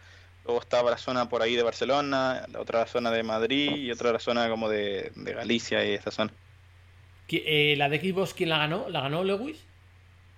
[0.44, 4.12] Luego estaba la zona por ahí de Barcelona, la otra zona de Madrid y otra
[4.12, 6.32] la zona como de, de Galicia y esta zona.
[7.28, 8.86] Eh, ¿La de Xbox quién la ganó?
[8.90, 9.64] ¿La ganó Lewis?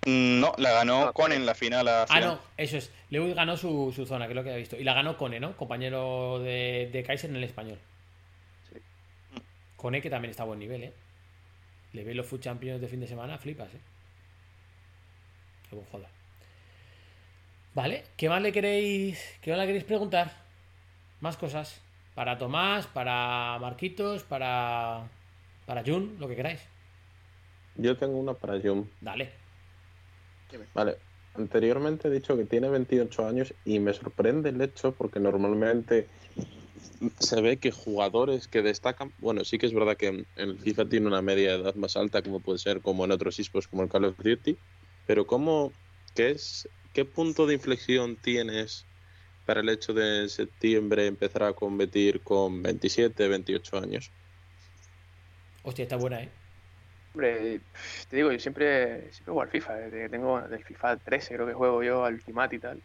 [0.05, 1.87] No, la ganó Ah, con en la final.
[1.87, 2.23] Ah, final.
[2.23, 2.91] no, eso es.
[3.09, 4.77] Lewis ganó su, su zona, que es lo que había visto.
[4.77, 5.57] Y la ganó Cone, ¿no?
[5.57, 7.77] Compañero de, de Kaiser en el español.
[8.71, 8.79] Sí.
[9.75, 10.93] Cone, que también está a buen nivel, ¿eh?
[11.93, 13.79] Le ve los Food Champions de fin de semana, flipas, ¿eh?
[15.69, 16.05] Qué buen.
[17.73, 20.31] Vale, ¿qué más le queréis, qué más le queréis preguntar?
[21.19, 21.81] Más cosas.
[22.15, 25.07] Para Tomás, para Marquitos, para,
[25.65, 26.59] para Jun, lo que queráis.
[27.75, 28.89] Yo tengo una para Jun.
[29.01, 29.29] Dale.
[30.73, 30.97] Vale,
[31.33, 36.07] anteriormente he dicho que tiene 28 años y me sorprende el hecho porque normalmente
[37.19, 41.07] se ve que jugadores que destacan, bueno, sí que es verdad que el FIFA tiene
[41.07, 43.89] una media de edad más alta como puede ser como en otros esports como el
[43.89, 44.57] Call of Duty,
[45.05, 45.73] pero ¿cómo,
[46.15, 48.85] qué es, qué punto de inflexión tienes
[49.45, 54.11] para el hecho de en septiembre empezar a competir con 27, 28 años?
[55.63, 56.29] Hostia, está buena, ¿eh?
[57.21, 57.61] Hombre,
[58.07, 61.47] te digo, yo siempre, siempre juego al FIFA, desde que tengo del FIFA 13 creo
[61.47, 62.83] que juego yo al Ultimate y tal.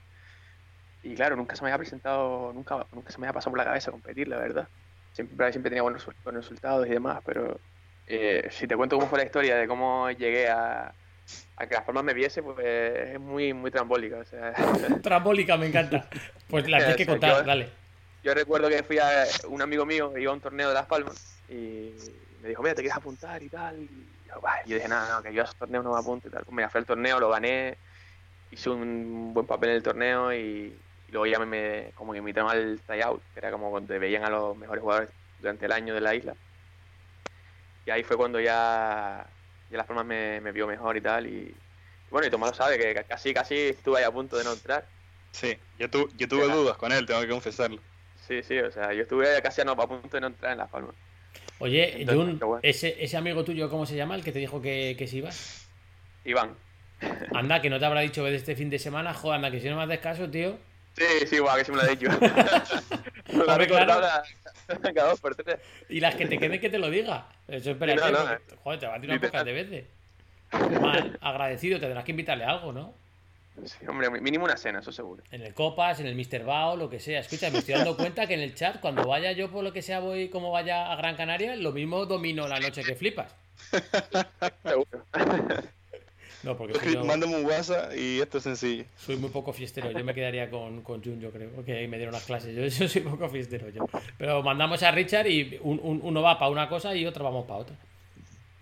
[1.03, 3.65] Y claro, nunca se me había presentado, nunca, nunca se me había pasado por la
[3.65, 4.69] cabeza competir, la verdad.
[5.13, 7.61] Siempre, siempre tenía buenos, buenos resultados y demás, pero
[8.07, 10.95] eh, si te cuento cómo fue la historia de cómo llegué a,
[11.57, 14.19] a que las formas me viese, pues es muy, muy trambólica.
[14.21, 14.55] O sea,
[15.03, 16.09] Trambólica, me encanta.
[16.49, 17.69] Pues la tienes que contar, yo- dale.
[18.23, 21.43] yo recuerdo que fui a un amigo mío, iba a un torneo de Las Palmas
[21.49, 21.97] y
[22.41, 23.83] me dijo, mira, te quieres apuntar y tal.
[23.83, 24.22] Y
[24.65, 26.45] y yo dije, nada, no, que yo a esos torneos no me apunto y tal.
[26.45, 27.81] Pues mira, fui al torneo, lo gané,
[28.51, 32.21] hice un buen papel en el torneo y, y luego ya me, me- como que
[32.23, 35.73] me invitaron al tryout, que era como cuando veían a los mejores jugadores durante el
[35.73, 36.39] año de la isla.
[37.85, 39.37] Y ahí fue cuando ya,
[39.69, 41.27] ya Las Palmas me, me vio mejor y tal.
[41.27, 41.63] Y
[42.09, 44.93] bueno, y Tomás lo sabe, que casi, casi estuve ahí a punto de no entrar.
[45.33, 47.85] Sí, yo, tu- yo tuve dudas con él, tengo que confesarlo.
[48.15, 50.59] Sí, sí, o sea, yo estuve casi a, no, a punto de no entrar en
[50.59, 50.97] Las Palmas.
[51.59, 52.61] Oye, Entonces, Jun, bueno.
[52.63, 54.15] ese, ese amigo tuyo, ¿cómo se llama?
[54.17, 55.31] El que te dijo que, que se iba.
[56.25, 56.55] Iván.
[57.35, 59.13] Anda, que no te habrá dicho de este fin de semana.
[59.15, 60.57] Joder, anda, que si no me haces caso, tío.
[60.97, 62.09] Sí, sí, guau, que sí me lo ha dicho.
[63.33, 64.23] Lo ha recordado la-
[64.95, 65.57] cada dos por tres.
[65.89, 67.27] Y las que te queden que te lo diga.
[67.49, 69.31] Eso espérate, Sí, no, no, porque, joder, te va a tirar literal.
[69.31, 70.81] pocas de veces.
[70.81, 72.95] Mal, agradecido, tendrás que invitarle algo, ¿no?
[73.65, 75.23] Sí, hombre, mínimo una cena, eso seguro.
[75.31, 76.45] En el Copas, en el Mr.
[76.45, 77.21] Bao, lo que sea.
[77.21, 79.83] Escucha, me estoy dando cuenta que en el chat, cuando vaya yo por lo que
[79.83, 83.35] sea, voy como vaya a Gran Canaria, lo mismo domino la noche que flipas.
[84.65, 85.05] Seguro.
[86.43, 88.85] No, porque soy, yo- Mándame un WhatsApp y esto es sencillo.
[88.97, 89.93] soy muy poco fiestero.
[89.93, 92.55] Yo me quedaría con, con Jun, yo creo, que me dieron las clases.
[92.57, 93.87] Yo, yo soy poco fiestero yo.
[94.19, 97.47] Pero mandamos a Richard y un- un- uno va para una cosa y otro vamos
[97.47, 97.77] para otra.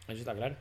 [0.08, 0.56] Eso está claro.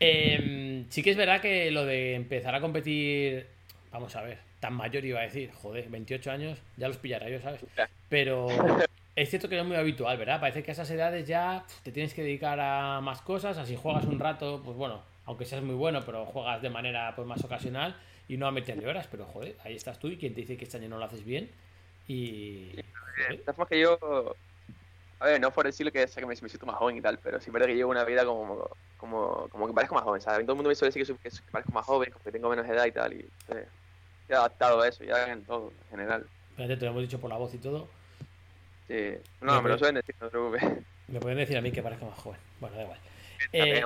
[0.00, 3.46] Eh, sí que es verdad que lo de empezar a competir,
[3.92, 7.40] vamos a ver, tan mayor iba a decir, joder, 28 años, ya los pillará yo,
[7.40, 7.60] ¿sabes?
[8.08, 8.48] Pero
[9.16, 10.40] es cierto que no es muy habitual, ¿verdad?
[10.40, 14.06] Parece que a esas edades ya te tienes que dedicar a más cosas, así juegas
[14.06, 17.94] un rato, pues bueno, aunque seas muy bueno, pero juegas de manera pues más ocasional
[18.26, 20.64] y no a meterle horas, pero joder, ahí estás tú y quien te dice que
[20.64, 21.50] este año no lo haces bien
[22.08, 22.72] y...
[22.72, 24.36] De joder, todas formas que yo.
[25.20, 27.18] A ver, no por decirlo que, sea que me, me siento más joven y tal,
[27.18, 30.20] pero sí es verdad que llevo una vida como, como, como que parezco más joven,
[30.20, 30.40] ¿sabes?
[30.46, 32.32] Todo el mundo me suele decir que, soy- que, soy- que parezco más joven, que
[32.32, 33.66] tengo menos edad y tal, y eh,
[34.22, 36.26] estoy adaptado a eso, ya en todo, en general.
[36.50, 37.88] espérate, te lo hemos dicho por la voz y todo.
[38.88, 39.14] Sí.
[39.42, 40.62] No, me lo suelen decir, no te preocupes.
[41.08, 42.40] Me pueden decir a mí que parezco más joven.
[42.58, 42.98] Bueno, da igual.
[43.52, 43.82] Eh.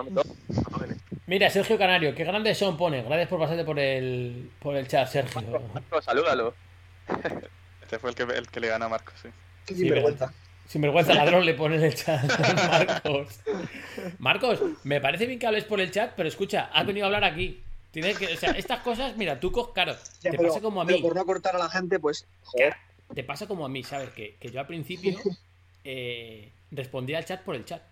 [1.27, 3.03] Mira, Sergio Canario, qué grandes son, pone.
[3.03, 5.43] Gracias por pasarte por el, por el chat, Sergio.
[5.73, 6.55] Marco, salúdalo.
[7.83, 9.29] Este fue el que, el que le gana a Marcos, sí.
[9.67, 10.29] Qué Sí, sinvergüenza.
[10.29, 10.44] Sin
[10.75, 12.23] vergüenza, ladrón, le pone en el chat.
[12.69, 13.41] Marcos.
[14.19, 17.25] Marcos, me parece bien que hables por el chat, pero escucha, has venido a hablar
[17.25, 17.61] aquí.
[17.91, 19.93] Tienes que, o sea, estas cosas, mira, tú, co- claro,
[20.23, 21.03] Ya, te pero- pasa como a pero mí.
[21.03, 22.75] por no cortar a la gente, pues, joder.
[23.15, 24.11] Te pasa como a mí, ¿sabes?
[24.11, 25.17] Que, que yo al principio
[25.85, 27.83] eh, respondía al chat por el chat.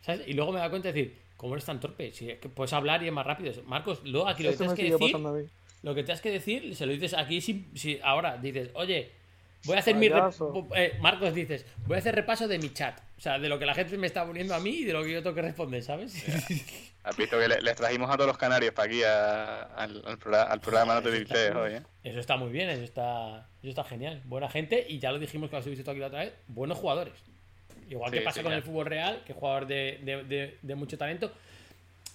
[0.00, 0.26] ¿Sabes?
[0.26, 2.12] Y luego me da cuenta de decir, ¿cómo eres tan torpe?
[2.12, 3.52] Si es que puedes hablar y es más rápido.
[3.64, 5.16] Marcos, luego aquí lo que Eso tienes que decir,
[5.82, 9.10] lo que tienes que decir, se lo dices aquí si, si ahora dices, oye,
[9.64, 10.08] voy a hacer mi
[10.76, 12.98] eh, Marcos dices, voy a hacer repaso de mi chat.
[13.16, 15.02] O sea, de lo que la gente me está poniendo a mí y de lo
[15.02, 16.14] que yo tengo que responder, ¿sabes?
[17.02, 20.18] Has visto que le- les trajimos a todos los canarios para aquí a- al, al
[20.18, 21.82] programa, al programa No te está hoy, ¿eh?
[22.02, 24.20] Eso está muy bien, eso está, eso está genial.
[24.24, 27.14] Buena gente y ya lo dijimos que lo visto aquí la otra vez, buenos jugadores.
[27.88, 30.74] Igual que pasa sí, con el fútbol real, que es jugador de, de- de- de
[30.74, 31.32] mucho talento.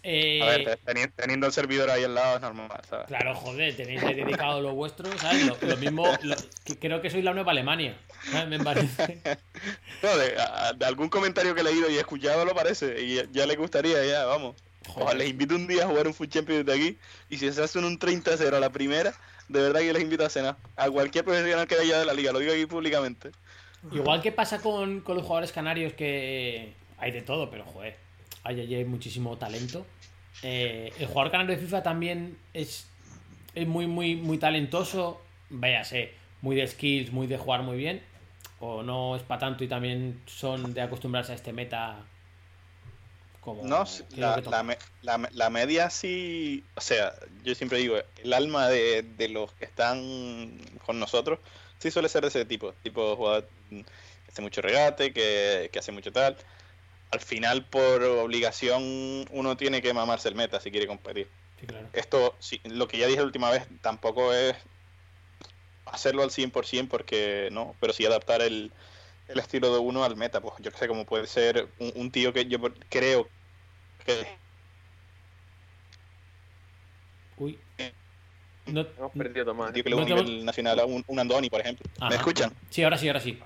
[0.04, 3.06] Eh, A ver, teni- teniendo el servidor ahí al lado es normal, ¿sabes?
[3.08, 5.46] Claro, joder, tenéis dedicado lo vuestro, ¿sabes?
[5.46, 7.96] Lo, lo mismo, lo- que- creo que sois la nueva Alemania,
[8.32, 8.48] ¿sabes?
[8.48, 9.22] Me parece.
[10.02, 13.00] No, de, a- de algún comentario que he leído y he escuchado lo parece.
[13.04, 14.56] Y ya, ya le gustaría, ya, vamos.
[14.96, 16.98] Ojalá les invito un día a jugar un Food Champions de aquí.
[17.30, 19.14] Y si se hacen un 30-0 a la primera,
[19.48, 20.58] de verdad que les invito a cenar.
[20.76, 23.30] A cualquier profesional que haya de la liga, lo digo aquí públicamente.
[23.92, 27.96] Igual que pasa con, con los jugadores canarios que hay de todo, pero joder,
[28.44, 29.86] hay, hay, muchísimo talento.
[30.42, 32.88] Eh, el jugador canario de FIFA también es,
[33.56, 35.22] es muy, muy, muy talentoso.
[35.50, 38.02] Véase, muy de skills, muy de jugar muy bien.
[38.60, 41.98] O no es para tanto y también son de acostumbrarse a este meta.
[43.42, 43.86] Como No,
[44.18, 47.14] la, la, me- la, me- la media sí, o sea,
[47.44, 51.40] yo siempre digo, el alma de, de los que están con nosotros
[51.80, 53.84] sí suele ser de ese tipo, tipo jugador que
[54.32, 56.38] hace mucho regate, que, que hace mucho tal.
[57.12, 61.28] Al final, por obligación, uno tiene que mamarse el meta si quiere competir.
[61.60, 61.88] Sí, claro.
[61.94, 64.56] Esto, sí, lo que ya dije la última vez, tampoco es
[65.86, 68.72] hacerlo al 100% porque no, pero sí adaptar el,
[69.28, 70.40] el estilo de uno al meta.
[70.40, 73.28] Pues yo que sé, como puede ser un, un tío que yo por- creo
[74.06, 74.26] que
[77.38, 77.60] Uy.
[78.68, 79.68] No, Hemos perdido Tomás.
[79.70, 81.90] un tío que No le un tengo- nivel nacional a un, un Andoni, por ejemplo.
[82.00, 82.10] Ajá.
[82.10, 82.54] ¿Me escuchan?
[82.70, 83.40] sí, ahora sí, ahora sí.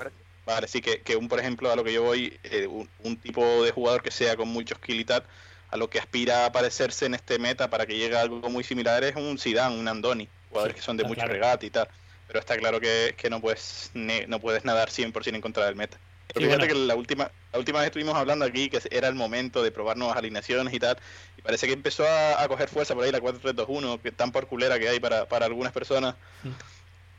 [0.45, 3.19] Vale, sí, que, que un, por ejemplo, a lo que yo voy, eh, un, un
[3.19, 5.25] tipo de jugador que sea con mucho skill y tal,
[5.69, 8.63] a lo que aspira a parecerse en este meta para que llegue a algo muy
[8.63, 11.33] similar es un Zidane, un Andoni, jugadores Sí, que son de mucho claro.
[11.33, 11.89] regate y tal.
[12.27, 15.75] Pero está claro que, que no puedes ne- no puedes nadar 100% en contra del
[15.75, 15.99] meta.
[16.27, 16.67] Pero Sí, fíjate bueno.
[16.67, 19.97] que la última, la última vez estuvimos hablando aquí que era el momento de probar
[19.97, 20.97] nuevas alineaciones y tal,
[21.37, 24.47] y parece que empezó a, a coger fuerza por ahí la 4-3-2-1, que tan por
[24.47, 26.17] culera que hay para, para algunas personas.
[26.43, 26.55] Mm.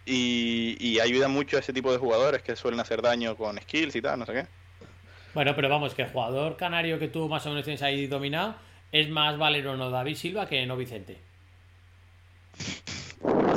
[0.09, 3.97] Y, y ayuda mucho a ese tipo de jugadores que suelen hacer daño con skills
[3.97, 4.47] y tal, no sé qué.
[5.35, 8.55] Bueno, pero vamos, que el jugador canario que tú más o menos tienes ahí dominado
[8.91, 11.19] es más Valerón David Silva que no Vicente.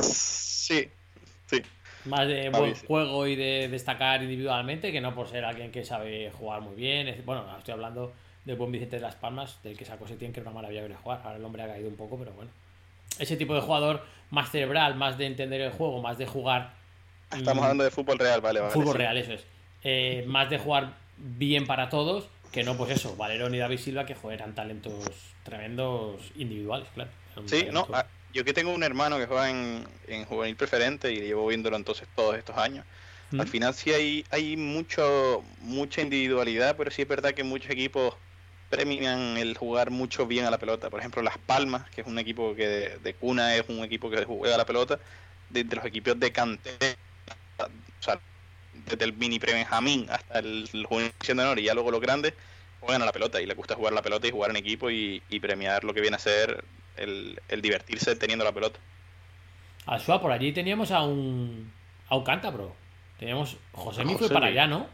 [0.01, 0.89] Sí,
[1.45, 1.61] sí.
[2.05, 2.85] Más de David, buen sí.
[2.85, 7.23] juego y de destacar individualmente que no por ser alguien que sabe jugar muy bien.
[7.26, 8.11] Bueno, estoy hablando
[8.43, 10.95] del buen Vicente de las Palmas, del que sacó Setién, que era una maravilla ver
[10.95, 11.21] jugar.
[11.23, 12.51] Ahora el hombre ha caído un poco, pero bueno.
[13.18, 16.73] Ese tipo de jugador más cerebral, más de entender el juego, más de jugar.
[17.31, 18.73] Estamos mm, hablando de fútbol real, vale, vale.
[18.73, 18.98] Fútbol sí.
[18.99, 19.45] real, eso es.
[19.84, 24.06] Eh, más de jugar bien para todos que no, pues eso, Valerón y David Silva
[24.06, 24.94] que joder, eran talentos
[25.44, 27.11] tremendos individuales, claro.
[27.45, 31.19] Sí, no, ah, yo que tengo un hermano que juega en, en juvenil preferente y
[31.19, 32.86] llevo viéndolo entonces todos estos años.
[33.31, 33.41] ¿Mm?
[33.41, 38.15] Al final sí hay, hay mucho, mucha individualidad, pero sí es verdad que muchos equipos
[38.69, 40.89] premian el jugar mucho bien a la pelota.
[40.89, 44.09] Por ejemplo, Las Palmas, que es un equipo que de, de cuna es un equipo
[44.09, 44.99] que juega a la pelota,
[45.49, 46.95] desde los equipos de cantera,
[47.57, 48.19] o sea,
[48.85, 52.33] desde el mini pre-Benjamín hasta el, el juvenil de honor y ya luego los grandes,
[52.79, 54.89] juegan a la pelota y les gusta jugar a la pelota y jugar en equipo
[54.89, 56.63] y, y premiar lo que viene a ser
[56.97, 58.79] el, el divertirse teniendo la pelota.
[59.85, 61.73] A Suá, por allí teníamos a un.
[62.07, 62.75] a un cántabro.
[63.17, 63.57] Teníamos.
[63.71, 64.33] Josemi fue Josemi.
[64.33, 64.87] para allá, ¿no?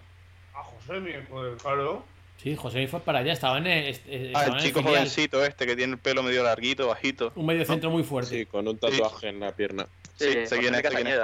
[0.53, 2.05] A José, mi, pues, claro.
[2.41, 3.85] Sí, Josemi fue para allá, estaba en el.
[3.85, 7.31] eh, estaba Ah, el el chico jovencito este que tiene el pelo medio larguito, bajito.
[7.35, 8.29] Un medio centro muy fuerte.
[8.39, 9.87] Sí, con un tatuaje en la pierna.
[10.17, 10.75] Sí, Sí, sé José quién
[11.07, 11.19] es.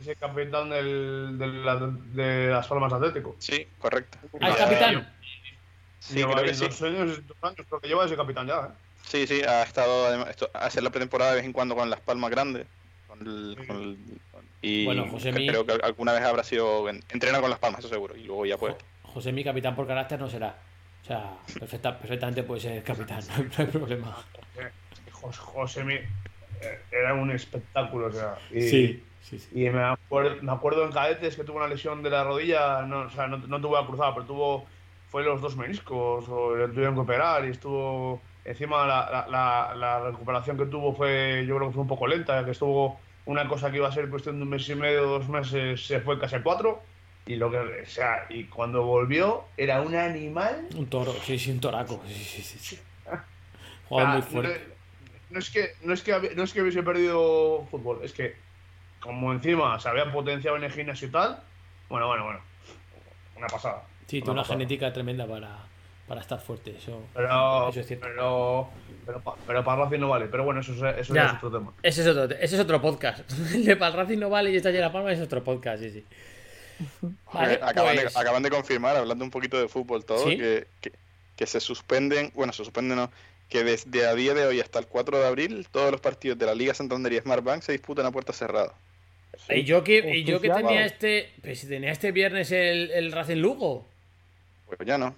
[0.00, 3.36] Ese capitán del, del- la- de las Palmas Atlético.
[3.38, 4.18] Sí, correcto.
[4.40, 5.14] Ah, es Ah, capitán.
[6.00, 6.64] Sí, lleva creo sí.
[6.66, 8.74] dos años, dos años, creo que lleva ese capitán ya, ¿eh?
[9.06, 11.88] Sí, sí, ha estado además, esto, a hacer la pretemporada de vez en cuando con
[11.90, 12.66] las palmas grandes.
[13.06, 13.98] Con el, con el-
[14.32, 17.80] con- y Bueno, Josemi- creo que alguna vez habrá sido en- entrena con las palmas,
[17.80, 18.16] eso seguro.
[18.16, 18.74] Y luego ya pues.
[19.18, 20.54] José, mi capitán por carácter no será.
[21.02, 24.16] O sea, perfecta- perfectamente puede ser capitán, no hay, no hay problema.
[25.10, 28.36] José, José mi- eh, era un espectáculo, o sea.
[28.52, 29.48] Y, Sí, sí, sí.
[29.64, 33.00] Y me acuerdo, me acuerdo en cadetes que tuvo una lesión de la rodilla, no,
[33.00, 34.66] o sea, no, no tuvo la cruzada, pero tuvo,
[35.08, 40.00] fue los dos meniscos, o tuvieron que operar y estuvo, encima la, la, la, la
[40.10, 43.68] recuperación que tuvo fue, yo creo que fue un poco lenta, que estuvo una cosa
[43.72, 46.36] que iba a ser cuestión de un mes y medio, dos meses, se fue casi
[46.36, 46.82] a cuatro,
[47.28, 51.50] y lo que, o sea, y cuando volvió era un animal Un toro, sí, sí,
[51.52, 52.02] un toraco.
[52.08, 52.58] Sí, sí, sí.
[52.58, 52.78] sí.
[53.06, 53.24] Ah,
[53.88, 54.66] Jugador muy no, fuerte.
[55.30, 58.34] no es que no es que no es que hubiese perdido fútbol, es que
[59.00, 61.40] como encima se había potenciado en el gimnasio y tal,
[61.88, 62.40] bueno, bueno, bueno.
[63.36, 63.84] una pasada.
[64.06, 65.56] Sí, tiene una genética tremenda para,
[66.08, 66.74] para estar fuerte.
[66.78, 68.06] Eso, Pero, eso es cierto.
[68.08, 68.68] pero,
[69.06, 70.26] pero, pa- pero para Racing no vale.
[70.26, 71.26] Pero bueno, eso, es- eso Ya.
[71.26, 71.72] es otro tema.
[71.82, 73.30] Ese es otro, ese es otro podcast.
[73.54, 76.06] El de Palracing no vale y esta la palma es otro podcast, sí, sí.
[77.32, 80.36] Vale, Eh, acaban, pues- de, acaban de confirmar, hablando un poquito de fútbol todo, ¿Sí?
[80.36, 80.92] que, que,
[81.36, 83.10] que se suspenden, bueno, se suspenden no,
[83.48, 86.46] que desde a día de hoy hasta el 4 de abril todos los partidos de
[86.46, 88.74] la Liga Santander y Smartbank se disputan a puerta cerrada.
[89.48, 91.32] Y yo que, y yo que tenía este.
[91.42, 93.86] Pues si tenía este viernes el, el Racing Lugo,
[94.66, 95.14] Pues ya no.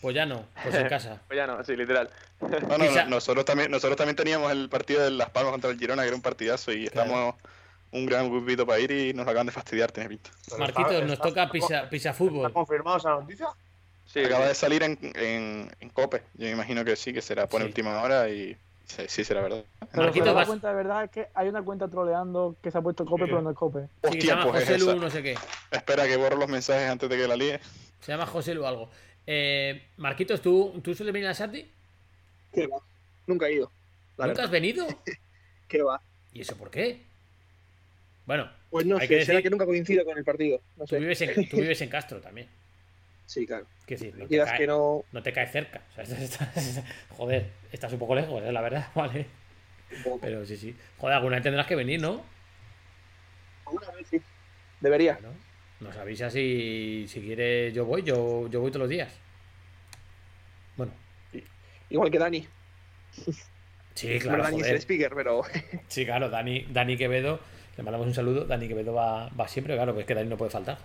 [0.00, 1.22] pues ya no, pues en casa.
[1.26, 2.10] Pues ya no, sí, literal.
[2.40, 2.48] No,
[2.78, 5.78] no, Quizá- no, nosotros también, nosotros también teníamos el partido de Las Palmas contra el
[5.78, 7.08] Girona, que era un partidazo, y Claro.
[7.08, 7.34] estamos
[7.94, 10.30] un gran grupito para ir y nos acaban de fastidiar, tiene pinta.
[10.40, 12.52] Está- nos está- toca está- pisa, pisa ¿Está fútbol.
[12.52, 13.46] confirmada esa noticia?
[14.06, 17.46] Sí, Acaba de salir en, en, en Cope, yo me imagino que sí, que será
[17.46, 17.66] por Sí.
[17.66, 18.56] última hora y
[18.86, 19.64] sí, sí será verdad.
[19.90, 22.70] Pero Marquito, se da vas- cuenta de verdad es que hay una cuenta troleando que
[22.70, 23.30] se ha puesto cope, Sí.
[23.30, 23.88] pero no es cope.
[24.02, 25.36] Se Hostia, llama pues es José Lu, no sé qué.
[25.70, 27.60] Espera que borro los mensajes antes de que la líe.
[28.00, 28.90] Se llama José Lu algo.
[29.26, 31.66] Eh, Marquitos, ¿tú, ¿tú sueles venir a Santi?
[32.52, 32.76] ¿Qué va?
[33.26, 33.70] Nunca he ido.
[34.16, 34.44] La ¿Nunca verdad.
[34.44, 34.86] has venido?
[35.68, 36.00] ¿Qué va?
[36.32, 37.02] ¿Y eso por qué?
[38.26, 40.60] Bueno, Pues no Hay sé, que será que nunca coincido con el partido.
[40.76, 42.48] No tú vives en, tú vives en Castro también.
[43.26, 43.66] Sí, claro.
[43.86, 45.04] Quiero decir, no te, cae, que no.
[45.12, 45.82] no te cae cerca.
[45.90, 49.26] O sea, estás- estás- joder, estás un poco lejos, eh, la verdad, vale.
[50.20, 50.74] Pero sí, sí.
[50.98, 52.24] Joder, alguna vez tendrás que venir, ¿no?
[53.66, 54.20] Alguna vez sí.
[54.80, 55.14] Debería.
[55.14, 55.36] Bueno,
[55.80, 59.12] nos avisas y si quieres yo voy, yo, yo voy todos los días.
[60.76, 60.92] Bueno,
[61.90, 62.46] Igual que Dani.
[63.94, 65.42] sí, Bueno, claro, Dani es el speaker, pero.
[65.88, 67.38] Sí, claro, Dani, Dani Quevedo,
[67.76, 68.44] le mandamos un saludo.
[68.44, 70.78] Dani Quevedo va, va siempre, claro, pues es que Dani no puede faltar.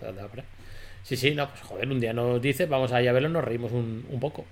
[1.03, 3.43] Sí, sí, no, pues joder, un día nos dice, vamos a ir a verlo, nos
[3.43, 4.45] reímos un, un poco.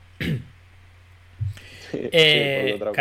[1.93, 2.91] Eh, otra.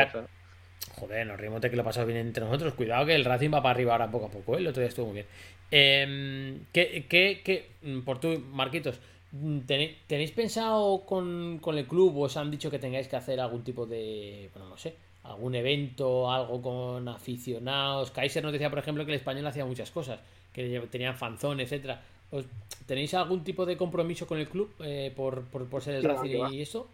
[0.94, 2.74] Joder, nos reímos de que lo pasamos bien entre nosotros.
[2.74, 4.54] Cuidado que el Racing va para arriba ahora poco a poco.
[4.56, 4.60] ¿eh?
[4.60, 5.26] El otro día estuvo muy bien.
[5.70, 8.98] Eh, ¿qué, qué, qué- mm, por tú, Marquitos,
[9.32, 13.16] mm, ¿tenéis, tenéis pensado con, con el club o os han dicho que tengáis que
[13.16, 14.94] hacer algún tipo de, bueno, no sé,
[15.31, 18.11] algún evento, algo con aficionados?
[18.11, 20.20] Kaiser nos decía, por ejemplo, que el español hacía muchas cosas,
[20.53, 22.03] que tenían fanzón, etcétera.
[22.31, 22.44] ¿Os-
[22.86, 26.09] ¿Tenéis algún tipo de compromiso con el club eh, por, por, por ser el Que
[26.09, 26.53] Racing que va.
[26.53, 26.89] y eso?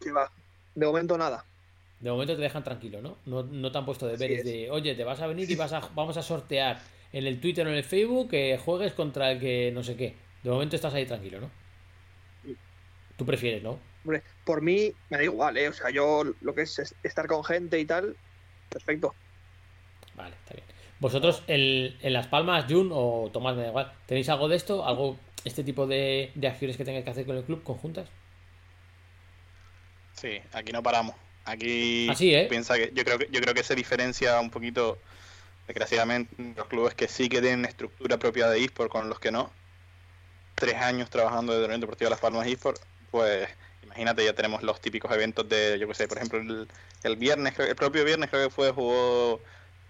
[0.00, 0.30] ¿Qué va?
[0.74, 1.44] De momento nada.
[2.00, 3.16] De momento te dejan tranquilo, ¿no?
[3.26, 4.44] No, no te han puesto deberes es.
[4.44, 6.80] de, oye, te vas a venir y vas a, vamos a sortear
[7.12, 10.14] en el Twitter o en el Facebook que juegues contra el que no sé qué.
[10.42, 11.50] De momento estás ahí tranquilo, ¿no?
[13.16, 13.78] Tú prefieres, ¿no?
[14.04, 15.68] Hombre, por mí me da igual, ¿eh?
[15.68, 18.16] O sea, yo lo que es es- estar con gente y tal,
[18.68, 19.14] perfecto.
[20.14, 20.66] Vale, está bien.
[21.00, 24.86] Vosotros el- en Las Palmas, Jun o Tomás, me da igual, ¿tenéis algo de esto?
[24.86, 28.08] ¿Algo, este tipo de, de acciones que tengáis que hacer con el club conjuntas?
[30.12, 31.14] Sí, aquí no paramos.
[31.44, 32.46] Aquí Así, ¿eh?
[32.48, 34.98] piensa que yo creo que yo creo que se diferencia un poquito
[35.66, 39.50] desgraciadamente los clubes que sí que tienen estructura propia de eSport con los que no.
[40.54, 43.48] Tres años trabajando de Unión Deportiva Las Palmas eSport, pues
[43.94, 46.68] imagínate, ya tenemos los típicos eventos de, yo qué sé, por ejemplo, el,
[47.02, 49.42] el viernes, el propio viernes creo que fue, jugó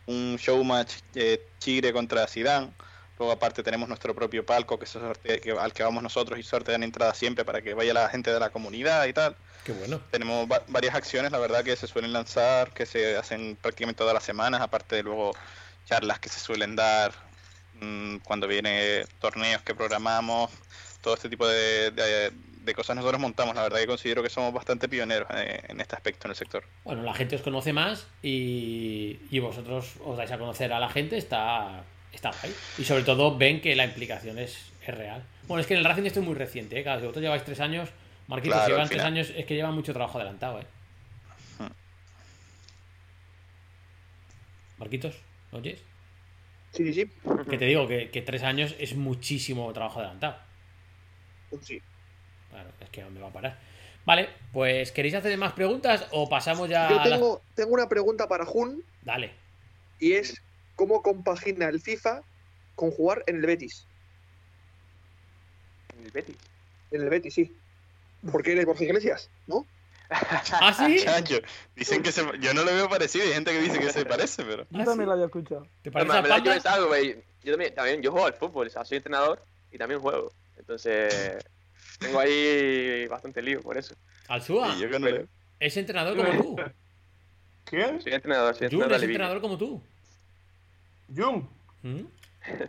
[0.07, 2.75] un showmatch eh, Chile contra Zidane.
[3.19, 6.43] Luego aparte tenemos nuestro propio palco que se sortea- que, al que vamos nosotros y
[6.43, 9.37] sortean entradas siempre para que vaya la gente de la comunidad y tal.
[9.65, 10.01] Qué bueno.
[10.11, 14.13] Tenemos va- varias acciones, la verdad, que se suelen lanzar, que se hacen prácticamente todas
[14.15, 15.33] las semanas, aparte de luego
[15.85, 17.15] charlas que se suelen dar
[17.73, 20.51] mm, cuando viene torneos que programamos,
[21.01, 22.33] todo este tipo de, de-
[22.65, 23.55] de cosas nosotros montamos.
[23.55, 26.65] La verdad que considero que somos bastante pioneros eh, en este aspecto en el sector.
[26.85, 30.89] Bueno, la gente os conoce más y, y vosotros os dais a conocer a la
[30.89, 32.55] gente, está, está guay.
[32.79, 35.23] Y sobre todo ven que la implicación es, es real.
[35.47, 36.83] Bueno, es que en el Racing esto es muy reciente, ¿eh?
[36.83, 37.91] Claro, si vosotros lleváis tres años,
[38.27, 40.67] Marquitos, Claro, si llevan tres años, es que llevan mucho trabajo adelantado, ¿eh?
[41.59, 41.73] Hmm.
[44.79, 45.15] Marquitos,
[45.53, 45.81] ¿me oyes?
[46.73, 47.11] Sí, sí, sí.
[47.49, 50.39] Que te digo que, que tres años es muchísimo trabajo adelantado.
[51.63, 51.81] Sí.
[52.55, 53.59] Claro, es que dónde va a parar.
[54.07, 57.89] Vale, pues ¿queréis hacer más preguntas o pasamos ya Yo a las- tengo, tengo una
[57.89, 59.33] pregunta para Jun Dale.
[59.99, 60.41] y es
[60.77, 62.21] ¿cómo compagina el FIFA
[62.77, 63.89] con jugar en el Betis?
[66.01, 66.37] El Betis.
[66.93, 67.57] En el Betis, sí.
[68.31, 69.67] Porque eres Borja Iglesias, ¿no?
[70.09, 70.99] ¿Ah, sí?
[71.05, 71.41] Chacho,
[71.75, 74.45] dicen que se, yo no lo veo parecido, hay gente que dice que se parece,
[74.45, 75.07] pero Yo ¿Ah, también sí?
[75.07, 75.67] lo había escuchado.
[75.83, 76.57] ¿Te No, parece me- a Panda?
[76.57, 77.25] es algo, güey.
[77.43, 80.33] Yo también, también, yo juego al fútbol, o sea, soy entrenador y también juego.
[80.57, 81.43] Entonces,
[81.99, 83.95] tengo ahí bastante lío por eso.
[84.29, 84.75] Al Sua.
[84.75, 85.27] sí, yo que no le-
[85.61, 86.57] Es entrenador como tú.
[87.65, 88.01] ¿Quién?
[88.01, 89.83] Soy entrenador, soy Jun entrenador es entrenador como tú.
[91.15, 91.45] Jung.
[91.83, 92.01] ¿Mm?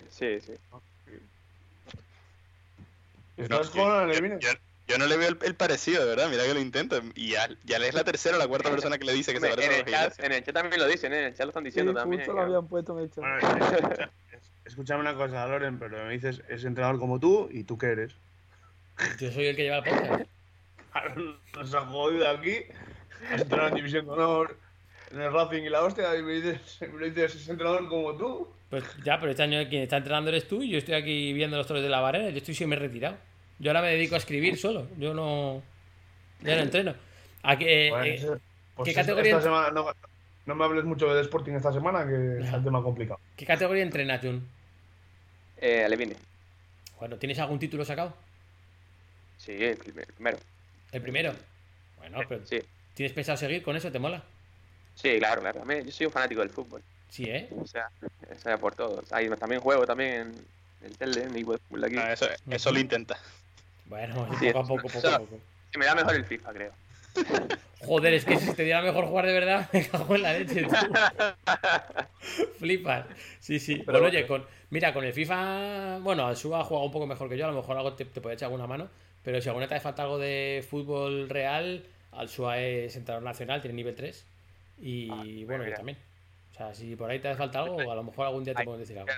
[0.10, 0.54] Sí, sí.
[3.38, 4.50] ¿Estás yo- en yo-
[4.88, 7.02] yo- no le veo el, el parecido, de verdad, mira que lo intenta.
[7.16, 9.48] Y ya, ya es la tercera o la cuarta persona que le dice que se
[9.48, 11.20] en, parece a el chat, en el chat también lo dicen, ¿eh?
[11.20, 12.22] en el chat lo están Sí, diciendo también.
[12.22, 13.18] justo que- lo habían puesto en el chat.
[13.18, 13.38] Bueno,
[13.76, 14.12] escucha-
[14.64, 18.16] escúchame una cosa, Loren, pero me dices, es entrenador como tú y tú qué eres.
[19.20, 20.30] Yo soy el que lleva el podcast.
[21.56, 22.58] Nos ha jodido aquí.
[23.32, 24.58] Has entrenado en División de Honor,
[25.12, 28.48] en el Racing y la hostia, y me dices, me dices ese entrenador como tú.
[28.70, 31.58] Pues ya, pero este año quien está entrenando eres tú y yo estoy aquí viendo
[31.58, 32.30] los toros de la barrera.
[32.30, 33.18] Yo estoy siempre retirado.
[33.60, 34.88] Yo ahora me dedico a escribir solo.
[34.98, 35.62] Yo no.
[36.42, 36.94] Ya no entreno.
[37.44, 38.28] ¿A qué, Bueno, eh, ese-
[38.76, 39.86] pues ¿qué esta- categoría- esta semana no,
[40.46, 43.20] no me hables mucho de Sporting esta semana, que es el tema complicado.
[43.38, 44.46] ¿Qué categoría entrenas, Jun?
[45.58, 46.16] Eh, Alevine.
[47.00, 48.14] Bueno, ¿tienes algún título sacado?
[49.46, 50.38] Sí, el primer- primero.
[50.92, 51.36] ¿El primero?
[51.98, 52.60] Bueno, pero Sí,
[52.94, 53.92] ¿tienes pensado seguir con eso?
[53.92, 54.24] ¿Te mola?
[54.96, 55.62] sí, claro, claro.
[55.84, 56.82] Yo soy un fanático del fútbol.
[57.10, 57.50] Sí, ¿eh?
[57.58, 59.04] O sea, o sea por todo.
[59.12, 60.12] Ahí también juego también
[60.82, 61.96] en el tele, en equipo de fútbol de aquí.
[61.98, 63.18] Ah, eso, eso lo intenta.
[63.86, 65.40] Bueno, Sí, poco a poco, poco a poco.
[65.72, 66.72] Se me da mejor el FIFA, creo.
[67.86, 70.64] Joder, es que si te diera mejor jugar de verdad, me cago en la leche,
[70.64, 70.74] tú.
[72.58, 73.06] Flipas.
[73.40, 73.84] Sí, sí.
[73.86, 77.30] Pero bueno, oye, con, mira, con el FIFA, bueno, Suba ha jugado un poco mejor
[77.30, 78.90] que yo, a lo mejor algo te, te puede echar alguna mano,
[79.26, 83.24] pero si alguna vez te hace falta algo de fútbol real, al Suba es entrenador
[83.24, 84.26] nacional, tiene nivel 3.
[84.82, 85.98] Y Ah, bueno, yo también.
[86.52, 88.64] O sea, si por ahí te hace falta algo, a lo mejor algún día te
[88.64, 89.12] puedo decir algo.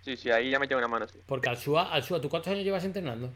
[0.00, 1.18] Sí, sí, ahí ya me lleva una mano, sí.
[1.26, 3.32] Porque al Suba, al Suba, ¿tú cuántos años llevas entrenando?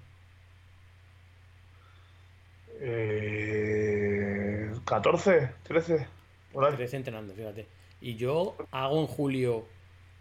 [2.80, 6.06] Eh, 14, 13,
[6.52, 6.76] por ahí.
[6.76, 7.66] 13 entrenando, fíjate.
[8.00, 9.66] Y yo hago en julio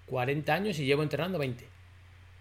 [0.07, 1.63] 40 años y llevo entrenando 20.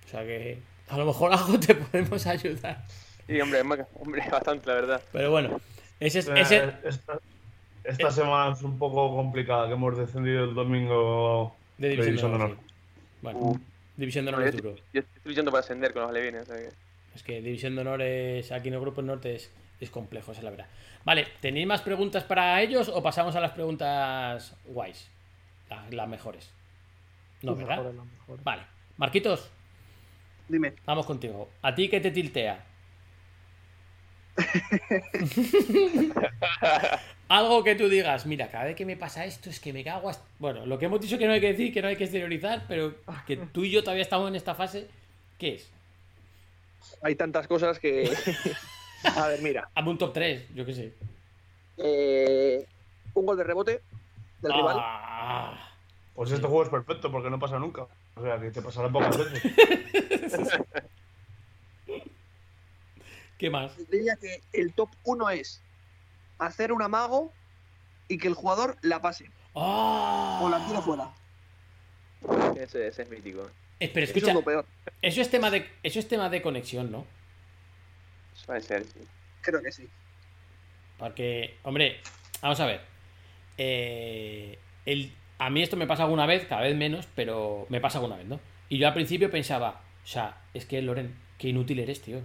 [0.07, 0.59] O sea que
[0.89, 2.85] a lo mejor algo te podemos ayudar.
[3.31, 5.03] Sí, hombre, hombre, bastante, la verdad.
[5.13, 5.61] Pero bueno,
[6.01, 6.29] ese es.
[6.29, 6.73] Eh, Ese...
[6.85, 7.19] Esta,
[7.85, 12.31] esta semana es un poco complicada, que hemos descendido el domingo De División de División
[12.39, 12.57] de Honor.
[13.23, 13.61] Bueno,
[13.97, 14.75] División de Honor es duro.
[14.93, 16.69] Yo estoy luchando para ascender con los alevines, o sea que...
[17.15, 19.51] Es que División de Honor es, aquí en el Grupo Norte es,
[19.81, 20.67] es complejo, esa es la verdad.
[21.05, 25.09] Vale, ¿tenéis más preguntas para ellos o pasamos a las preguntas guays?
[25.71, 26.51] La- Las, mejores.
[27.43, 27.77] No, Las ¿verdad?
[27.79, 28.45] mejores, las mejores.
[28.45, 28.63] Vale.
[28.99, 29.51] Marquitos,
[30.49, 30.75] Dime.
[30.85, 31.49] vamos contigo.
[31.63, 32.65] ¿A ti qué te tiltea?
[37.29, 40.09] Algo que tú digas, mira, cada vez que me pasa esto es que me cago.
[40.09, 40.25] hasta-".
[40.39, 42.65] Bueno, lo que hemos dicho que no hay que decir, que no hay que exteriorizar,
[42.69, 42.95] pero
[43.27, 44.89] que tú y yo todavía estamos en esta fase,
[45.39, 45.69] ¿qué es?
[47.03, 48.11] Hay tantas cosas que.
[49.17, 49.69] A ver, mira.
[49.75, 50.93] Hazme un top 3, yo qué sé.
[51.79, 52.67] eh,
[53.15, 53.81] un gol de rebote
[54.43, 54.77] del rival.
[54.79, 55.71] Ah,
[56.15, 57.87] Pues este juego es perfecto porque no pasa nunca.
[58.17, 59.43] O sea, que te pasará pocas veces.
[63.41, 63.73] ¿Qué más?
[63.91, 65.63] Diría que el top 1 es
[66.39, 67.33] hacer un amago
[68.07, 70.41] y que el jugador la pase Ah.
[70.43, 71.11] o la tire fuera.
[72.61, 73.51] Ese, ese es mítico.
[73.81, 74.67] Eh, pero Eso es lo peor.
[75.01, 77.07] eso es tema de, eso es tema de conexión, ¿no?
[78.35, 79.01] Suele ser, sí.
[79.41, 79.89] Creo que sí.
[80.99, 81.99] Porque, hombre,
[82.43, 82.83] vamos a ver.
[83.57, 87.97] Eh, el, a mí esto me pasa alguna vez, cada vez menos, pero me pasa
[87.99, 88.39] alguna vez, ¿no?
[88.69, 92.21] Y yo al principio pensaba, o sea, es que Loren, qué inútil eres, tío.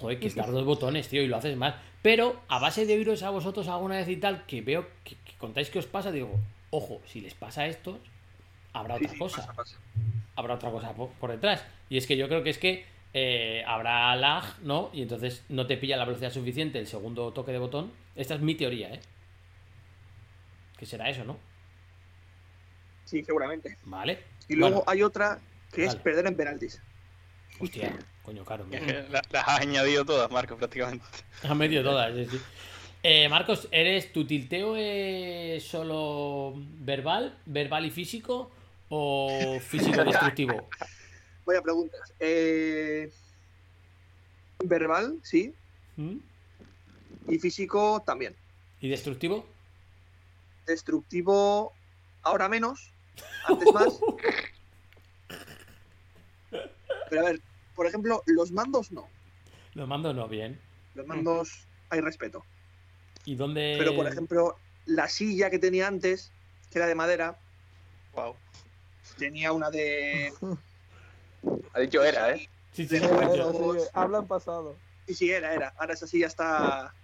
[0.00, 1.80] Joder, que es dar dos botones, tío, y lo haces mal.
[2.02, 5.32] Pero a base de oíros a vosotros alguna vez y tal, que veo que, que
[5.38, 6.38] contáis que os pasa, digo,
[6.70, 7.96] ojo, si les pasa a estos,
[8.72, 9.36] habrá Sí, otra sí, cosa.
[9.46, 9.76] pasa, pasa.
[10.36, 11.64] habrá otra cosa por, por detrás.
[11.90, 14.88] Y es que yo creo que es que eh, habrá lag, ¿no?
[14.92, 17.92] Y entonces no te pilla la velocidad suficiente el segundo toque de botón.
[18.16, 19.00] Esta es mi teoría, ¿eh?
[20.78, 21.36] Que será eso, ¿no?
[23.04, 23.76] Sí, seguramente.
[23.84, 24.18] Vale.
[24.48, 25.38] Y luego hay otra
[25.72, 26.80] que es perder en penaltis.
[27.60, 28.64] hostia, coño, caro.
[28.70, 29.06] mira.
[29.08, 31.04] La- Las has añadido todas, Marcos, prácticamente.
[31.42, 32.40] Han metido todas, sí, sí.
[33.04, 38.50] Eh, Marcos, ¿eres tu tilteo es solo verbal, verbal y físico
[38.88, 40.68] o físico destructivo?
[41.44, 42.12] Vaya preguntas.
[42.20, 43.10] Eh,
[44.64, 45.52] verbal, sí.
[45.96, 46.18] ¿Mm?
[47.28, 48.36] Y físico también.
[48.80, 49.46] ¿Y destructivo?
[50.66, 51.72] Destructivo
[52.22, 52.92] ahora menos,
[53.46, 53.98] antes más.
[57.10, 57.40] Pero a ver,
[57.74, 59.08] por ejemplo, los mandos no.
[59.74, 60.60] Los mando no, bien.
[60.94, 62.44] Los mandos hay respeto.
[63.24, 63.76] ¿Y dónde...?
[63.78, 66.30] Pero por ejemplo, la silla que tenía antes,
[66.70, 67.38] que era de madera,
[68.14, 68.36] Wow.
[69.18, 70.32] tenía una de.
[71.72, 72.48] Ha dicho era, ¿eh?
[72.72, 74.76] Sí, sí, de sí, sí, habla en pasado.
[75.06, 75.72] Sí, sí, era, era.
[75.78, 76.94] Ahora esa silla está.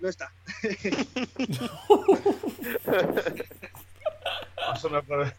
[0.00, 0.30] No está.
[4.74, 5.36] Eso me parece-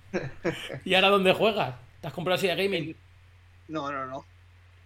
[0.83, 1.75] ¿Y ahora dónde juegas?
[2.01, 2.95] ¿Te has comprado silla gaming?
[3.67, 4.25] No, no, no.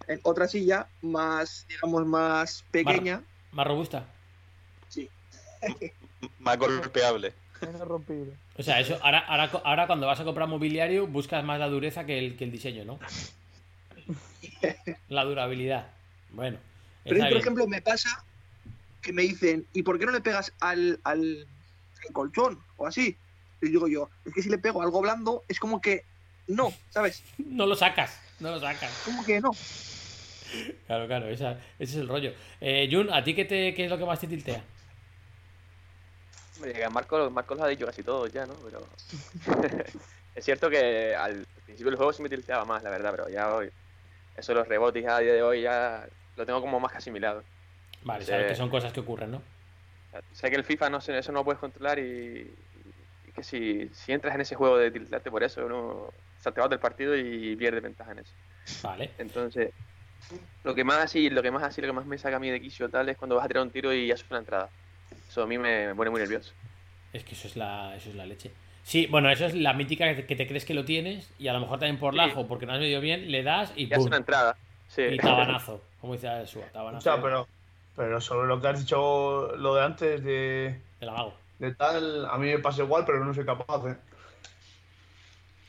[0.08, 3.22] En otra silla más, digamos, más pequeña.
[3.52, 4.06] Más robusta.
[4.88, 5.10] Sí.
[6.40, 7.34] Más golpeable.
[8.58, 12.06] O sea, eso ahora, ahora, ahora cuando vas a comprar mobiliario buscas más la dureza
[12.06, 13.00] que el, que el diseño, ¿no?
[15.10, 15.88] La durabilidad.
[16.32, 16.58] Bueno.
[17.04, 18.24] Pero por ejemplo, me pasa
[19.02, 21.48] que me dicen, ¿y por qué no le pegas al, al,
[22.06, 23.18] al colchón o así?
[23.62, 26.04] Y digo yo, es que si le pego algo blando, es como que
[26.48, 27.24] no, ¿sabes?
[27.38, 28.92] No lo sacas, no lo sacas.
[29.06, 29.52] Como que no.
[30.88, 32.34] Claro, claro, esa- ese es el rollo.
[32.60, 34.64] Eh, Jun, ¿a ti qué, te, qué es lo que más te tiltea?
[36.56, 38.54] Hombre, que Marco, Marco lo ha dicho casi todo ya, ¿no?
[38.66, 38.88] Pero.
[40.36, 43.54] es cierto que al principio del juego sí me tilteaba más, la verdad, pero ya
[43.54, 43.70] hoy.
[44.36, 47.44] Eso los rebotes a día de hoy ya lo tengo como más que asimilado.
[48.04, 49.42] Vale, sabes que son cosas que ocurren, ¿no?
[50.34, 52.56] Sé que el FIFA no sé, eso no lo puedes controlar y,
[53.24, 56.29] y que si, si entras en ese juego de tiltarte por eso, uno o sea,
[56.44, 58.34] te vas del partido y pierdes ventaja en eso.
[58.84, 59.12] Vale.
[59.18, 59.72] Entonces,
[60.64, 62.50] lo que más así, lo que más así, lo que más me saca a mí
[62.50, 64.70] de quicio tal es cuando vas a tirar un tiro y haces una entrada.
[65.28, 66.54] Eso a mí me, me pone muy nervioso.
[67.14, 68.52] Es que eso es la, eso es la leche.
[68.84, 71.60] Sí, bueno, eso es la mítica que te, crees que lo tienes y a lo
[71.60, 72.18] mejor también por Sí.
[72.18, 74.06] lajo, porque no has medido bien, le das y Y ¡pum!
[74.08, 74.56] una entrada.
[74.88, 75.04] Sí.
[75.04, 77.48] Y tabanazo, como dice Sua, O tabanazo sea, pero,
[77.96, 81.34] pero sobre lo que has dicho, lo de antes de, de la mago.
[81.60, 83.86] de tal, a mí me pasa igual, pero no soy capaz.
[83.92, 83.96] ¿eh?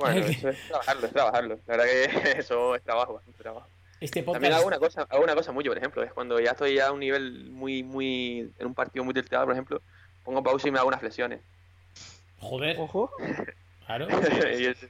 [0.01, 1.59] Bueno, eso es trabajarlo, es trabajarlo.
[1.67, 3.67] La verdad que eso es trabajo, bastante trabajo.
[4.01, 4.55] Este También podcast.
[4.59, 6.93] hago una cosa, hago una cosa mucho, por ejemplo, es cuando ya estoy ya a
[6.93, 9.83] un nivel muy, muy, en un partido muy tilteado, por ejemplo,
[10.25, 11.41] pongo pausa y me hago unas flexiones.
[12.39, 13.11] Joder, Ojo.
[13.87, 14.07] claro.
[14.59, 14.87] y es-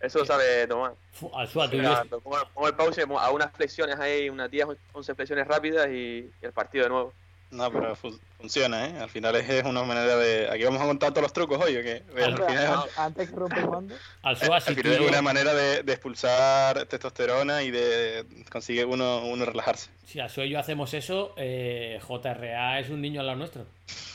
[0.00, 0.92] eso lo sabe Tomás.
[1.34, 4.50] Al Sua, tú Mira, vives- cuando pongo, pongo el pause, hago unas flexiones ahí, unas
[4.50, 7.12] 10, 11 flexiones rápidas y, y el partido de nuevo.
[7.50, 8.98] No, pero fu- funciona, ¿eh?
[8.98, 10.48] Al final es, es una manera de...
[10.50, 12.02] Aquí vamos a contar todos los trucos hoy, ¿o qué?
[12.16, 13.94] Al Hombre, final, an- Antes que rompe el mando.
[14.22, 18.86] al al final y es yo- una manera de, de expulsar testosterona y de conseguir
[18.86, 19.88] uno, uno relajarse.
[20.04, 23.66] si al Sua y yo hacemos eso, eh, JRA es un niño al lado nuestro.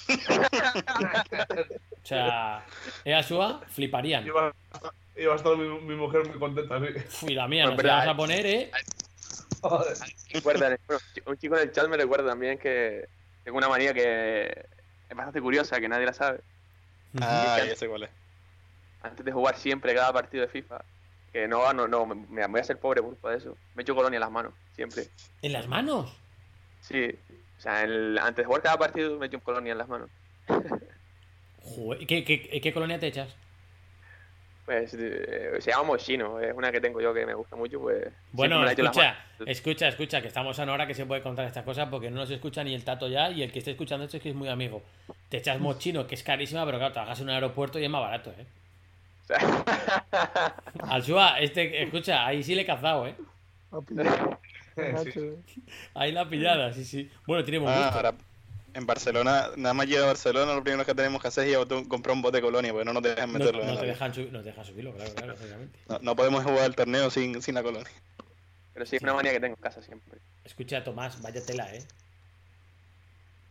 [2.02, 2.66] O sea,
[3.06, 4.26] eh, Asua fliparían.
[4.26, 6.86] Iba a estar, iba a estar mi, mi mujer muy contenta, sí.
[7.26, 8.72] Uf, y la mía, nos Hombre, vamos a poner, ¿eh?
[10.44, 10.66] Bueno,
[11.26, 13.08] un chico en el chat me recuerda también que
[13.50, 14.44] tengo una manía que
[15.10, 16.42] es bastante curiosa, que nadie la sabe.
[17.20, 18.12] Ah, que- ya sé cuál es.
[19.02, 20.86] Antes de jugar siempre cada partido de FIFA,
[21.34, 23.58] que no, no, no, me, me voy a hacer pobre por culpa de eso.
[23.74, 25.08] Me echo colonia en las manos, siempre.
[25.42, 26.16] ¿En las manos?
[26.82, 27.10] Sí,
[27.58, 30.12] o sea, el- antes de jugar cada partido me echo un colonia en las manos.
[32.08, 33.36] ¿qué, qué, qué colonia te echas?
[34.70, 38.08] Pues eh, se llama Moschino, es una que tengo yo que me gusta mucho, pues.
[38.34, 39.18] Bueno, escucha,
[39.48, 42.30] escucha, escucha, que estamos en hora que se puede contar estas cosas porque no nos
[42.30, 44.48] escucha ni el tato ya y el que esté escuchando esto es que es muy
[44.48, 44.84] amigo.
[45.28, 48.02] Te echas mochino, que es carísima, pero claro, trabajas en un aeropuerto y es más
[48.02, 48.46] barato, ¿eh?
[50.92, 53.16] O sea, este, escucha, ahí sí le he cazado, ¿eh?
[55.12, 55.34] Sí.
[55.96, 57.10] Ahí la pillada, sí, sí.
[57.26, 57.96] Bueno, tiene buen Ah, gusto.
[57.98, 58.14] ahora
[58.74, 61.58] en Barcelona, nada más llega a Barcelona, lo primero que tenemos que hacer es ir
[61.58, 63.82] a comprar un bote de colonia, porque no nos dejan No, meterlo no en te
[63.86, 65.80] la- dejan subir- no te dejan subirlo, claro, claro, obviamente.
[65.88, 67.88] no, no podemos jugar el torneo sin, sin la colonia.
[68.74, 70.20] pero sí, es una manía que tengo en casa siempre.
[70.46, 71.84] Escucha, Tomás, vaya tela, ¿eh?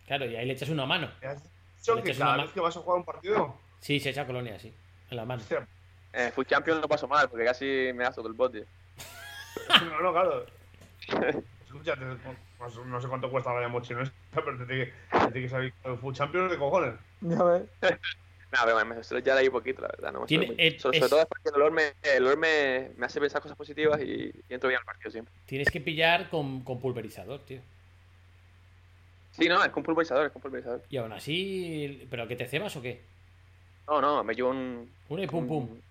[0.06, 1.10] Claro, y ahí le echas una mano.
[1.20, 1.42] ¿Me has
[1.78, 3.54] dicho Le que cada vez que vas a jugar un partido?
[3.80, 4.72] Sí, se echa colonia, sí.
[5.10, 5.42] En la mano.
[6.12, 7.64] En Food Champions lo paso mal, porque casi
[7.94, 8.64] me gasto todo el bote.
[9.84, 10.46] No, no, claro.
[11.68, 11.94] Escucha,
[12.58, 14.92] pues, no sé cuánto cuesta la mochila esta, pero te tiene
[15.32, 16.94] que, salir el Food Champions de cojones.
[17.20, 17.62] Ya ves.
[18.50, 20.12] Nada, pero me suelo echar ahí poquito, la verdad.
[20.12, 22.92] No me eh, sobre, es- sobre todo es porque el olor, me, el olor me,
[22.96, 25.34] me hace pensar cosas positivas y, y entro bien al partido siempre.
[25.44, 27.60] Tienes que pillar con, con pulverizador, tío.
[29.32, 30.82] Sí, no, es con pulverizador, es con pulverizador.
[30.88, 32.06] Y aún así.
[32.10, 33.02] ¿Pero que te cebas o qué?
[33.86, 34.90] No, no, me llevo un.
[35.10, 35.64] Una y pum pum.
[35.64, 35.82] Un,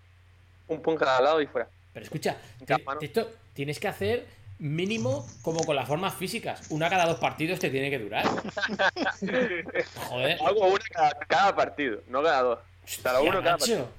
[0.70, 1.70] un pum cada lado y fuera.
[1.94, 3.00] Pero escucha, te- ¿no?
[3.00, 4.26] esto tienes que hacer
[4.60, 6.68] mínimo como con las formas físicas.
[6.70, 8.26] Una cada dos partidos te tiene que durar.
[10.10, 10.38] Joder.
[10.42, 12.60] Hago una cada, cada partido, no cada dos.
[13.04, 13.90] Cada uno cada macho.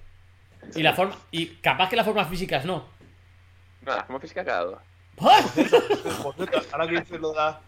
[0.74, 1.16] Y la forma.
[1.30, 2.86] Y capaz que las formas físicas no.
[3.82, 4.78] No, la forma física cada dos.
[5.20, 5.44] ¡Ah!
[6.72, 7.60] Ahora que dices lo de la,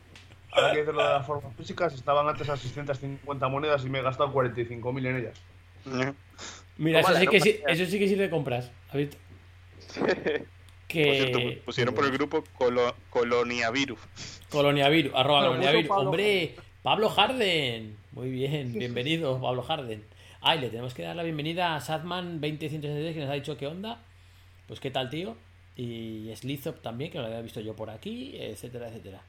[0.52, 3.98] ahora que dices lo de las formas físicas, estaban antes a 650 monedas y me
[3.98, 6.14] he gastado 45.000 en ellas.
[6.76, 8.70] Mira, eso sí, que sí, eso sí que sí le compras.
[8.88, 9.16] ¿Has visto?
[10.92, 11.62] Por cierto, Que.
[11.64, 13.98] pusieron por el grupo colo, Coloniavirus.
[14.50, 15.88] Coloniavirus, arroba coloniavirus.
[15.88, 17.96] Pablo Hombre, Pablo Harden.
[18.12, 20.04] Muy bien, bienvenido, Pablo Harden.
[20.40, 24.00] Ay, le tenemos que dar la bienvenida a Sadman20173 que nos ha dicho qué onda.
[24.66, 25.36] Pues qué tal, tío.
[25.76, 29.20] Y Slizop también, que lo había visto yo por aquí, etcétera, etcétera.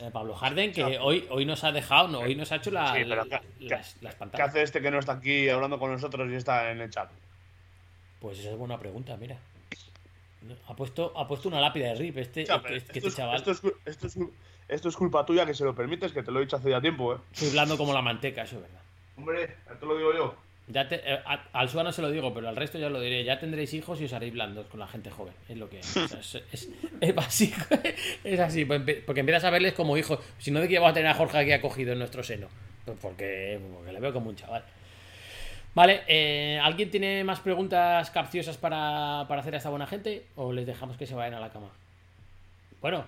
[0.00, 2.94] Eh, Pablo Harden, que hoy, hoy nos ha dejado, no, hoy nos ha hecho la-
[2.94, 4.48] Sí, pero la- ¿qué- las, las ¿Qué pantallas.
[4.48, 7.10] hace este que no está aquí hablando con nosotros y está en el chat?
[8.20, 9.36] Pues esa es buena pregunta, mira.
[10.68, 13.36] Ha puesto, ha puesto una lápida de rip este, este es, chaval.
[13.36, 14.32] esto, es, esto, es, cu-
[14.68, 16.80] esto es culpa tuya que se lo permites, que te lo he dicho hace ya
[16.80, 17.18] tiempo, ¿eh?
[17.32, 18.80] Soy blando como la manteca, eso es verdad.
[19.16, 20.34] Hombre, ya te lo digo yo.
[20.66, 22.98] Ya te- eh, a- al Sua no se lo digo, pero al resto ya lo
[22.98, 23.22] diré.
[23.22, 25.34] Ya tendréis hijos y os haréis blandos con la gente joven.
[25.48, 25.96] Es lo que es.
[25.96, 26.68] O sea, es, es-
[27.00, 27.58] es básico.
[28.24, 28.64] Es así.
[28.64, 30.18] pues Porque empiezas a verles como hijos.
[30.38, 32.48] Si no, de que vamos a tener a Jorge aquí acogido en nuestro seno.
[32.86, 34.64] Pues porque, porque le veo como un chaval.
[35.74, 40.26] Vale, eh, ¿alguien tiene más preguntas capciosas para, para hacer a esta buena gente?
[40.36, 41.68] ¿O les dejamos que se vayan a la cama?
[42.80, 43.06] Bueno,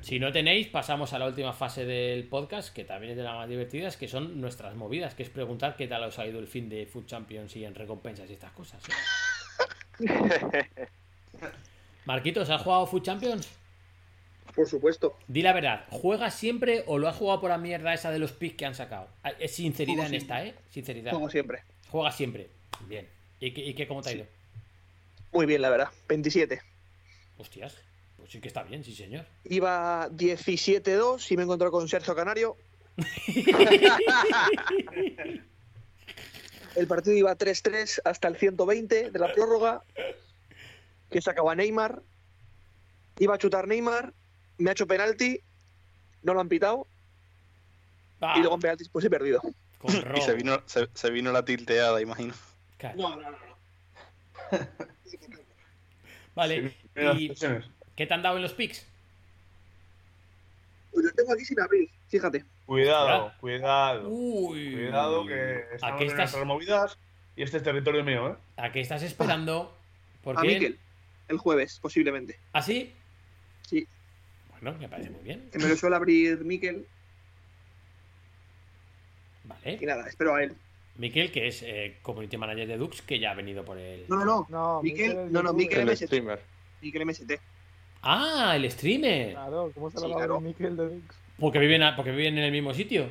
[0.00, 3.34] Si no tenéis, pasamos a la última fase del podcast, que también es de las
[3.34, 6.48] más divertidas, que son nuestras movidas, que es preguntar qué tal os ha ido el
[6.48, 8.82] fin de Food Champions y en recompensas y estas cosas.
[10.00, 10.66] ¿eh?
[12.06, 13.57] Marquitos, ¿has jugado Food Champions?
[14.58, 15.16] Por supuesto.
[15.28, 18.32] Di la verdad, ¿juegas siempre o lo has jugado por la mierda esa de los
[18.32, 19.06] picks que han sacado?
[19.38, 20.56] Es sinceridad Juego en esta, ¿eh?
[20.68, 21.12] Sinceridad.
[21.12, 21.62] Como siempre.
[21.88, 22.50] Juegas siempre.
[22.88, 23.08] Bien.
[23.38, 24.26] ¿Y qué, y qué cómo te ha ido?
[25.30, 25.90] Muy bien, la verdad.
[26.08, 26.60] 27.
[27.36, 27.76] Hostias,
[28.16, 29.26] pues sí que está bien, sí señor.
[29.44, 32.56] Iba 17-2 y me encontré con Sergio Canario.
[36.74, 39.84] El partido iba 3-3 hasta el 120 de la prórroga,
[41.10, 42.02] que sacaba Neymar.
[43.20, 44.14] Iba a chutar Neymar,
[44.58, 45.40] me ha hecho penalti,
[46.22, 46.86] no lo han pitado
[48.20, 49.40] Ah, y luego en penaltis pues he perdido.
[49.78, 52.34] con Y se vino, se, se vino la tilteada, imagino.
[52.78, 52.96] Claro.
[52.98, 53.38] No, no, no.
[56.34, 57.64] Vale, Mira, ¿y sesiones.
[57.96, 58.86] qué te han dado en los picks?
[60.92, 62.44] Pues lo tengo aquí sin abrir, fíjate.
[62.66, 64.08] Cuidado, cuidado.
[64.08, 64.72] Uy.
[64.74, 66.98] Cuidado que estamos en estás, nuestras movidas
[67.36, 68.36] y este es territorio mío, ¿eh?
[68.56, 69.74] ¿A qué estás esperando?
[70.20, 70.78] A Porque Miquel,
[71.28, 72.38] el jueves, posiblemente.
[72.52, 72.92] ¿Así?
[73.62, 73.86] Sí.
[74.60, 75.48] Bueno, me parece muy bien.
[75.52, 76.86] Que me lo suele abrir Miquel
[79.44, 79.78] y Vale.
[79.86, 80.54] nada, espero a él.
[80.96, 84.04] Miquel, que es eh, community manager de Dux, que ya ha venido por el.
[84.08, 84.46] No, no, no.
[84.50, 85.52] No, Miquel, no, no.
[85.52, 86.06] Miquel El MST.
[86.06, 86.40] streamer.
[86.82, 87.32] Miquel MST.
[88.02, 89.32] Ah, el streamer.
[89.32, 90.40] Claro, ¿cómo se Sí, lo va a claro.
[90.40, 91.04] Miquel de Dux?
[91.38, 93.06] Porque viven, a- porque viven en el mismo sitio.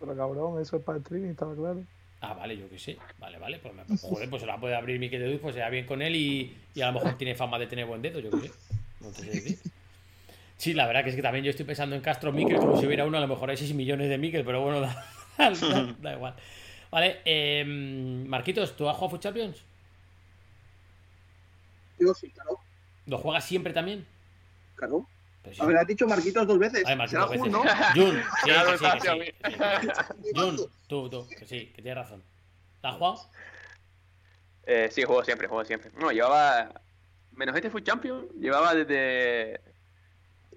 [0.00, 1.82] Pero cabrón, eso es para el streaming, estaba claro.
[2.20, 2.96] Ah, vale, yo qué sé.
[3.18, 3.58] Vale, vale.
[3.60, 5.86] Pues, me- joder, pues se la puede abrir Miquel de Dux, pues se da bien
[5.86, 8.48] con él y, y a lo mejor tiene fama de tener buen dedo, yo qué
[8.48, 8.54] sé.
[9.00, 9.58] No te sé decir.
[10.56, 12.86] Sí, la verdad que es que también yo estoy pensando en Castro Miquel como si
[12.86, 15.04] hubiera uno, a lo mejor hay 6 millones de Miquel, pero bueno, da,
[15.38, 16.34] da- da igual.
[16.90, 17.64] Vale, eh,
[18.26, 19.62] Marquitos, ¿tú has jugado Food Champions?
[21.98, 22.58] Yo sí, claro.
[23.06, 24.06] ¿Lo juegas siempre también?
[24.76, 25.06] Claro.
[25.42, 25.62] Pero sí.
[25.62, 26.84] A ver, has dicho Marquitos dos veces.
[26.96, 27.52] Marquitos, Jun, veces.
[27.52, 27.62] ¿no?
[27.94, 29.26] Jun, sí, Claro, que sí, que hacia sí, mí.
[29.26, 30.30] que sí.
[30.34, 30.56] Jun,
[30.88, 32.22] tú, tú, que sí, que tienes razón.
[32.82, 33.30] ¿La has jugado?
[34.66, 35.90] Eh, sí, juego siempre, juego siempre.
[35.98, 36.80] No, llevaba.
[37.32, 39.60] Menos este Food Champion, llevaba desde.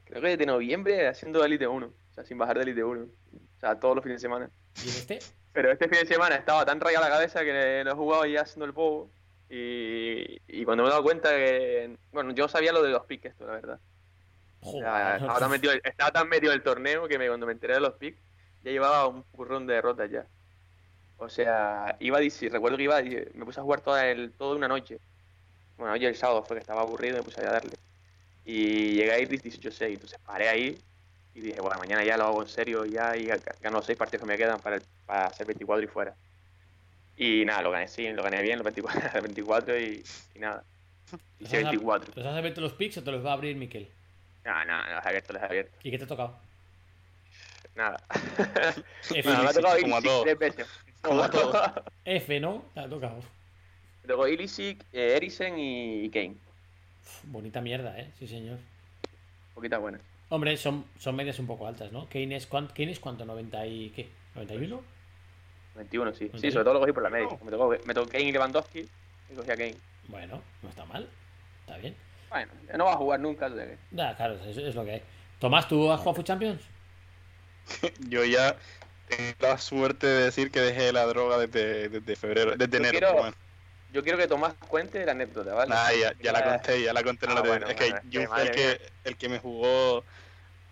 [0.09, 1.85] Creo que desde noviembre haciendo Elite 1.
[1.85, 3.03] O sea, sin bajar de Elite 1.
[3.03, 4.49] O sea, todos los fines de semana.
[4.83, 5.19] ¿Y en este?
[5.53, 8.41] Pero este fin de semana estaba tan rayada la cabeza que no he jugado ya
[8.41, 9.11] haciendo el bobo.
[9.49, 11.95] Y, y cuando me he dado cuenta que.
[12.11, 13.79] Bueno, yo sabía lo de los picks, esto, la verdad.
[14.61, 15.15] O sea, Joder.
[15.21, 17.93] estaba, tan metido, estaba tan metido el torneo que me, cuando me enteré de los
[17.93, 18.19] picks,
[18.63, 20.25] ya llevaba un currón de derrotas ya.
[21.17, 24.99] O sea, iba, recuerdo que iba, me puse a jugar toda, el, toda una noche.
[25.77, 27.75] Bueno, hoy el sábado fue que estaba aburrido y me puse a darle.
[28.51, 30.75] Y llegué a ir 18-6, entonces paré ahí
[31.35, 33.95] y dije, bueno, mañana ya lo hago en serio ya y ga- gano los 6
[33.95, 36.15] partidos que me quedan para, el- para hacer 24 y fuera.
[37.15, 40.03] Y nada, lo gané, sí, lo gané bien, los 24, los 24 y,
[40.33, 40.63] y nada.
[41.11, 42.13] ¿Los Hice has, ab- 24.
[42.15, 43.87] ¿Los has abierto los picks o te los va a abrir Miquel?
[44.43, 45.77] No, no, los he abierto, los he abierto.
[45.83, 46.39] ¿Y qué te ha tocado?
[47.75, 47.97] Nada.
[49.13, 50.23] F, Bueno, me ha tocado como a Ilisic todos.
[50.23, 50.67] tres veces.
[51.03, 51.71] Como a todos.
[52.05, 52.63] F, ¿no?
[52.73, 53.19] Te ha tocado.
[54.01, 56.35] Me tocó Ilisic, eh, Eriksen y Kane.
[57.23, 58.11] Bonita mierda, ¿eh?
[58.19, 58.57] Sí, señor.
[59.53, 59.99] Poquita buena.
[60.29, 62.07] Hombre, son, son medias un poco altas, ¿no?
[62.07, 64.09] Kane es, cuán- Kane es cuánto, ¿90 y qué?
[64.35, 64.79] ¿91?
[65.75, 66.19] 21, sí.
[66.25, 66.39] 21.
[66.39, 67.27] Sí, sobre todo lo cogí por la media.
[67.43, 68.79] Me tocó, me tocó Kane y Lewandowski
[69.31, 69.75] y cogí a Kane.
[70.07, 71.07] Bueno, no está mal.
[71.61, 71.95] Está bien.
[72.29, 73.47] Bueno, ya no va a jugar nunca.
[73.47, 75.01] o sea que- Ya, claro, es, es lo que hay.
[75.39, 76.61] Tomás, ¿tú has jugado Food Champions?
[78.09, 78.55] Yo ya
[79.07, 83.11] tengo la suerte de decir que dejé la droga desde, desde febrero, desde Yo enero.
[83.11, 83.33] quiero-.
[83.91, 85.69] Yo quiero que Tomás cuente la anécdota, ¿vale?
[85.73, 87.95] Nah, ya, ya la conté, ya la conté en Ah, la de- bueno, Es que
[88.09, 90.03] yo fue el que, el que me jugó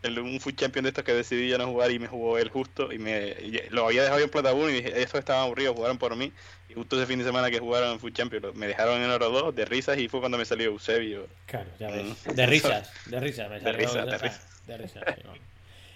[0.03, 2.49] el, un Food Champion de estos que decidí ya no jugar y me jugó él
[2.49, 5.75] justo y me y lo había dejado en Plata 1 y dije, estos estaban aburridos,
[5.75, 6.31] jugaron por mí
[6.69, 9.29] y justo ese fin de semana que jugaron en Food Champion me dejaron en oro
[9.31, 11.27] 2 de risas y fue cuando me salió Eusebio.
[11.47, 12.05] Claro, ya ves.
[12.27, 12.31] Mm.
[12.35, 13.49] De risas, de risas.
[13.49, 14.67] Me De salió- risas, de risas.
[14.67, 15.21] De risas, sí,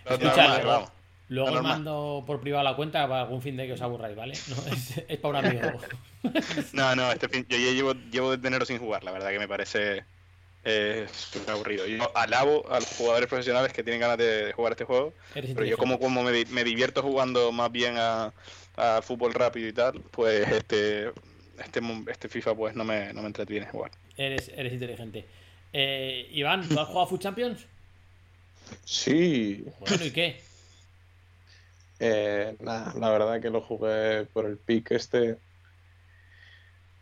[0.09, 0.91] Escucha, vamos.
[1.31, 4.33] Luego os mando por privado la cuenta para algún fin de que os aburráis, ¿vale?
[4.49, 5.79] No, es, es para un amigo.
[6.73, 9.39] No, no, este fin, yo ya llevo, llevo desde enero sin jugar, la verdad que
[9.39, 10.03] me parece
[10.63, 11.87] eh, súper aburrido.
[11.87, 15.65] Yo alabo a los jugadores profesionales que tienen ganas de jugar este juego, Eres pero
[15.65, 18.31] yo como, como me, di- me divierto jugando más bien a,
[18.77, 21.11] a fútbol rápido y tal, pues este
[21.63, 23.91] este, este FIFA pues no me, no me entretiene jugar.
[24.17, 25.25] Eres, eres inteligente.
[25.73, 27.65] Eh, Iván, ¿tú has jugado Food Champions?
[28.85, 30.41] Sí, Bueno, ¿y qué?
[32.01, 35.37] Eh, nada, la verdad que lo jugué por el pick este.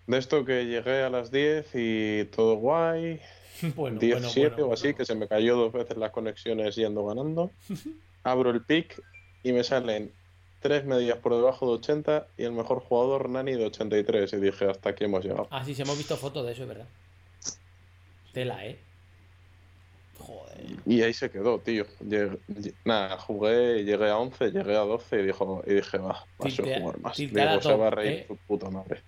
[0.07, 3.21] De esto que llegué a las 10 y todo guay.
[3.76, 6.77] Bueno, 10, bueno, 7 bueno, o así, que se me cayó dos veces las conexiones
[6.77, 7.51] yendo ganando.
[8.23, 9.03] Abro el pick
[9.43, 10.13] y me salen
[10.61, 14.31] tres medias por debajo de 80 y el mejor jugador Nani de 83.
[14.31, 15.49] Y dije, hasta aquí hemos llegado.
[15.51, 16.88] Ah, sí, sí, hemos visto fotos de eso, es verdad.
[18.31, 18.80] Tela, ¿eh?
[20.19, 20.65] Joder.
[20.85, 21.85] Y ahí se quedó, tío.
[22.05, 22.37] Llegué-
[22.85, 26.79] nada, jugué, llegué a 11, llegué a 12 y, dijo, y dije, va, paso a
[26.79, 27.15] jugar más.
[27.15, 28.25] tilteada Digo, se top, va a reír ¿eh?
[28.27, 29.01] su puta madre.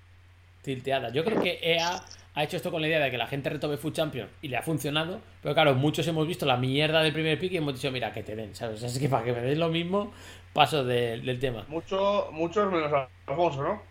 [0.62, 1.10] tilteada.
[1.12, 2.02] Yo creo que EA
[2.34, 4.58] ha hecho esto con la idea de que la gente retome Food Champion y le
[4.58, 5.20] ha funcionado.
[5.44, 8.24] Pero claro, muchos hemos visto la mierda del primer pick y hemos dicho, mira, que
[8.24, 8.82] te den, ¿sabes?
[8.84, 10.14] Es que para que me den lo mismo,
[10.54, 11.66] paso de- del tema.
[11.68, 13.82] Mucho, muchos menos a Alfonso, ¿no?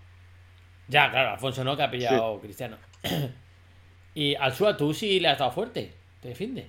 [0.88, 2.76] Ya, claro, Alfonso no, que ha pillado Cristiano.
[4.14, 5.92] y al Sua, tú sí le has dado fuerte.
[6.20, 6.68] Te defiende.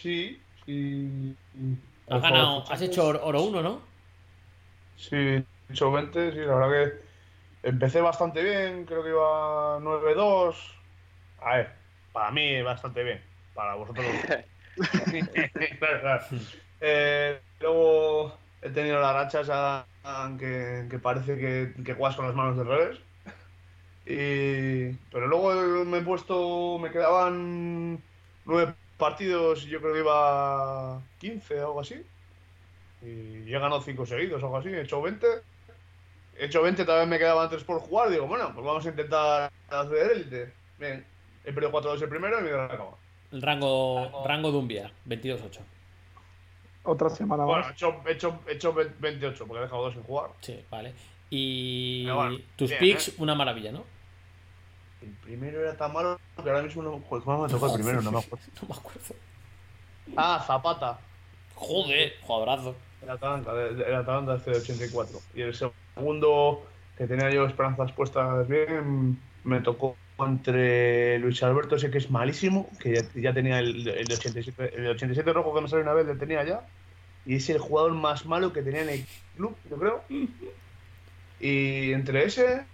[0.00, 1.36] Sí, sí.
[2.08, 3.74] Has ganado, has hecho oro- oro 1, ¿no?
[4.96, 6.70] Sí, he hecho 20, sí, la verdad
[7.62, 10.56] que empecé bastante bien, creo que iba 9-2.
[11.38, 11.72] A ver,
[12.12, 13.22] para mí bastante bien,
[13.54, 14.06] para vosotros.
[15.78, 16.24] claro, claro.
[16.80, 19.86] Eh, luego he tenido la racha esa
[20.38, 22.98] que, que parece que, que juegas con las manos del revés.
[24.06, 28.02] Y, pero luego me he puesto, me quedaban
[28.44, 32.04] nueve partidos yo creo que iba 15 o algo así.
[33.02, 35.26] Y he ganado 5 seguidos o algo así, he hecho 20.
[36.36, 38.10] He hecho 20, también me quedaban 3 por jugar.
[38.10, 40.52] Digo, bueno, pues vamos a intentar hacer élite.
[40.78, 41.04] Bien,
[41.44, 42.98] he perdido 4-2 el primero y me he acabado.
[43.30, 45.60] El rango, rango Dumbia, 22-8.
[46.84, 47.70] Otra semana Bueno, más.
[47.70, 50.30] he hecho, he hecho, he hecho 28 porque he dejado 2 sin jugar.
[50.40, 50.92] Sí, vale.
[51.30, 53.14] Y bueno, tus bien, picks, ¿eh?
[53.18, 53.84] una maravilla, ¿no?
[55.04, 56.98] El primero era tan malo que ahora mismo no.
[57.08, 58.00] Joder, ¿cómo me tocó el primero?
[58.02, 58.44] No me acuerdo.
[58.62, 59.14] No me acuerdo.
[60.16, 60.98] Ah, Zapata.
[61.54, 62.74] Joder, jugadorazo.
[63.02, 65.20] El Atalanta, de- de- el Atalanta este de 84.
[65.34, 66.66] Y el segundo,
[66.96, 72.68] que tenía yo esperanzas puestas bien, me tocó entre Luis Alberto, ese que es malísimo,
[72.80, 75.82] que ya, ya tenía el, el de 87, el de 87 rojo que me salió
[75.82, 76.66] una vez, le tenía ya.
[77.26, 79.06] Y es el jugador más malo que tenía en el
[79.36, 80.02] club, yo creo.
[81.40, 82.64] Y entre ese,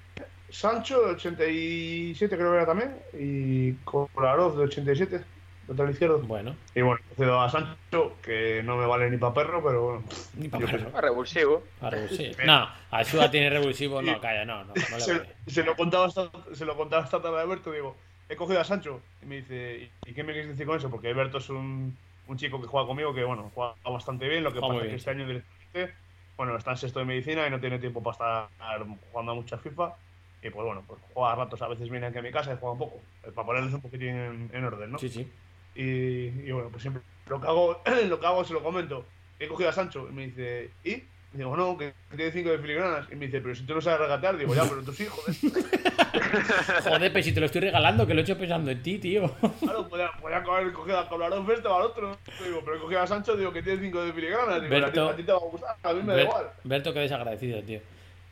[0.51, 5.20] Sancho de 87 creo que era también, y Kolarov de 87,
[5.68, 6.18] lateral izquierdo.
[6.20, 9.82] Bueno, Y bueno, he cedo a Sancho, que no me vale ni para perro, pero
[9.82, 10.05] bueno.
[10.35, 10.90] ni para perro.
[10.94, 11.62] Ah, revulsivo.
[11.78, 12.35] Para revulsivo.
[12.44, 15.28] No, Alsua tiene revulsivo, no, calla, no, no, no le se, vale.
[15.47, 17.97] se lo contaba esta, se lo contaba esta tarde a Alberto, digo,
[18.28, 19.01] he cogido a Sancho.
[19.22, 20.90] Y me dice, ¿y qué me quieres decir con eso?
[20.90, 21.97] Porque Alberto es un,
[22.27, 24.44] un chico que juega conmigo que, bueno, juega bastante bien.
[24.44, 25.94] Lo que Juega pasa es que este año directamente,
[26.36, 29.59] bueno, está en sexto de medicina y no tiene tiempo para estar jugando a mucha
[29.59, 29.94] FIFA.
[30.42, 32.56] Y pues bueno, pues juega a ratos, a veces viene aquí a mi casa y
[32.58, 34.98] juega un poco, eh, para ponerles un poquitín en, en orden, ¿no?
[34.98, 35.30] Sí, sí.
[35.74, 39.04] Y, y bueno, pues siempre lo que hago, lo que hago se lo comento.
[39.38, 41.02] He cogido a Sancho y me dice, ¿y?
[41.32, 43.06] Y digo, no, que tiene 5 de filigranas.
[43.10, 45.36] Y me dice, pero si tú no sabes regatear, digo, ya, pero tú sí, joder.
[46.84, 49.30] Joder, pero si te lo estoy regalando, que lo he hecho pensando en ti, tío.
[49.60, 52.18] Claro, podía, podía haber cogido a Colarón Festa o al otro.
[52.44, 54.62] Digo, pero he cogido a Sancho, digo, que tiene 5 de filigranas.
[54.62, 55.08] Digo, a ti, Berto.
[55.08, 56.50] a ti te va a gustar, a mí me da igual.
[56.64, 57.80] Berto, qué desagradecido, tío.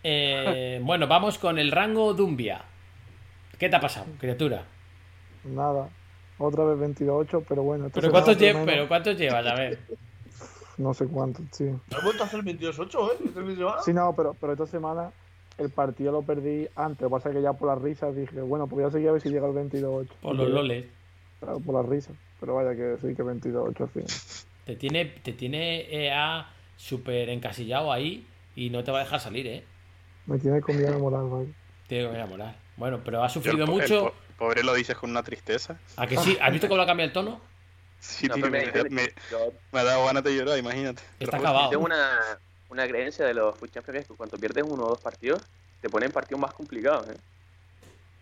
[0.03, 2.62] Eh, bueno, vamos con el rango Dumbia.
[3.59, 4.65] ¿Qué te ha pasado, criatura?
[5.45, 5.89] Nada.
[6.39, 7.91] Otra vez 28, pero bueno.
[7.93, 9.47] ¿Pero cuántos, ¿Pero cuántos llevas?
[9.47, 9.79] A ver.
[10.79, 11.69] No sé cuántos, sí.
[11.93, 13.16] Has vuelto a hacer 22-8, ¿eh?
[13.27, 13.83] Este fin de semana.
[13.83, 15.11] Sí, no, pero, pero esta semana
[15.59, 17.01] el partido lo perdí antes.
[17.03, 19.09] Lo que pasa es que ya por las risas dije, bueno, pues voy a seguir
[19.09, 20.07] a ver si llega el 22-8.
[20.23, 20.87] Por los loles.
[21.41, 22.15] Claro, por las risas.
[22.39, 24.05] Pero vaya que sí, que 22-8 al fin.
[24.65, 29.49] Te tiene, te tiene EA súper encasillado ahí y no te va a dejar salir,
[29.49, 29.65] ¿eh?
[30.28, 31.48] Me tiene con miedo moral, vaya.
[31.88, 32.56] Tiene que venir a molar.
[32.76, 34.05] Bueno, pero ha sufrido el po- el mucho.
[34.05, 35.78] po- pobre lo dices con una tristeza.
[35.96, 36.38] ¿A que sí?
[36.40, 37.40] ¿Has visto cómo lo ha cambiado el tono?
[37.98, 41.02] Sí, No, tío, me, me- me- yo me ha dado ganas de llorar, imagínate.
[41.18, 41.70] Está Pero- acabado.
[41.70, 42.20] tengo una,
[42.70, 45.42] una creencia de los Food Champions que cuando pierdes uno o dos partidos,
[45.80, 47.16] te ponen partidos más complicados, ¿eh?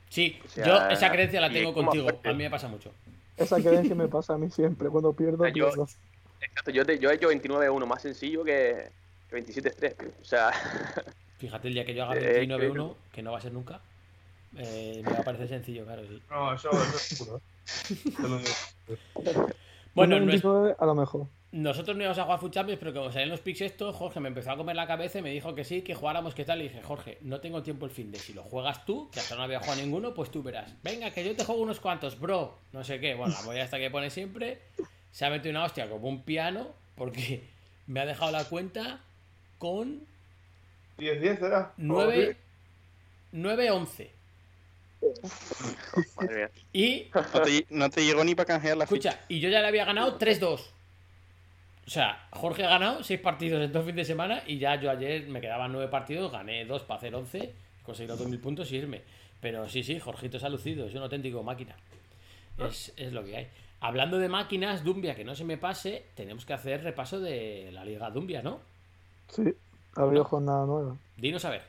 [0.08, 2.08] Sí, O sea, yo esa creencia la tengo contigo.
[2.08, 2.92] A mí me pasa mucho.
[3.36, 4.88] Esa creencia me pasa a mí siempre.
[4.88, 5.88] Cuando pierdo, Ah, yo- pierdo.
[6.40, 8.88] Exacto, yo, te- yo he hecho 29-1 más sencillo que,
[9.28, 10.08] que 27-3, tío.
[10.22, 10.50] O sea,
[11.38, 13.80] Fíjate el día que yo haga Eh, 29-1, que no va a ser nunca.
[14.56, 16.02] eh, me va a parecer sencillo, claro.
[16.06, 16.20] sí.
[16.30, 17.36] No, eso, eso es puro.
[17.36, 18.44] ¿eh?
[19.94, 21.26] Bueno, Un no es- 29 a lo mejor.
[21.52, 24.28] nosotros no íbamos a jugar Food Champions, pero como salían los picks estos, Jorge me
[24.28, 26.60] empezó a comer la cabeza y me dijo que sí, que jugáramos, que tal.
[26.60, 28.18] Y dije, Jorge, no tengo tiempo el fin de.
[28.18, 30.70] Si lo juegas tú, que hasta no había jugado ninguno, pues tú verás.
[30.82, 32.58] Venga, que yo te juego unos cuantos, bro.
[32.72, 33.14] No sé qué.
[33.14, 34.60] Bueno, la movida esta que pone siempre.
[35.12, 37.42] Se ha metido una hostia como un piano, porque
[37.86, 39.00] me ha dejado la cuenta
[39.58, 40.02] con
[40.98, 41.72] 10-10 era.
[41.76, 42.36] 9,
[43.32, 44.10] 9-11.
[46.16, 46.50] madre mía.
[46.72, 49.10] Y No te, no te llegó ni para canjear la ficha.
[49.10, 50.60] Escucha, y yo ya le había ganado 3-2.
[51.86, 54.90] O sea, Jorge ha ganado 6 partidos en dos fines de semana y ya yo
[54.90, 57.54] ayer me quedaban 9 partidos, gané 2 para hacer 11,
[57.84, 59.02] conseguí los 2000 puntos y irme.
[59.40, 61.76] Pero sí, sí, Jorgito se ha lucido, es un auténtico máquina.
[62.58, 63.48] Es, es lo que hay.
[63.80, 67.84] Hablando de máquinas, Dumbia, que no se me pase, tenemos que hacer repaso de la
[67.84, 68.60] Liga Dumbia, ¿no?
[69.28, 69.54] Sí,
[70.02, 70.96] habido jornada nueva.
[71.16, 71.62] Dinos a ver.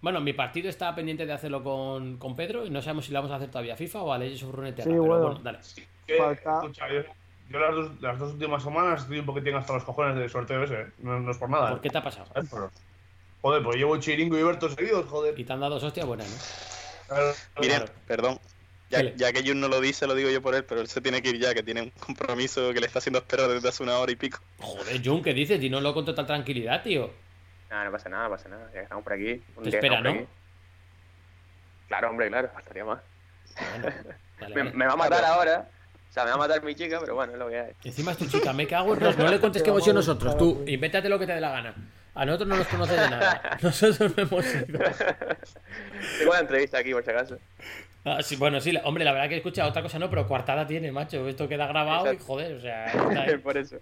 [0.00, 3.18] Bueno, mi partido está pendiente de hacerlo con, con Pedro y no sabemos si lo
[3.18, 4.84] vamos a hacer todavía a FIFA o a Legends of Runeterra.
[4.84, 5.22] Sí, pero bueno.
[5.26, 5.58] bueno, dale.
[6.06, 7.02] Que, Falta- escucha, yo,
[7.50, 10.62] yo las dos, las dos últimas semanas estoy un poquitín hasta los cojones del sorteo
[10.62, 10.86] ese, ¿eh?
[10.98, 11.70] no, no es por nada.
[11.70, 12.26] ¿Por qué te ha pasado?
[13.42, 15.38] Joder, pues llevo Chiringo y Berto seguidos, joder.
[15.38, 17.06] Y te han dado dos hostias buenas, ¿no?
[17.08, 18.38] Claro, Miren, perdón.
[18.90, 21.20] Ya, que Jun no lo dice, lo digo yo por él, pero él se tiene
[21.22, 23.98] que ir ya, que tiene un compromiso que le está haciendo esperar desde hace una
[23.98, 24.38] hora y pico.
[24.58, 25.60] Joder, Jun, ¿qué dices?
[25.60, 27.10] Dínoslo con total tranquilidad, tío.
[27.70, 28.66] Nada, no pasa nada, no pasa nada.
[28.66, 29.42] Ya que estamos por aquí.
[29.56, 30.10] un Te día espera, ¿no?
[30.10, 30.26] aquí.
[31.88, 33.00] Claro, hombre, claro, faltaría más.
[34.40, 35.68] Bueno, Me, va a matar ahora.
[36.08, 37.72] O sea, me va a matar mi chica, pero bueno, es lo que hay.
[37.84, 39.00] Encima es tu chica, me cago en.
[39.18, 40.64] No le contes que hemos sido nosotros, tú.
[40.66, 41.74] Invéntate lo que te dé la gana.
[42.14, 43.58] A nosotros no nos conoces de nada.
[43.62, 44.64] Nosotros no hemos ido.
[46.18, 47.38] Tengo una entrevista aquí, por si acaso.
[48.04, 50.90] Ah, sí, bueno, sí, hombre, la verdad que escucha otra cosa no, pero coartada tiene,
[50.90, 51.28] macho.
[51.28, 52.86] Esto queda grabado y joder, o sea.
[52.86, 53.36] está ahí.
[53.36, 53.76] por eso.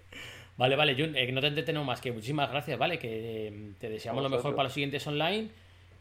[0.57, 2.97] Vale, vale, Jun, eh, no te entretenemos más que muchísimas gracias, ¿vale?
[2.97, 5.49] Que eh, te deseamos A lo mejor para los siguientes online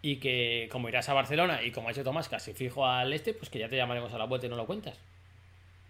[0.03, 3.35] y que como irás a Barcelona y como ha hecho Tomás casi fijo al este,
[3.35, 4.99] pues que ya te llamaremos a la vuelta y no lo cuentas.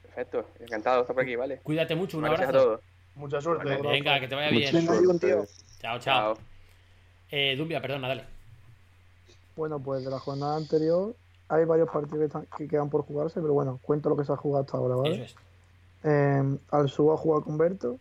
[0.03, 1.59] Perfecto, encantado de estar por aquí, ¿vale?
[1.63, 2.65] Cuídate mucho, un Gracias a abrazo.
[2.67, 2.81] todos.
[3.15, 3.77] Mucha suerte.
[3.83, 4.87] Venga, que te vaya bien.
[5.21, 5.47] Tío.
[5.81, 6.35] Chao, chao.
[6.35, 6.39] Chao.
[7.31, 8.25] Eh, Dumbia, perdona, dale.
[9.57, 11.15] Bueno, pues de la jornada anterior
[11.49, 14.33] hay varios partidos que, están- que quedan por jugarse, pero bueno, cuento lo que se
[14.33, 15.15] ha jugado hasta ahora, ¿vale?
[15.15, 15.37] Eso es.
[16.05, 17.99] Eh, Alsúa ha jugado con Berto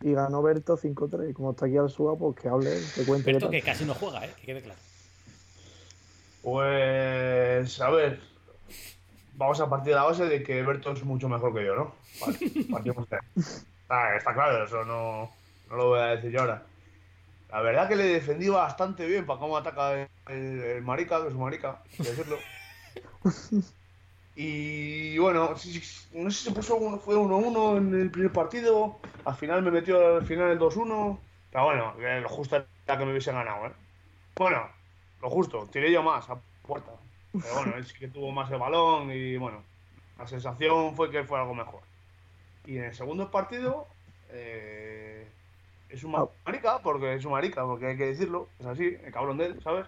[0.00, 1.30] y ganó Berto 5-3.
[1.30, 3.32] Y como está aquí Alsúa, pues que hable, que cuente.
[3.32, 4.32] Berto que casi no juega, ¿eh?
[4.40, 4.80] Que quede claro.
[6.42, 8.20] Pues, a ver,
[9.34, 11.94] vamos a partir de la base de que Berto es mucho mejor que yo, ¿no?
[12.20, 12.38] Vale,
[12.70, 13.22] partimos de ahí.
[13.82, 15.30] Está, está claro, eso no,
[15.70, 16.62] no lo voy a decir yo ahora.
[17.50, 21.34] La verdad que le defendí bastante bien para cómo ataca el, el marica, que es
[21.34, 22.36] un marica, hay que decirlo.
[24.36, 29.34] Y bueno, no sé si se puso uno, fue 1-1 en el primer partido, al
[29.34, 33.32] final me metió al final el 2-1, pero bueno, lo justo era que me hubiese
[33.32, 33.72] ganado, ¿eh?
[34.36, 34.70] Bueno,
[35.20, 36.92] lo justo, tiré yo más a puerta.
[37.40, 39.64] Pero bueno, él sí que tuvo más el balón y bueno,
[40.18, 41.82] la sensación fue que fue algo mejor.
[42.64, 43.96] Y en el segundo partido
[44.28, 45.34] eh,
[45.88, 49.12] es un ma- marica, porque es un marica, porque hay que decirlo, es así, el
[49.12, 49.86] cabrón de él, ¿sabes?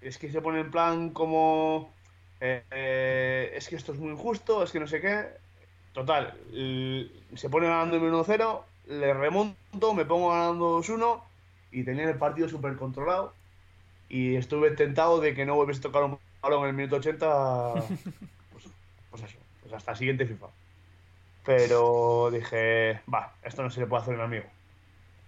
[0.00, 1.99] Es que se pone en plan como
[2.40, 5.26] eh, eh, es que esto es muy injusto, es que no sé qué.
[5.92, 6.34] Total,
[7.34, 11.20] se pone ganando el 1-0, le remonto, me pongo ganando 2-1
[11.72, 13.34] y tenía el partido súper controlado.
[14.08, 17.74] Y estuve tentado de que no volviese a tocar un balón en el minuto 80.
[18.52, 18.66] Pues,
[19.10, 20.46] pues eso, pues hasta el siguiente FIFA.
[21.44, 24.46] Pero dije, va, esto no se le puede hacer a un amigo.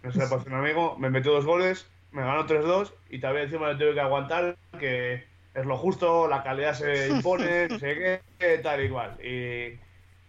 [0.02, 0.96] No se le puede hacer a un amigo.
[0.98, 5.24] Me metió dos goles, me ganó 3-2 y también encima le tuve que aguantar que
[5.54, 9.18] es lo justo, la calidad se impone, no sé qué, tal y cual.
[9.24, 9.78] Y,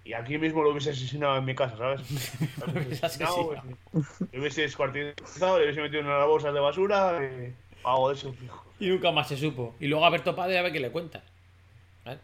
[0.06, 2.02] y aquí mismo lo hubiese asesinado en mi casa, ¿sabes?
[2.66, 3.54] Lo hubiese asesinado,
[4.32, 7.54] Le hubiese descuartizado, le hubiese metido en las bolsas de basura y de
[8.14, 8.66] eso, fijo.
[8.80, 9.76] Y nunca más se supo.
[9.80, 11.24] Y luego a Berto Padre a ver qué le cuenta.
[12.04, 12.20] ¿Vale?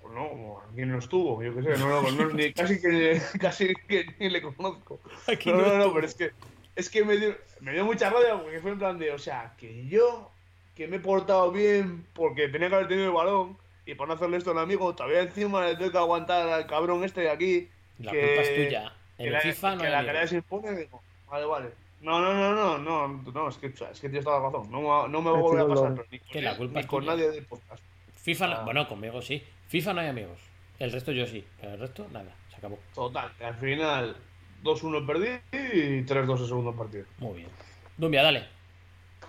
[0.00, 3.74] Pues no, aquí no estuvo, yo qué sé, no, no, no, ni, casi que casi
[3.88, 5.00] que ni le conozco.
[5.26, 6.30] Aquí no, no no, no, pero es que
[6.76, 9.54] es que me dio, me dio mucha rabia porque fue en plan de, o sea,
[9.58, 10.30] que yo
[10.76, 14.14] que me he portado bien porque tenía que haber tenido el balón y por no
[14.14, 17.68] hacerle esto al amigo, todavía encima le tengo que aguantar al cabrón este de aquí.
[17.98, 18.92] La que- culpa es tuya.
[19.18, 20.12] En que el la, FIFA no que hay la amigos.
[20.14, 21.68] calidad se impone, digo, vale, vale.
[22.02, 22.78] No, no, no, no,
[23.08, 24.70] no, no, es que, es que tienes toda la razón.
[24.70, 26.80] No, me- no me va a volver a pasar, ni con, Que la culpa ni
[26.80, 27.12] es con tuya.
[27.16, 27.82] nadie del podcast.
[28.22, 28.64] FIFA, no- Ah.
[28.64, 29.42] bueno, conmigo sí.
[29.68, 30.38] FIFA no hay amigos.
[30.78, 32.78] El resto yo sí, pero el resto nada, se acabó.
[32.94, 34.16] Total, que al final
[34.62, 37.06] 2-1 perdí y 3-2 el segundo partido.
[37.18, 37.48] Muy bien.
[37.96, 38.46] Dumbia, dale.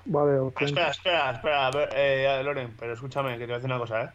[0.10, 0.66] Vale, os cuento.
[0.80, 3.80] Espera, espera, espera, a ver, eh, Loren, pero escúchame, que te voy a decir una
[3.80, 4.10] cosa, ¿eh?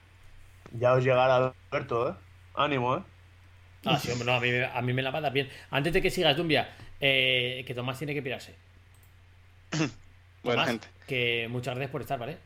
[0.73, 2.15] Ya os llegará Alberto, ¿eh?
[2.55, 3.03] Ánimo, ¿eh?
[3.85, 5.51] Ah, sí, hombre, no, a mí, me- a mí me la va a dar bien.
[5.71, 6.71] Antes de que sigas, Dumbia,
[7.01, 8.55] eh, que Tomás tiene que pirarse.
[9.73, 9.91] Bueno,
[10.63, 10.89] Tomás, gente.
[11.07, 12.39] que muchas gracias por estar, ¿vale?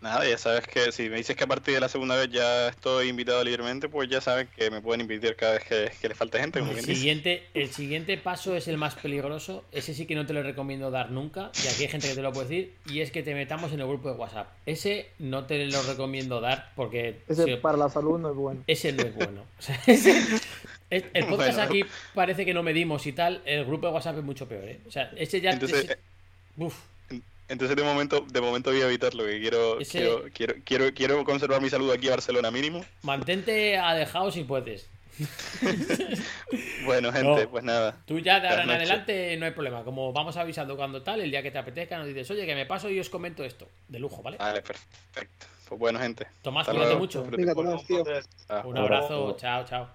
[0.00, 2.68] Nada, ya sabes que si me dices que a partir de la segunda vez ya
[2.68, 6.14] estoy invitado libremente, pues ya saben que me pueden invitar cada vez que, que le
[6.14, 6.94] falte gente, como El dice.
[6.94, 9.64] siguiente, el siguiente paso es el más peligroso.
[9.72, 11.50] Ese sí que no te lo recomiendo dar nunca.
[11.64, 12.74] Y aquí hay gente que te lo puede decir.
[12.88, 14.46] Y es que te metamos en el grupo de WhatsApp.
[14.66, 18.62] Ese no te lo recomiendo dar porque Ese si- para la salud no es bueno.
[18.68, 19.42] ese no es bueno.
[19.58, 20.16] O sea, ese-
[20.90, 21.62] es- el podcast Bueno.
[21.62, 21.84] aquí
[22.14, 23.42] parece que no medimos y tal.
[23.44, 24.78] El grupo de WhatsApp es mucho peor, ¿eh?
[24.86, 25.50] O sea, ese ya.
[25.50, 25.98] Entonces, ese-
[26.56, 26.76] uf,
[27.48, 31.24] Entonces de momento, de momento voy a evitarlo, que quiero, Ese- quiero, quiero, quiero, quiero
[31.24, 32.84] conservar mi salud aquí a Barcelona mínimo.
[33.02, 34.86] mantente alejado si puedes.
[36.84, 37.50] Bueno, gente, No.
[37.50, 37.96] pues nada.
[38.06, 39.82] Tú ya de ahora en adelante no hay problema.
[39.84, 42.64] Como vamos avisando cuando tal, el día que te apetezca, nos dices, oye, que me
[42.66, 43.66] paso y os comento esto.
[43.88, 44.38] De lujo, ¿vale?
[44.38, 45.46] Vale, perfecto.
[45.68, 46.26] Pues bueno, gente.
[46.40, 47.00] Tomás, Hasta cuídate luego.
[47.00, 47.24] mucho.
[47.30, 48.04] Venga, Tomás, tío.
[48.48, 49.88] Ah, Un abrazo, chao, chao.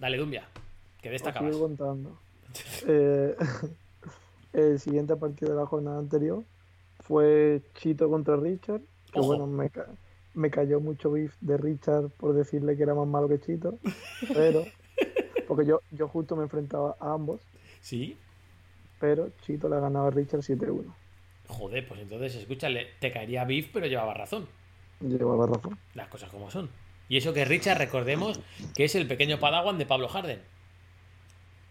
[0.00, 0.44] Dale, Dumbia,
[1.00, 1.54] que de esta acabas.
[2.88, 3.34] Eh,
[4.56, 6.42] el siguiente partido de la jornada anterior
[7.00, 8.80] fue Chito contra Richard.
[9.12, 9.28] Que Ojo.
[9.28, 9.86] bueno, me, ca-
[10.34, 13.78] me cayó mucho beef de Richard por decirle que era más malo que Chito.
[14.34, 14.64] Pero
[15.48, 17.40] Porque yo, yo justo me enfrentaba a ambos,
[17.80, 18.16] Sí.
[18.98, 20.82] pero Chito le ha ganado a Richard 7-1.
[21.48, 24.48] Joder, pues entonces, escúchale, te caería Biff, pero llevaba razón.
[25.00, 25.78] Llevaba razón.
[25.94, 26.68] Las cosas como son.
[27.08, 28.40] Y eso que Richard, recordemos,
[28.74, 30.40] que es el pequeño padawan de Pablo Harden.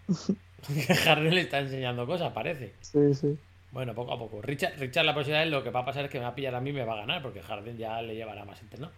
[1.04, 2.74] Harden le está enseñando cosas, parece.
[2.82, 3.38] Sí, sí.
[3.72, 4.42] Bueno, poco a poco.
[4.42, 6.36] Richard, Richard la próxima vez lo que va a pasar es que me va a
[6.36, 8.94] pillar a mí y me va a ganar, porque Harden ya le llevará más entrenado.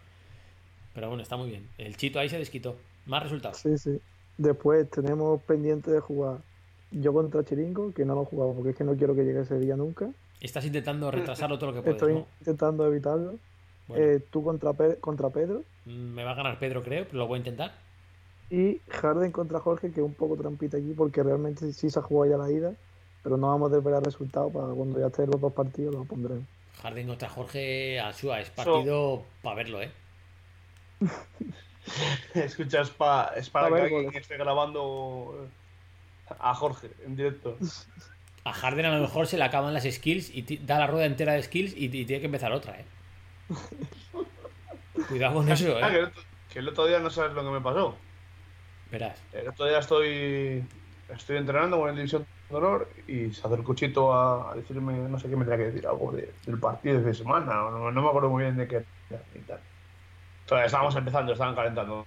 [0.93, 1.67] Pero bueno, está muy bien.
[1.77, 2.75] El chito ahí se desquitó.
[3.05, 3.57] Más resultados.
[3.57, 3.99] Sí, sí.
[4.37, 6.39] Después tenemos pendiente de jugar
[6.91, 9.41] yo contra Chiringo, que no lo he jugado porque es que no quiero que llegue
[9.41, 10.09] ese día nunca.
[10.41, 12.27] Estás intentando retrasarlo todo lo que puedes, Estoy ¿no?
[12.39, 13.35] intentando evitarlo.
[13.87, 17.27] Bueno, Eh, tú contra, Pe- contra Pedro me va a ganar Pedro, creo, pero lo
[17.27, 17.71] voy a intentar.
[18.49, 22.01] Y Harden contra Jorge, que es un poco trampita aquí porque realmente sí se ha
[22.01, 22.73] jugado ya la ida,
[23.23, 26.45] pero no vamos a desvelar resultados para cuando ya estén los dos partidos lo pondremos.
[26.81, 28.39] Harden contra Jorge Asua.
[28.39, 29.91] Es partido para verlo, ¿eh?
[32.33, 35.47] Escucha, es, pa- es para A que ver, alguien esté grabando
[36.29, 37.57] eh, a Jorge en directo.
[38.43, 41.33] A Harden a lo mejor se le acaban las skills y da la rueda entera
[41.33, 42.85] de skills y, y tiene que empezar otra, ¿eh?
[45.07, 45.99] Cuidado con eso, Ah, que, ¿eh?
[45.99, 46.21] el otro,
[46.51, 47.95] que el otro día no sabes lo que me pasó.
[48.91, 49.21] Verás.
[49.33, 50.63] El otro día estoy,
[51.09, 55.19] estoy entrenando con el División de Honor y se acercó Chito a, a decirme, no
[55.19, 58.07] sé qué me tenía que decir, algo de- del partido de semana, no, no me
[58.07, 58.85] acuerdo muy bien de qué
[59.35, 59.59] y tal.
[60.43, 62.05] Entonces estábamos empezando, estaban calentando.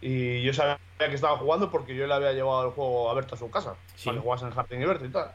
[0.00, 3.34] Y yo sabía que estaban jugando porque yo le había llevado el juego a Berto
[3.34, 4.06] a su casa, Sí.
[4.06, 5.32] para que jugasen en Jardín y Berto y tal.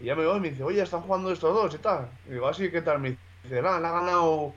[0.00, 2.08] Y ya me voy y me dice, oye, están jugando estos dos y tal.
[2.26, 2.98] Y digo, así, ¿qué tal?
[3.00, 4.52] Me dice, nada, le ha ganado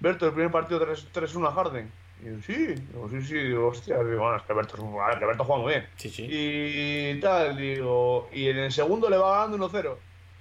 [0.00, 1.92] Berto el primer partido 3 3-1 a Harden.
[2.22, 4.76] Y yo, sí, digo, sí, sí, digo, hostia, digo, bueno, es que Berto,
[5.10, 5.88] es que Berto juega muy bien.
[5.96, 6.26] Sí, sí.
[6.28, 9.96] Y tal, digo, y en el segundo le va ganando 1-0.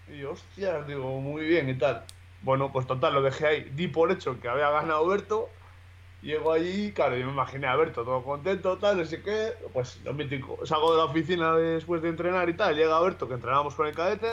[0.09, 2.03] Y yo, hostia, digo, muy bien y tal.
[2.41, 3.71] Bueno, pues total, lo dejé ahí.
[3.73, 5.49] Di por hecho que había ganado Berto.
[6.21, 9.53] Llego allí, claro, yo me imaginé a Berto todo contento, tal, no sé qué.
[9.71, 10.65] Pues lo mítico.
[10.65, 12.75] Salgo de la oficina después de entrenar y tal.
[12.75, 14.31] Llega Berto, que entrenábamos con el cadete.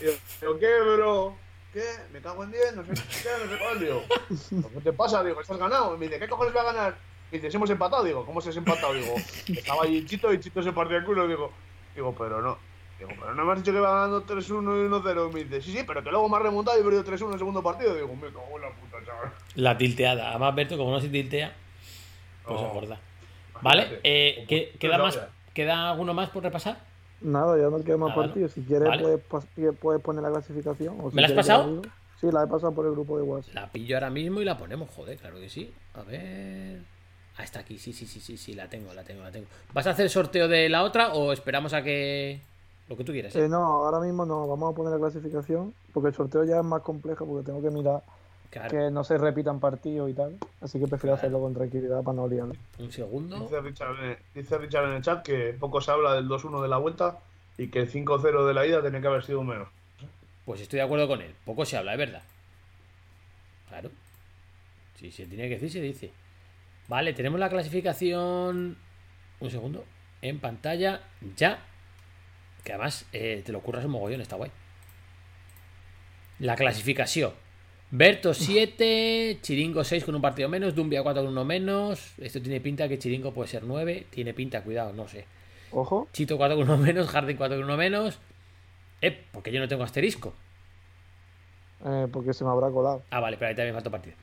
[0.00, 1.36] Y yo, ¿qué, bro?
[1.74, 1.82] ¿Qué?
[2.12, 3.80] Me cago en 10, no sé qué, no sé cuál.
[3.80, 4.02] Digo,
[4.74, 5.22] ¿qué te pasa?
[5.24, 5.94] Digo, ¿estás ganado?
[5.94, 6.96] Y me dice, ¿qué cojones voy a ganar?
[7.32, 8.04] Y dice, "Si hemos empatado.
[8.04, 8.94] Digo, ¿cómo se has empatado?
[8.94, 9.14] Digo,
[9.48, 11.26] estaba allí Chito y Chito se partió el culo.
[11.26, 11.50] Digo,
[11.96, 12.56] digo, pero no.
[12.98, 15.30] Digo, pero no me has dicho que va ganando 3-1 y 1-0.
[15.30, 17.26] Y me dice, sí, sí, pero que luego me has remontado y he perdido 3-1
[17.26, 17.92] en el segundo partido.
[17.94, 19.32] Digo, me cago en la puta, chaval.
[19.56, 20.30] La tilteada.
[20.30, 21.52] Además, Berto, como no se tiltea,
[22.46, 23.00] pues se acorda.
[23.62, 24.00] ¿Vale?
[24.04, 25.18] Eh, ¿qué- Pues ¿Queda más?
[25.54, 26.78] ¿Queda alguno más por repasar?
[27.20, 28.52] Nada, ya no queda más partidos.
[28.52, 29.18] Si quieres, Vale.
[29.18, 30.96] puedes, puedes poner la clasificación.
[31.00, 31.82] o si ¿Me la has pasado?
[32.20, 33.54] Sí, la he pasado por el grupo de WhatsApp.
[33.54, 35.72] La pillo ahora mismo y la ponemos, joder, claro que sí.
[35.94, 36.82] A ver.
[37.36, 39.46] Ah, está aquí, sí, sí, sí, sí, sí, la tengo, la tengo, la tengo.
[39.72, 42.40] ¿Vas a hacer sorteo de la otra o esperamos a que.
[42.88, 43.34] Lo que tú quieras?
[43.34, 43.44] ¿eh?
[43.44, 44.46] Eh, no, ahora mismo no.
[44.46, 47.70] Vamos a poner la clasificación porque el sorteo ya es más complejo porque tengo que
[47.70, 48.02] mirar
[48.54, 48.70] Claro.
[48.70, 50.38] que no se repitan partidos y tal.
[50.60, 52.54] Así que prefiero hacerlo con tranquilidad para no liarme.
[52.78, 53.40] Un segundo.
[53.40, 56.68] Dice Richard, en- dice Richard en el chat que poco se habla del 2-1 de
[56.68, 57.18] la vuelta
[57.58, 59.66] y que el 5-0 de la ida tenía que haber sido menos.
[60.44, 61.34] Pues estoy de acuerdo con él.
[61.44, 62.22] Poco se habla, es verdad.
[63.68, 63.90] Claro.
[65.00, 66.12] Si se tiene que decir, se dice.
[66.86, 68.76] Vale, tenemos la clasificación.
[69.40, 69.84] Un segundo.
[70.22, 71.00] En pantalla.
[71.36, 71.58] Ya.
[72.62, 74.52] Que además eh, te lo curras un mogollón, está guay.
[76.38, 77.32] La clasificación.
[77.96, 82.14] Berto 7, Chiringo 6 con un partido menos, Dumbia 4 con uno menos.
[82.18, 84.06] Esto tiene pinta que Chiringo puede ser 9.
[84.10, 85.26] Tiene pinta, cuidado, no sé.
[85.70, 88.18] Ojo, Chito 4 con uno menos, Jardín 4 con uno menos.
[89.00, 90.34] Eh, porque yo no tengo asterisco.
[91.84, 93.04] eh, porque se me habrá colado.
[93.10, 94.16] Ah, vale, pero ahí también falta partido.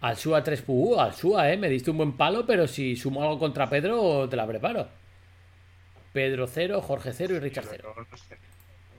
[0.00, 1.56] Alsua 3 uh, Alsua, eh.
[1.56, 4.88] Me diste un buen palo, pero si sumo algo contra Pedro, te la preparo.
[6.12, 7.94] Pedro 0, Jorge 0 y Richard 0.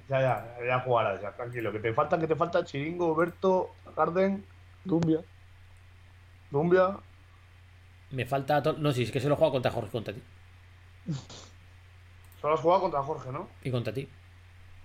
[0.07, 1.72] Ya, ya, ya jugarás, ya, tranquilo.
[1.72, 4.45] Que te falta, que te falta Chiringo, Berto, Garden,
[4.84, 5.22] Dumbia.
[6.52, 6.98] Dumbia.
[8.11, 8.61] Me falta.
[8.77, 10.22] No, sí, es que se lo contra Jorge, contra ti.
[12.40, 13.49] Solo has jugado contra Jorge, ¿no?
[13.64, 14.07] Y contra ti.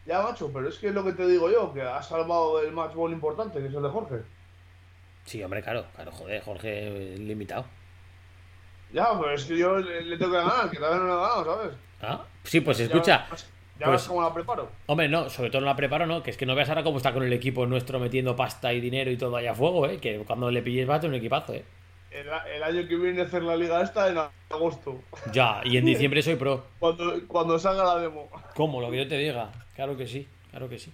[0.06, 2.72] Ya, macho, pero es que es lo que te digo yo, que has salvado el
[2.72, 4.22] match ball importante, que es el de Jorge.
[5.26, 7.66] Sí, hombre, claro, claro, joder, Jorge eh, limitado.
[8.92, 11.16] Ya, pero es que yo le, le tengo que ganar, que todavía no le he
[11.16, 11.76] ganado, ¿sabes?
[12.00, 13.28] Ah, sí, pues escucha.
[13.80, 14.68] Ya pues- ves cómo la preparo.
[14.86, 16.22] Hombre, no, sobre todo no la preparo, ¿no?
[16.22, 18.80] Que es que no veas ahora cómo está con el equipo nuestro metiendo pasta y
[18.80, 19.98] dinero y todo allá a fuego, ¿eh?
[19.98, 21.64] Que cuando le pilles va a tener un equipazo, ¿eh?
[22.10, 24.18] El, el año que viene a hacer la liga esta en
[24.50, 25.00] agosto,
[25.32, 26.64] Ya, y en diciembre soy pro.
[26.78, 28.28] cuando, cuando salga la demo.
[28.54, 28.80] ¿Cómo?
[28.80, 29.50] Lo que yo te diga.
[29.74, 30.92] Claro que sí, claro que sí.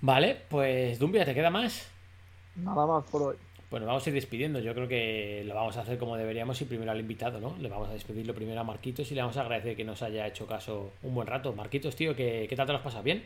[0.00, 1.88] Vale, pues Dumbia, ¿te queda más?
[2.56, 3.36] Nada más por hoy.
[3.72, 4.58] Bueno, vamos a ir despidiendo.
[4.58, 7.56] Yo creo que lo vamos a hacer como deberíamos y primero al invitado, ¿no?
[7.58, 10.26] Le vamos a despedirlo primero a Marquitos y le vamos a agradecer que nos haya
[10.26, 11.54] hecho caso un buen rato.
[11.54, 13.02] Marquitos, tío, ¿qué, qué tal te lo has pasado?
[13.02, 13.24] ¿Bien?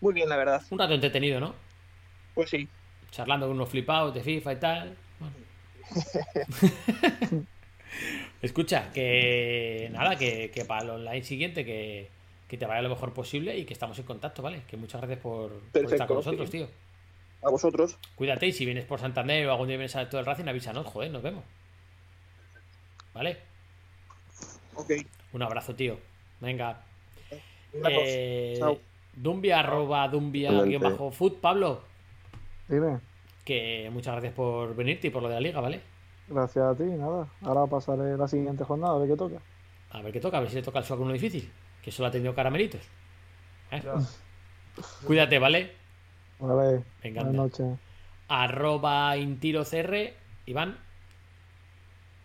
[0.00, 0.60] Muy bien, la verdad.
[0.70, 1.54] Un rato entretenido, ¿no?
[2.34, 2.66] Pues sí.
[3.12, 4.96] Charlando con unos flipados de FIFA y tal.
[5.20, 5.36] Bueno.
[8.42, 12.08] Escucha, que nada, que, que para el online siguiente que,
[12.48, 14.62] que te vaya lo mejor posible y que estamos en contacto, ¿vale?
[14.66, 16.58] Que muchas gracias por, por estar con nosotros, sí.
[16.58, 16.87] tío.
[17.42, 17.96] A vosotros.
[18.16, 20.86] Cuídate y si vienes por Santander o algún día vienes a todo el Racing, avísanos,
[20.86, 21.44] joder, nos vemos.
[23.14, 23.38] ¿Vale?
[24.74, 24.90] Ok.
[25.32, 25.98] Un abrazo, tío.
[26.40, 26.82] Venga.
[27.72, 28.78] Eh, Chao.
[29.14, 31.34] Dumbia, arroba Dumbia, guion bajo food.
[31.40, 31.82] Pablo,
[32.68, 33.00] Dime,
[33.44, 35.80] que muchas gracias por venirte y por lo de la liga, ¿vale?
[36.28, 37.26] gracias a ti, nada.
[37.42, 39.40] Ahora pasaré la siguiente jornada, a ver qué toca.
[39.90, 41.50] A ver qué toca, a ver si le toca el suelo uno difícil.
[41.82, 42.82] Que solo ha tenido caramelitos.
[43.70, 43.82] ¿Eh?
[45.06, 45.72] Cuídate, ¿vale?
[46.38, 47.32] Vale, Venga, buenas anda.
[47.32, 47.78] noches.
[48.28, 50.14] Arroba IntiroCR.
[50.46, 50.78] Iván,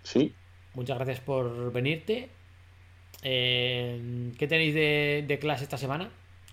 [0.03, 0.33] Sí,
[0.73, 2.29] muchas gracias por venirte.
[3.21, 6.09] Eh, ¿Qué tenéis de, de clase esta semana?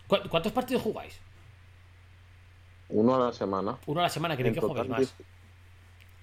[0.07, 1.19] ¿Cu- ¿Cuántos partidos jugáis?
[2.89, 3.79] uno a la semana.
[3.87, 5.15] Uno a la semana, ¿queréis En que total, más?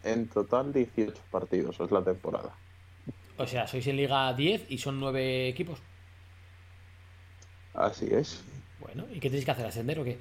[0.04, 2.54] en total 18 partidos es la temporada.
[3.38, 5.80] O sea, sois en Liga 10 y son 9 equipos.
[7.74, 8.44] Así es.
[8.80, 9.66] Bueno, ¿y qué tenéis que hacer?
[9.66, 10.18] ¿Ascender o qué?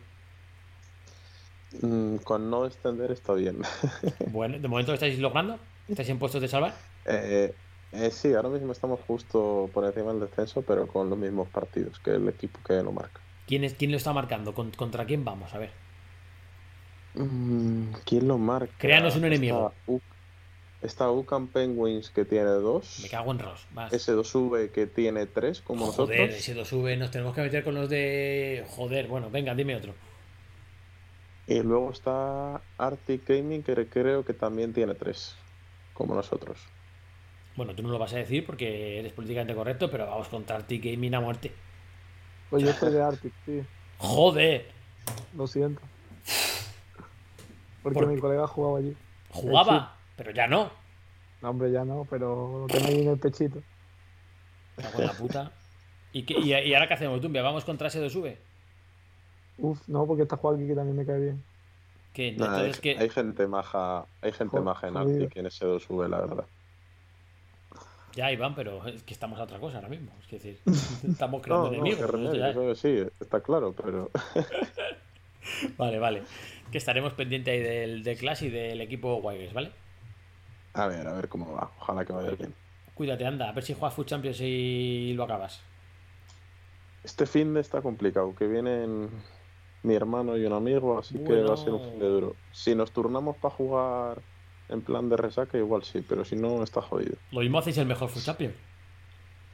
[1.82, 3.58] Mm, Con no extender está bien.
[4.30, 5.58] Bueno, de momento lo estáis logrando.
[5.88, 6.74] ¿Estáis en puestos de salvar?
[7.04, 7.52] Eh,
[7.92, 11.98] eh, sí, ahora mismo estamos justo por encima del descenso, pero con los mismos partidos
[12.00, 13.20] que el equipo que lo marca.
[13.46, 14.52] ¿Quién, es, quién lo está marcando?
[14.54, 15.54] ¿Con- ¿Contra quién vamos?
[15.54, 15.70] A ver.
[17.14, 18.72] Mm, ¿Quién lo marca?
[18.78, 19.68] Créanos un enemigo.
[19.72, 20.00] Está, U-
[20.82, 23.00] está UCAM Penguins que tiene dos.
[23.02, 23.66] Me cago en Ross.
[23.72, 23.92] Vas.
[23.92, 26.38] S2V que tiene tres, como Joder, nosotros.
[26.38, 28.64] ese 2V, nos tenemos que meter con los de.
[28.70, 29.94] Joder, bueno, venga, dime otro.
[31.48, 35.36] Y luego está Arctic Gaming que creo que también tiene tres,
[35.94, 36.58] como nosotros.
[37.54, 40.84] Bueno, tú no lo vas a decir porque eres políticamente correcto, pero vamos contra Arctic
[40.84, 41.52] Gaming a muerte.
[42.50, 43.62] Pues yo soy de Arctic, sí.
[43.98, 44.70] Joder,
[45.36, 45.80] Lo siento.
[47.82, 48.96] Porque ¿Por mi colega jugaba allí.
[49.30, 50.70] jugaba, pero ya no.
[51.42, 53.62] No, hombre, ya no, pero lo tengo ahí en el pechito.
[54.98, 55.52] La puta.
[56.12, 57.42] ¿Y, qué- y, y ahora qué hacemos, Tumbia?
[57.42, 58.36] ¿Vamos contra ese 2V?
[59.58, 61.42] Uf, no, porque está Joaquín que también me cae bien.
[62.12, 62.32] ¿Qué?
[62.32, 62.72] Nah, hay,
[63.10, 64.96] gente maja, hay gente maja en.
[64.96, 66.44] Arctic en S2V, la verdad.
[68.14, 70.10] Ya, Iván, pero es que estamos a otra cosa ahora mismo.
[70.24, 70.58] Es decir,
[71.06, 72.00] estamos creando No, no, enemigos.
[72.00, 74.10] esto remedio, ya- eso sí, está claro, pero
[75.76, 76.22] Vale, vale.
[76.72, 79.70] Que estaremos pendientes ahí del, del Clash y del equipo Wires, ¿vale?
[80.74, 81.70] a ver, a ver cómo va.
[81.80, 82.52] Ojalá que vaya bien.
[82.94, 83.48] Cuídate, anda.
[83.48, 85.62] A ver si juegas Food Champions y lo acabas.
[87.04, 89.08] Este fin de está complicado, que vienen
[89.86, 92.34] mi hermano y un amigo, así que va a ser un fin de duro.
[92.52, 94.18] Si nos turnamos para jugar
[94.68, 97.14] en plan de resaca, igual sí, pero si no, está jodido.
[97.30, 98.54] Lo mismo hacéis el mejor Champions.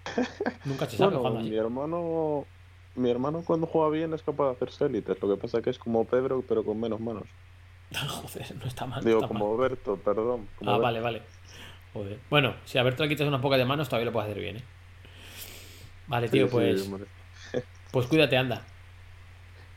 [0.65, 2.47] Nunca se sabe Bueno, mi hermano,
[2.95, 5.21] mi hermano cuando juega bien es capaz de hacerse élites.
[5.21, 7.25] Lo que pasa que es como Pedro, pero con menos manos.
[8.09, 9.05] Joder, no está mal.
[9.05, 9.69] Digo, está como mal.
[9.69, 10.49] Berto, perdón.
[10.59, 10.83] como Ah, Berto.
[10.83, 11.23] vale, vale.
[11.93, 12.19] Joder.
[12.31, 14.57] Bueno, si a Berto le quitas unas pocas de manos, todavía lo puedes hacer bien,
[14.57, 14.63] ¿eh?
[16.07, 16.91] Vale, tío, sí, pues,
[17.91, 18.65] pues cuídate, anda.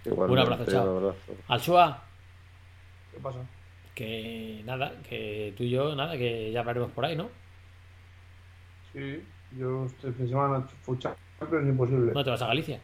[0.05, 0.91] Igualmente, abrazo, chao.
[0.91, 1.97] un abrazo.
[3.11, 3.39] ¿Qué pasa?
[3.95, 7.29] que nada, que tú y yo, nada, que ya hablaremos por ahí, ¿no?
[8.91, 9.23] Sí,
[9.57, 12.11] yo este fin de semana fucha, pero es imposible.
[12.13, 12.81] No te vas a Galicia.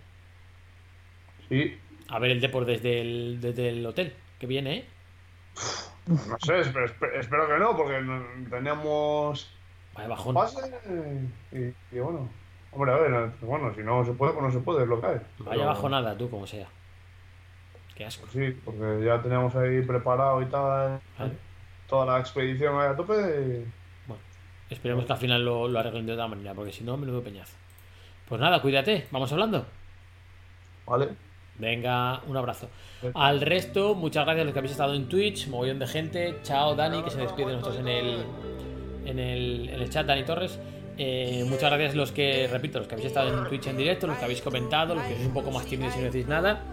[1.50, 1.78] Sí,
[2.08, 4.86] A ver el Depor desde el, desde el hotel, que viene, ¿eh?
[6.08, 8.02] no sé, espero, espero- que no, porque
[8.50, 9.54] teníamos
[9.94, 10.34] Vaya bajón.
[10.36, 10.72] pase
[11.52, 12.30] y, y bueno.
[12.72, 15.08] Hombre, a ver, bueno, si no se puede, pues no se puede, es lo que
[15.08, 15.16] hay.
[15.40, 16.68] Vaya Pero- bajonada, tú, como sea.
[18.02, 18.26] Qué asco.
[18.32, 21.34] Pues sí, porque ya teníamos ahí preparado y tal, Vale.
[21.88, 23.14] toda la expedición ahí a tope.
[23.14, 27.22] y- Esperemos que al final lo, lo arreglen de otra manera, porque si no, menudo
[27.22, 27.54] peñazo.
[28.28, 29.68] Pues nada, cuídate, vamos hablando.
[30.88, 31.10] Vale.
[31.60, 32.70] Venga, un abrazo.
[33.14, 36.40] Al resto, muchas gracias a los que habéis estado en Twitch, mogollón de gente.
[36.42, 38.26] Chao, Dani, que se despide de nosotros en el,
[39.06, 40.60] en el, en el chat, Dani Torres.
[40.98, 44.08] Eh, muchas gracias a los que, repito, los que habéis estado en Twitch en directo,
[44.08, 46.64] los que habéis comentado, los que sois un poco más tímidos y no decís nada.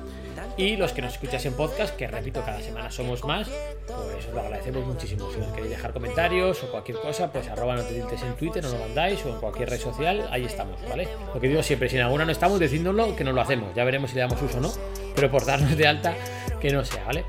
[0.58, 3.48] Y los que nos escucháis en podcast, que repito, cada semana somos más,
[3.86, 5.30] pues os lo agradecemos muchísimo.
[5.32, 8.72] Si os queréis dejar comentarios o cualquier cosa, pues arroba no te en Twitter, nos
[8.72, 11.06] lo mandáis o en cualquier red social, ahí estamos, ¿vale?
[11.32, 13.72] Lo que digo siempre, si en alguna no estamos, decídnoslo, que no lo hacemos.
[13.76, 14.72] Ya veremos si le damos uso o no,
[15.14, 16.16] pero por darnos de alta,
[16.60, 17.24] que no sea, ¿vale?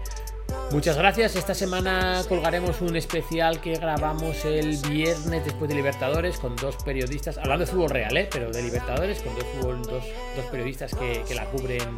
[0.72, 1.35] Muchas gracias.
[1.35, 7.38] Esta semana colgaremos un especial que grabamos el viernes después de Libertadores con dos periodistas,
[7.38, 8.27] hablando de fútbol real, ¿eh?
[8.31, 10.03] pero de Libertadores, con dos, fútbol- dos,
[10.35, 11.97] dos periodistas que, que la cubren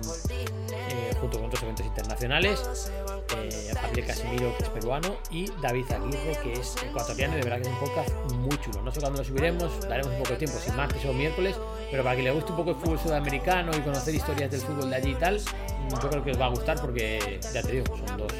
[0.92, 2.92] eh, junto con otros eventos internacionales.
[3.38, 7.36] Eh, Gabriel Casimiro, que es peruano, y David Aguirre, que es ecuatoriano.
[7.36, 8.82] y De verdad que es un podcast muy chulo.
[8.82, 11.56] No sé cuándo lo subiremos, daremos un poco de tiempo, si martes o miércoles,
[11.90, 14.90] pero para que le guste un poco el fútbol sudamericano y conocer historias del fútbol
[14.90, 17.86] de allí y tal, yo creo que os va a gustar porque, ya te digo,
[17.98, 18.34] son dos,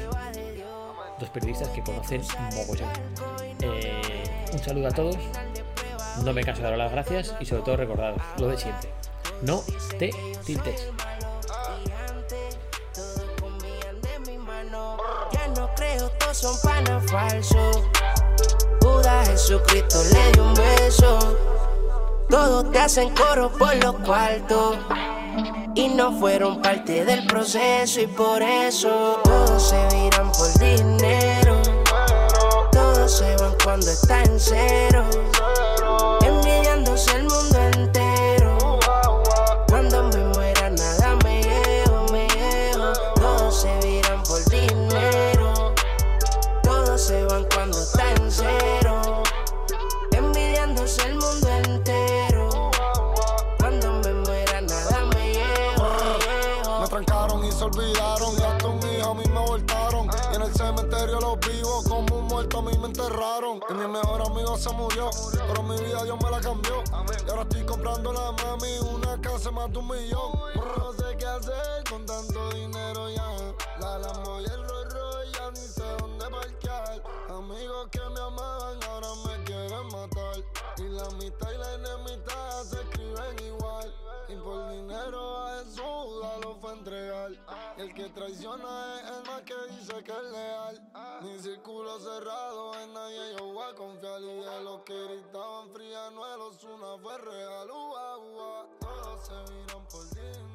[1.18, 2.22] dos periodistas que conocen
[2.54, 2.88] mogollón.
[3.60, 5.16] Eh, un saludo a todos
[6.24, 8.90] No me canso de dar las gracias y sobre todo recordaros lo de siempre.
[9.42, 9.62] No
[9.98, 10.10] te
[10.44, 10.88] tiltes.
[16.34, 17.82] Son panas falsos.
[18.80, 21.18] Buda Jesucristo le dio un beso.
[22.28, 24.78] Todos te hacen coro por los cuartos.
[25.74, 31.60] Y no fueron parte del proceso y por eso todos se viran por dinero.
[32.70, 35.04] Todos se van cuando está en cero.
[36.20, 37.24] Envidiándose el
[63.86, 66.82] mi mejor amigo se murió Pero mi vida Dios me la cambió.
[67.26, 70.32] Y ahora estoy comprando la mami Una casa más de un millón.
[70.78, 73.28] No sé qué hacer con tanto dinero ya.
[73.80, 77.02] La Lambo y el Rolls Royce Ya ni sé dónde parquear.
[77.28, 80.44] Amigos que me amaban Ahora me quieren matar.
[80.78, 83.92] Y la mitad y la enemistad Se escriben igual
[84.32, 87.30] y por dinero a Jesús a lo fue a entregar.
[87.76, 90.90] Y el que traiciona es el más que dice que es leal.
[91.22, 94.20] Mi círculo cerrado, en nadie yo voy a confiar.
[94.20, 97.70] Y de los que gritaban frianuelos, una fue real.
[97.70, 98.66] Ua, ua.
[98.80, 100.51] Todos se miran por dinero.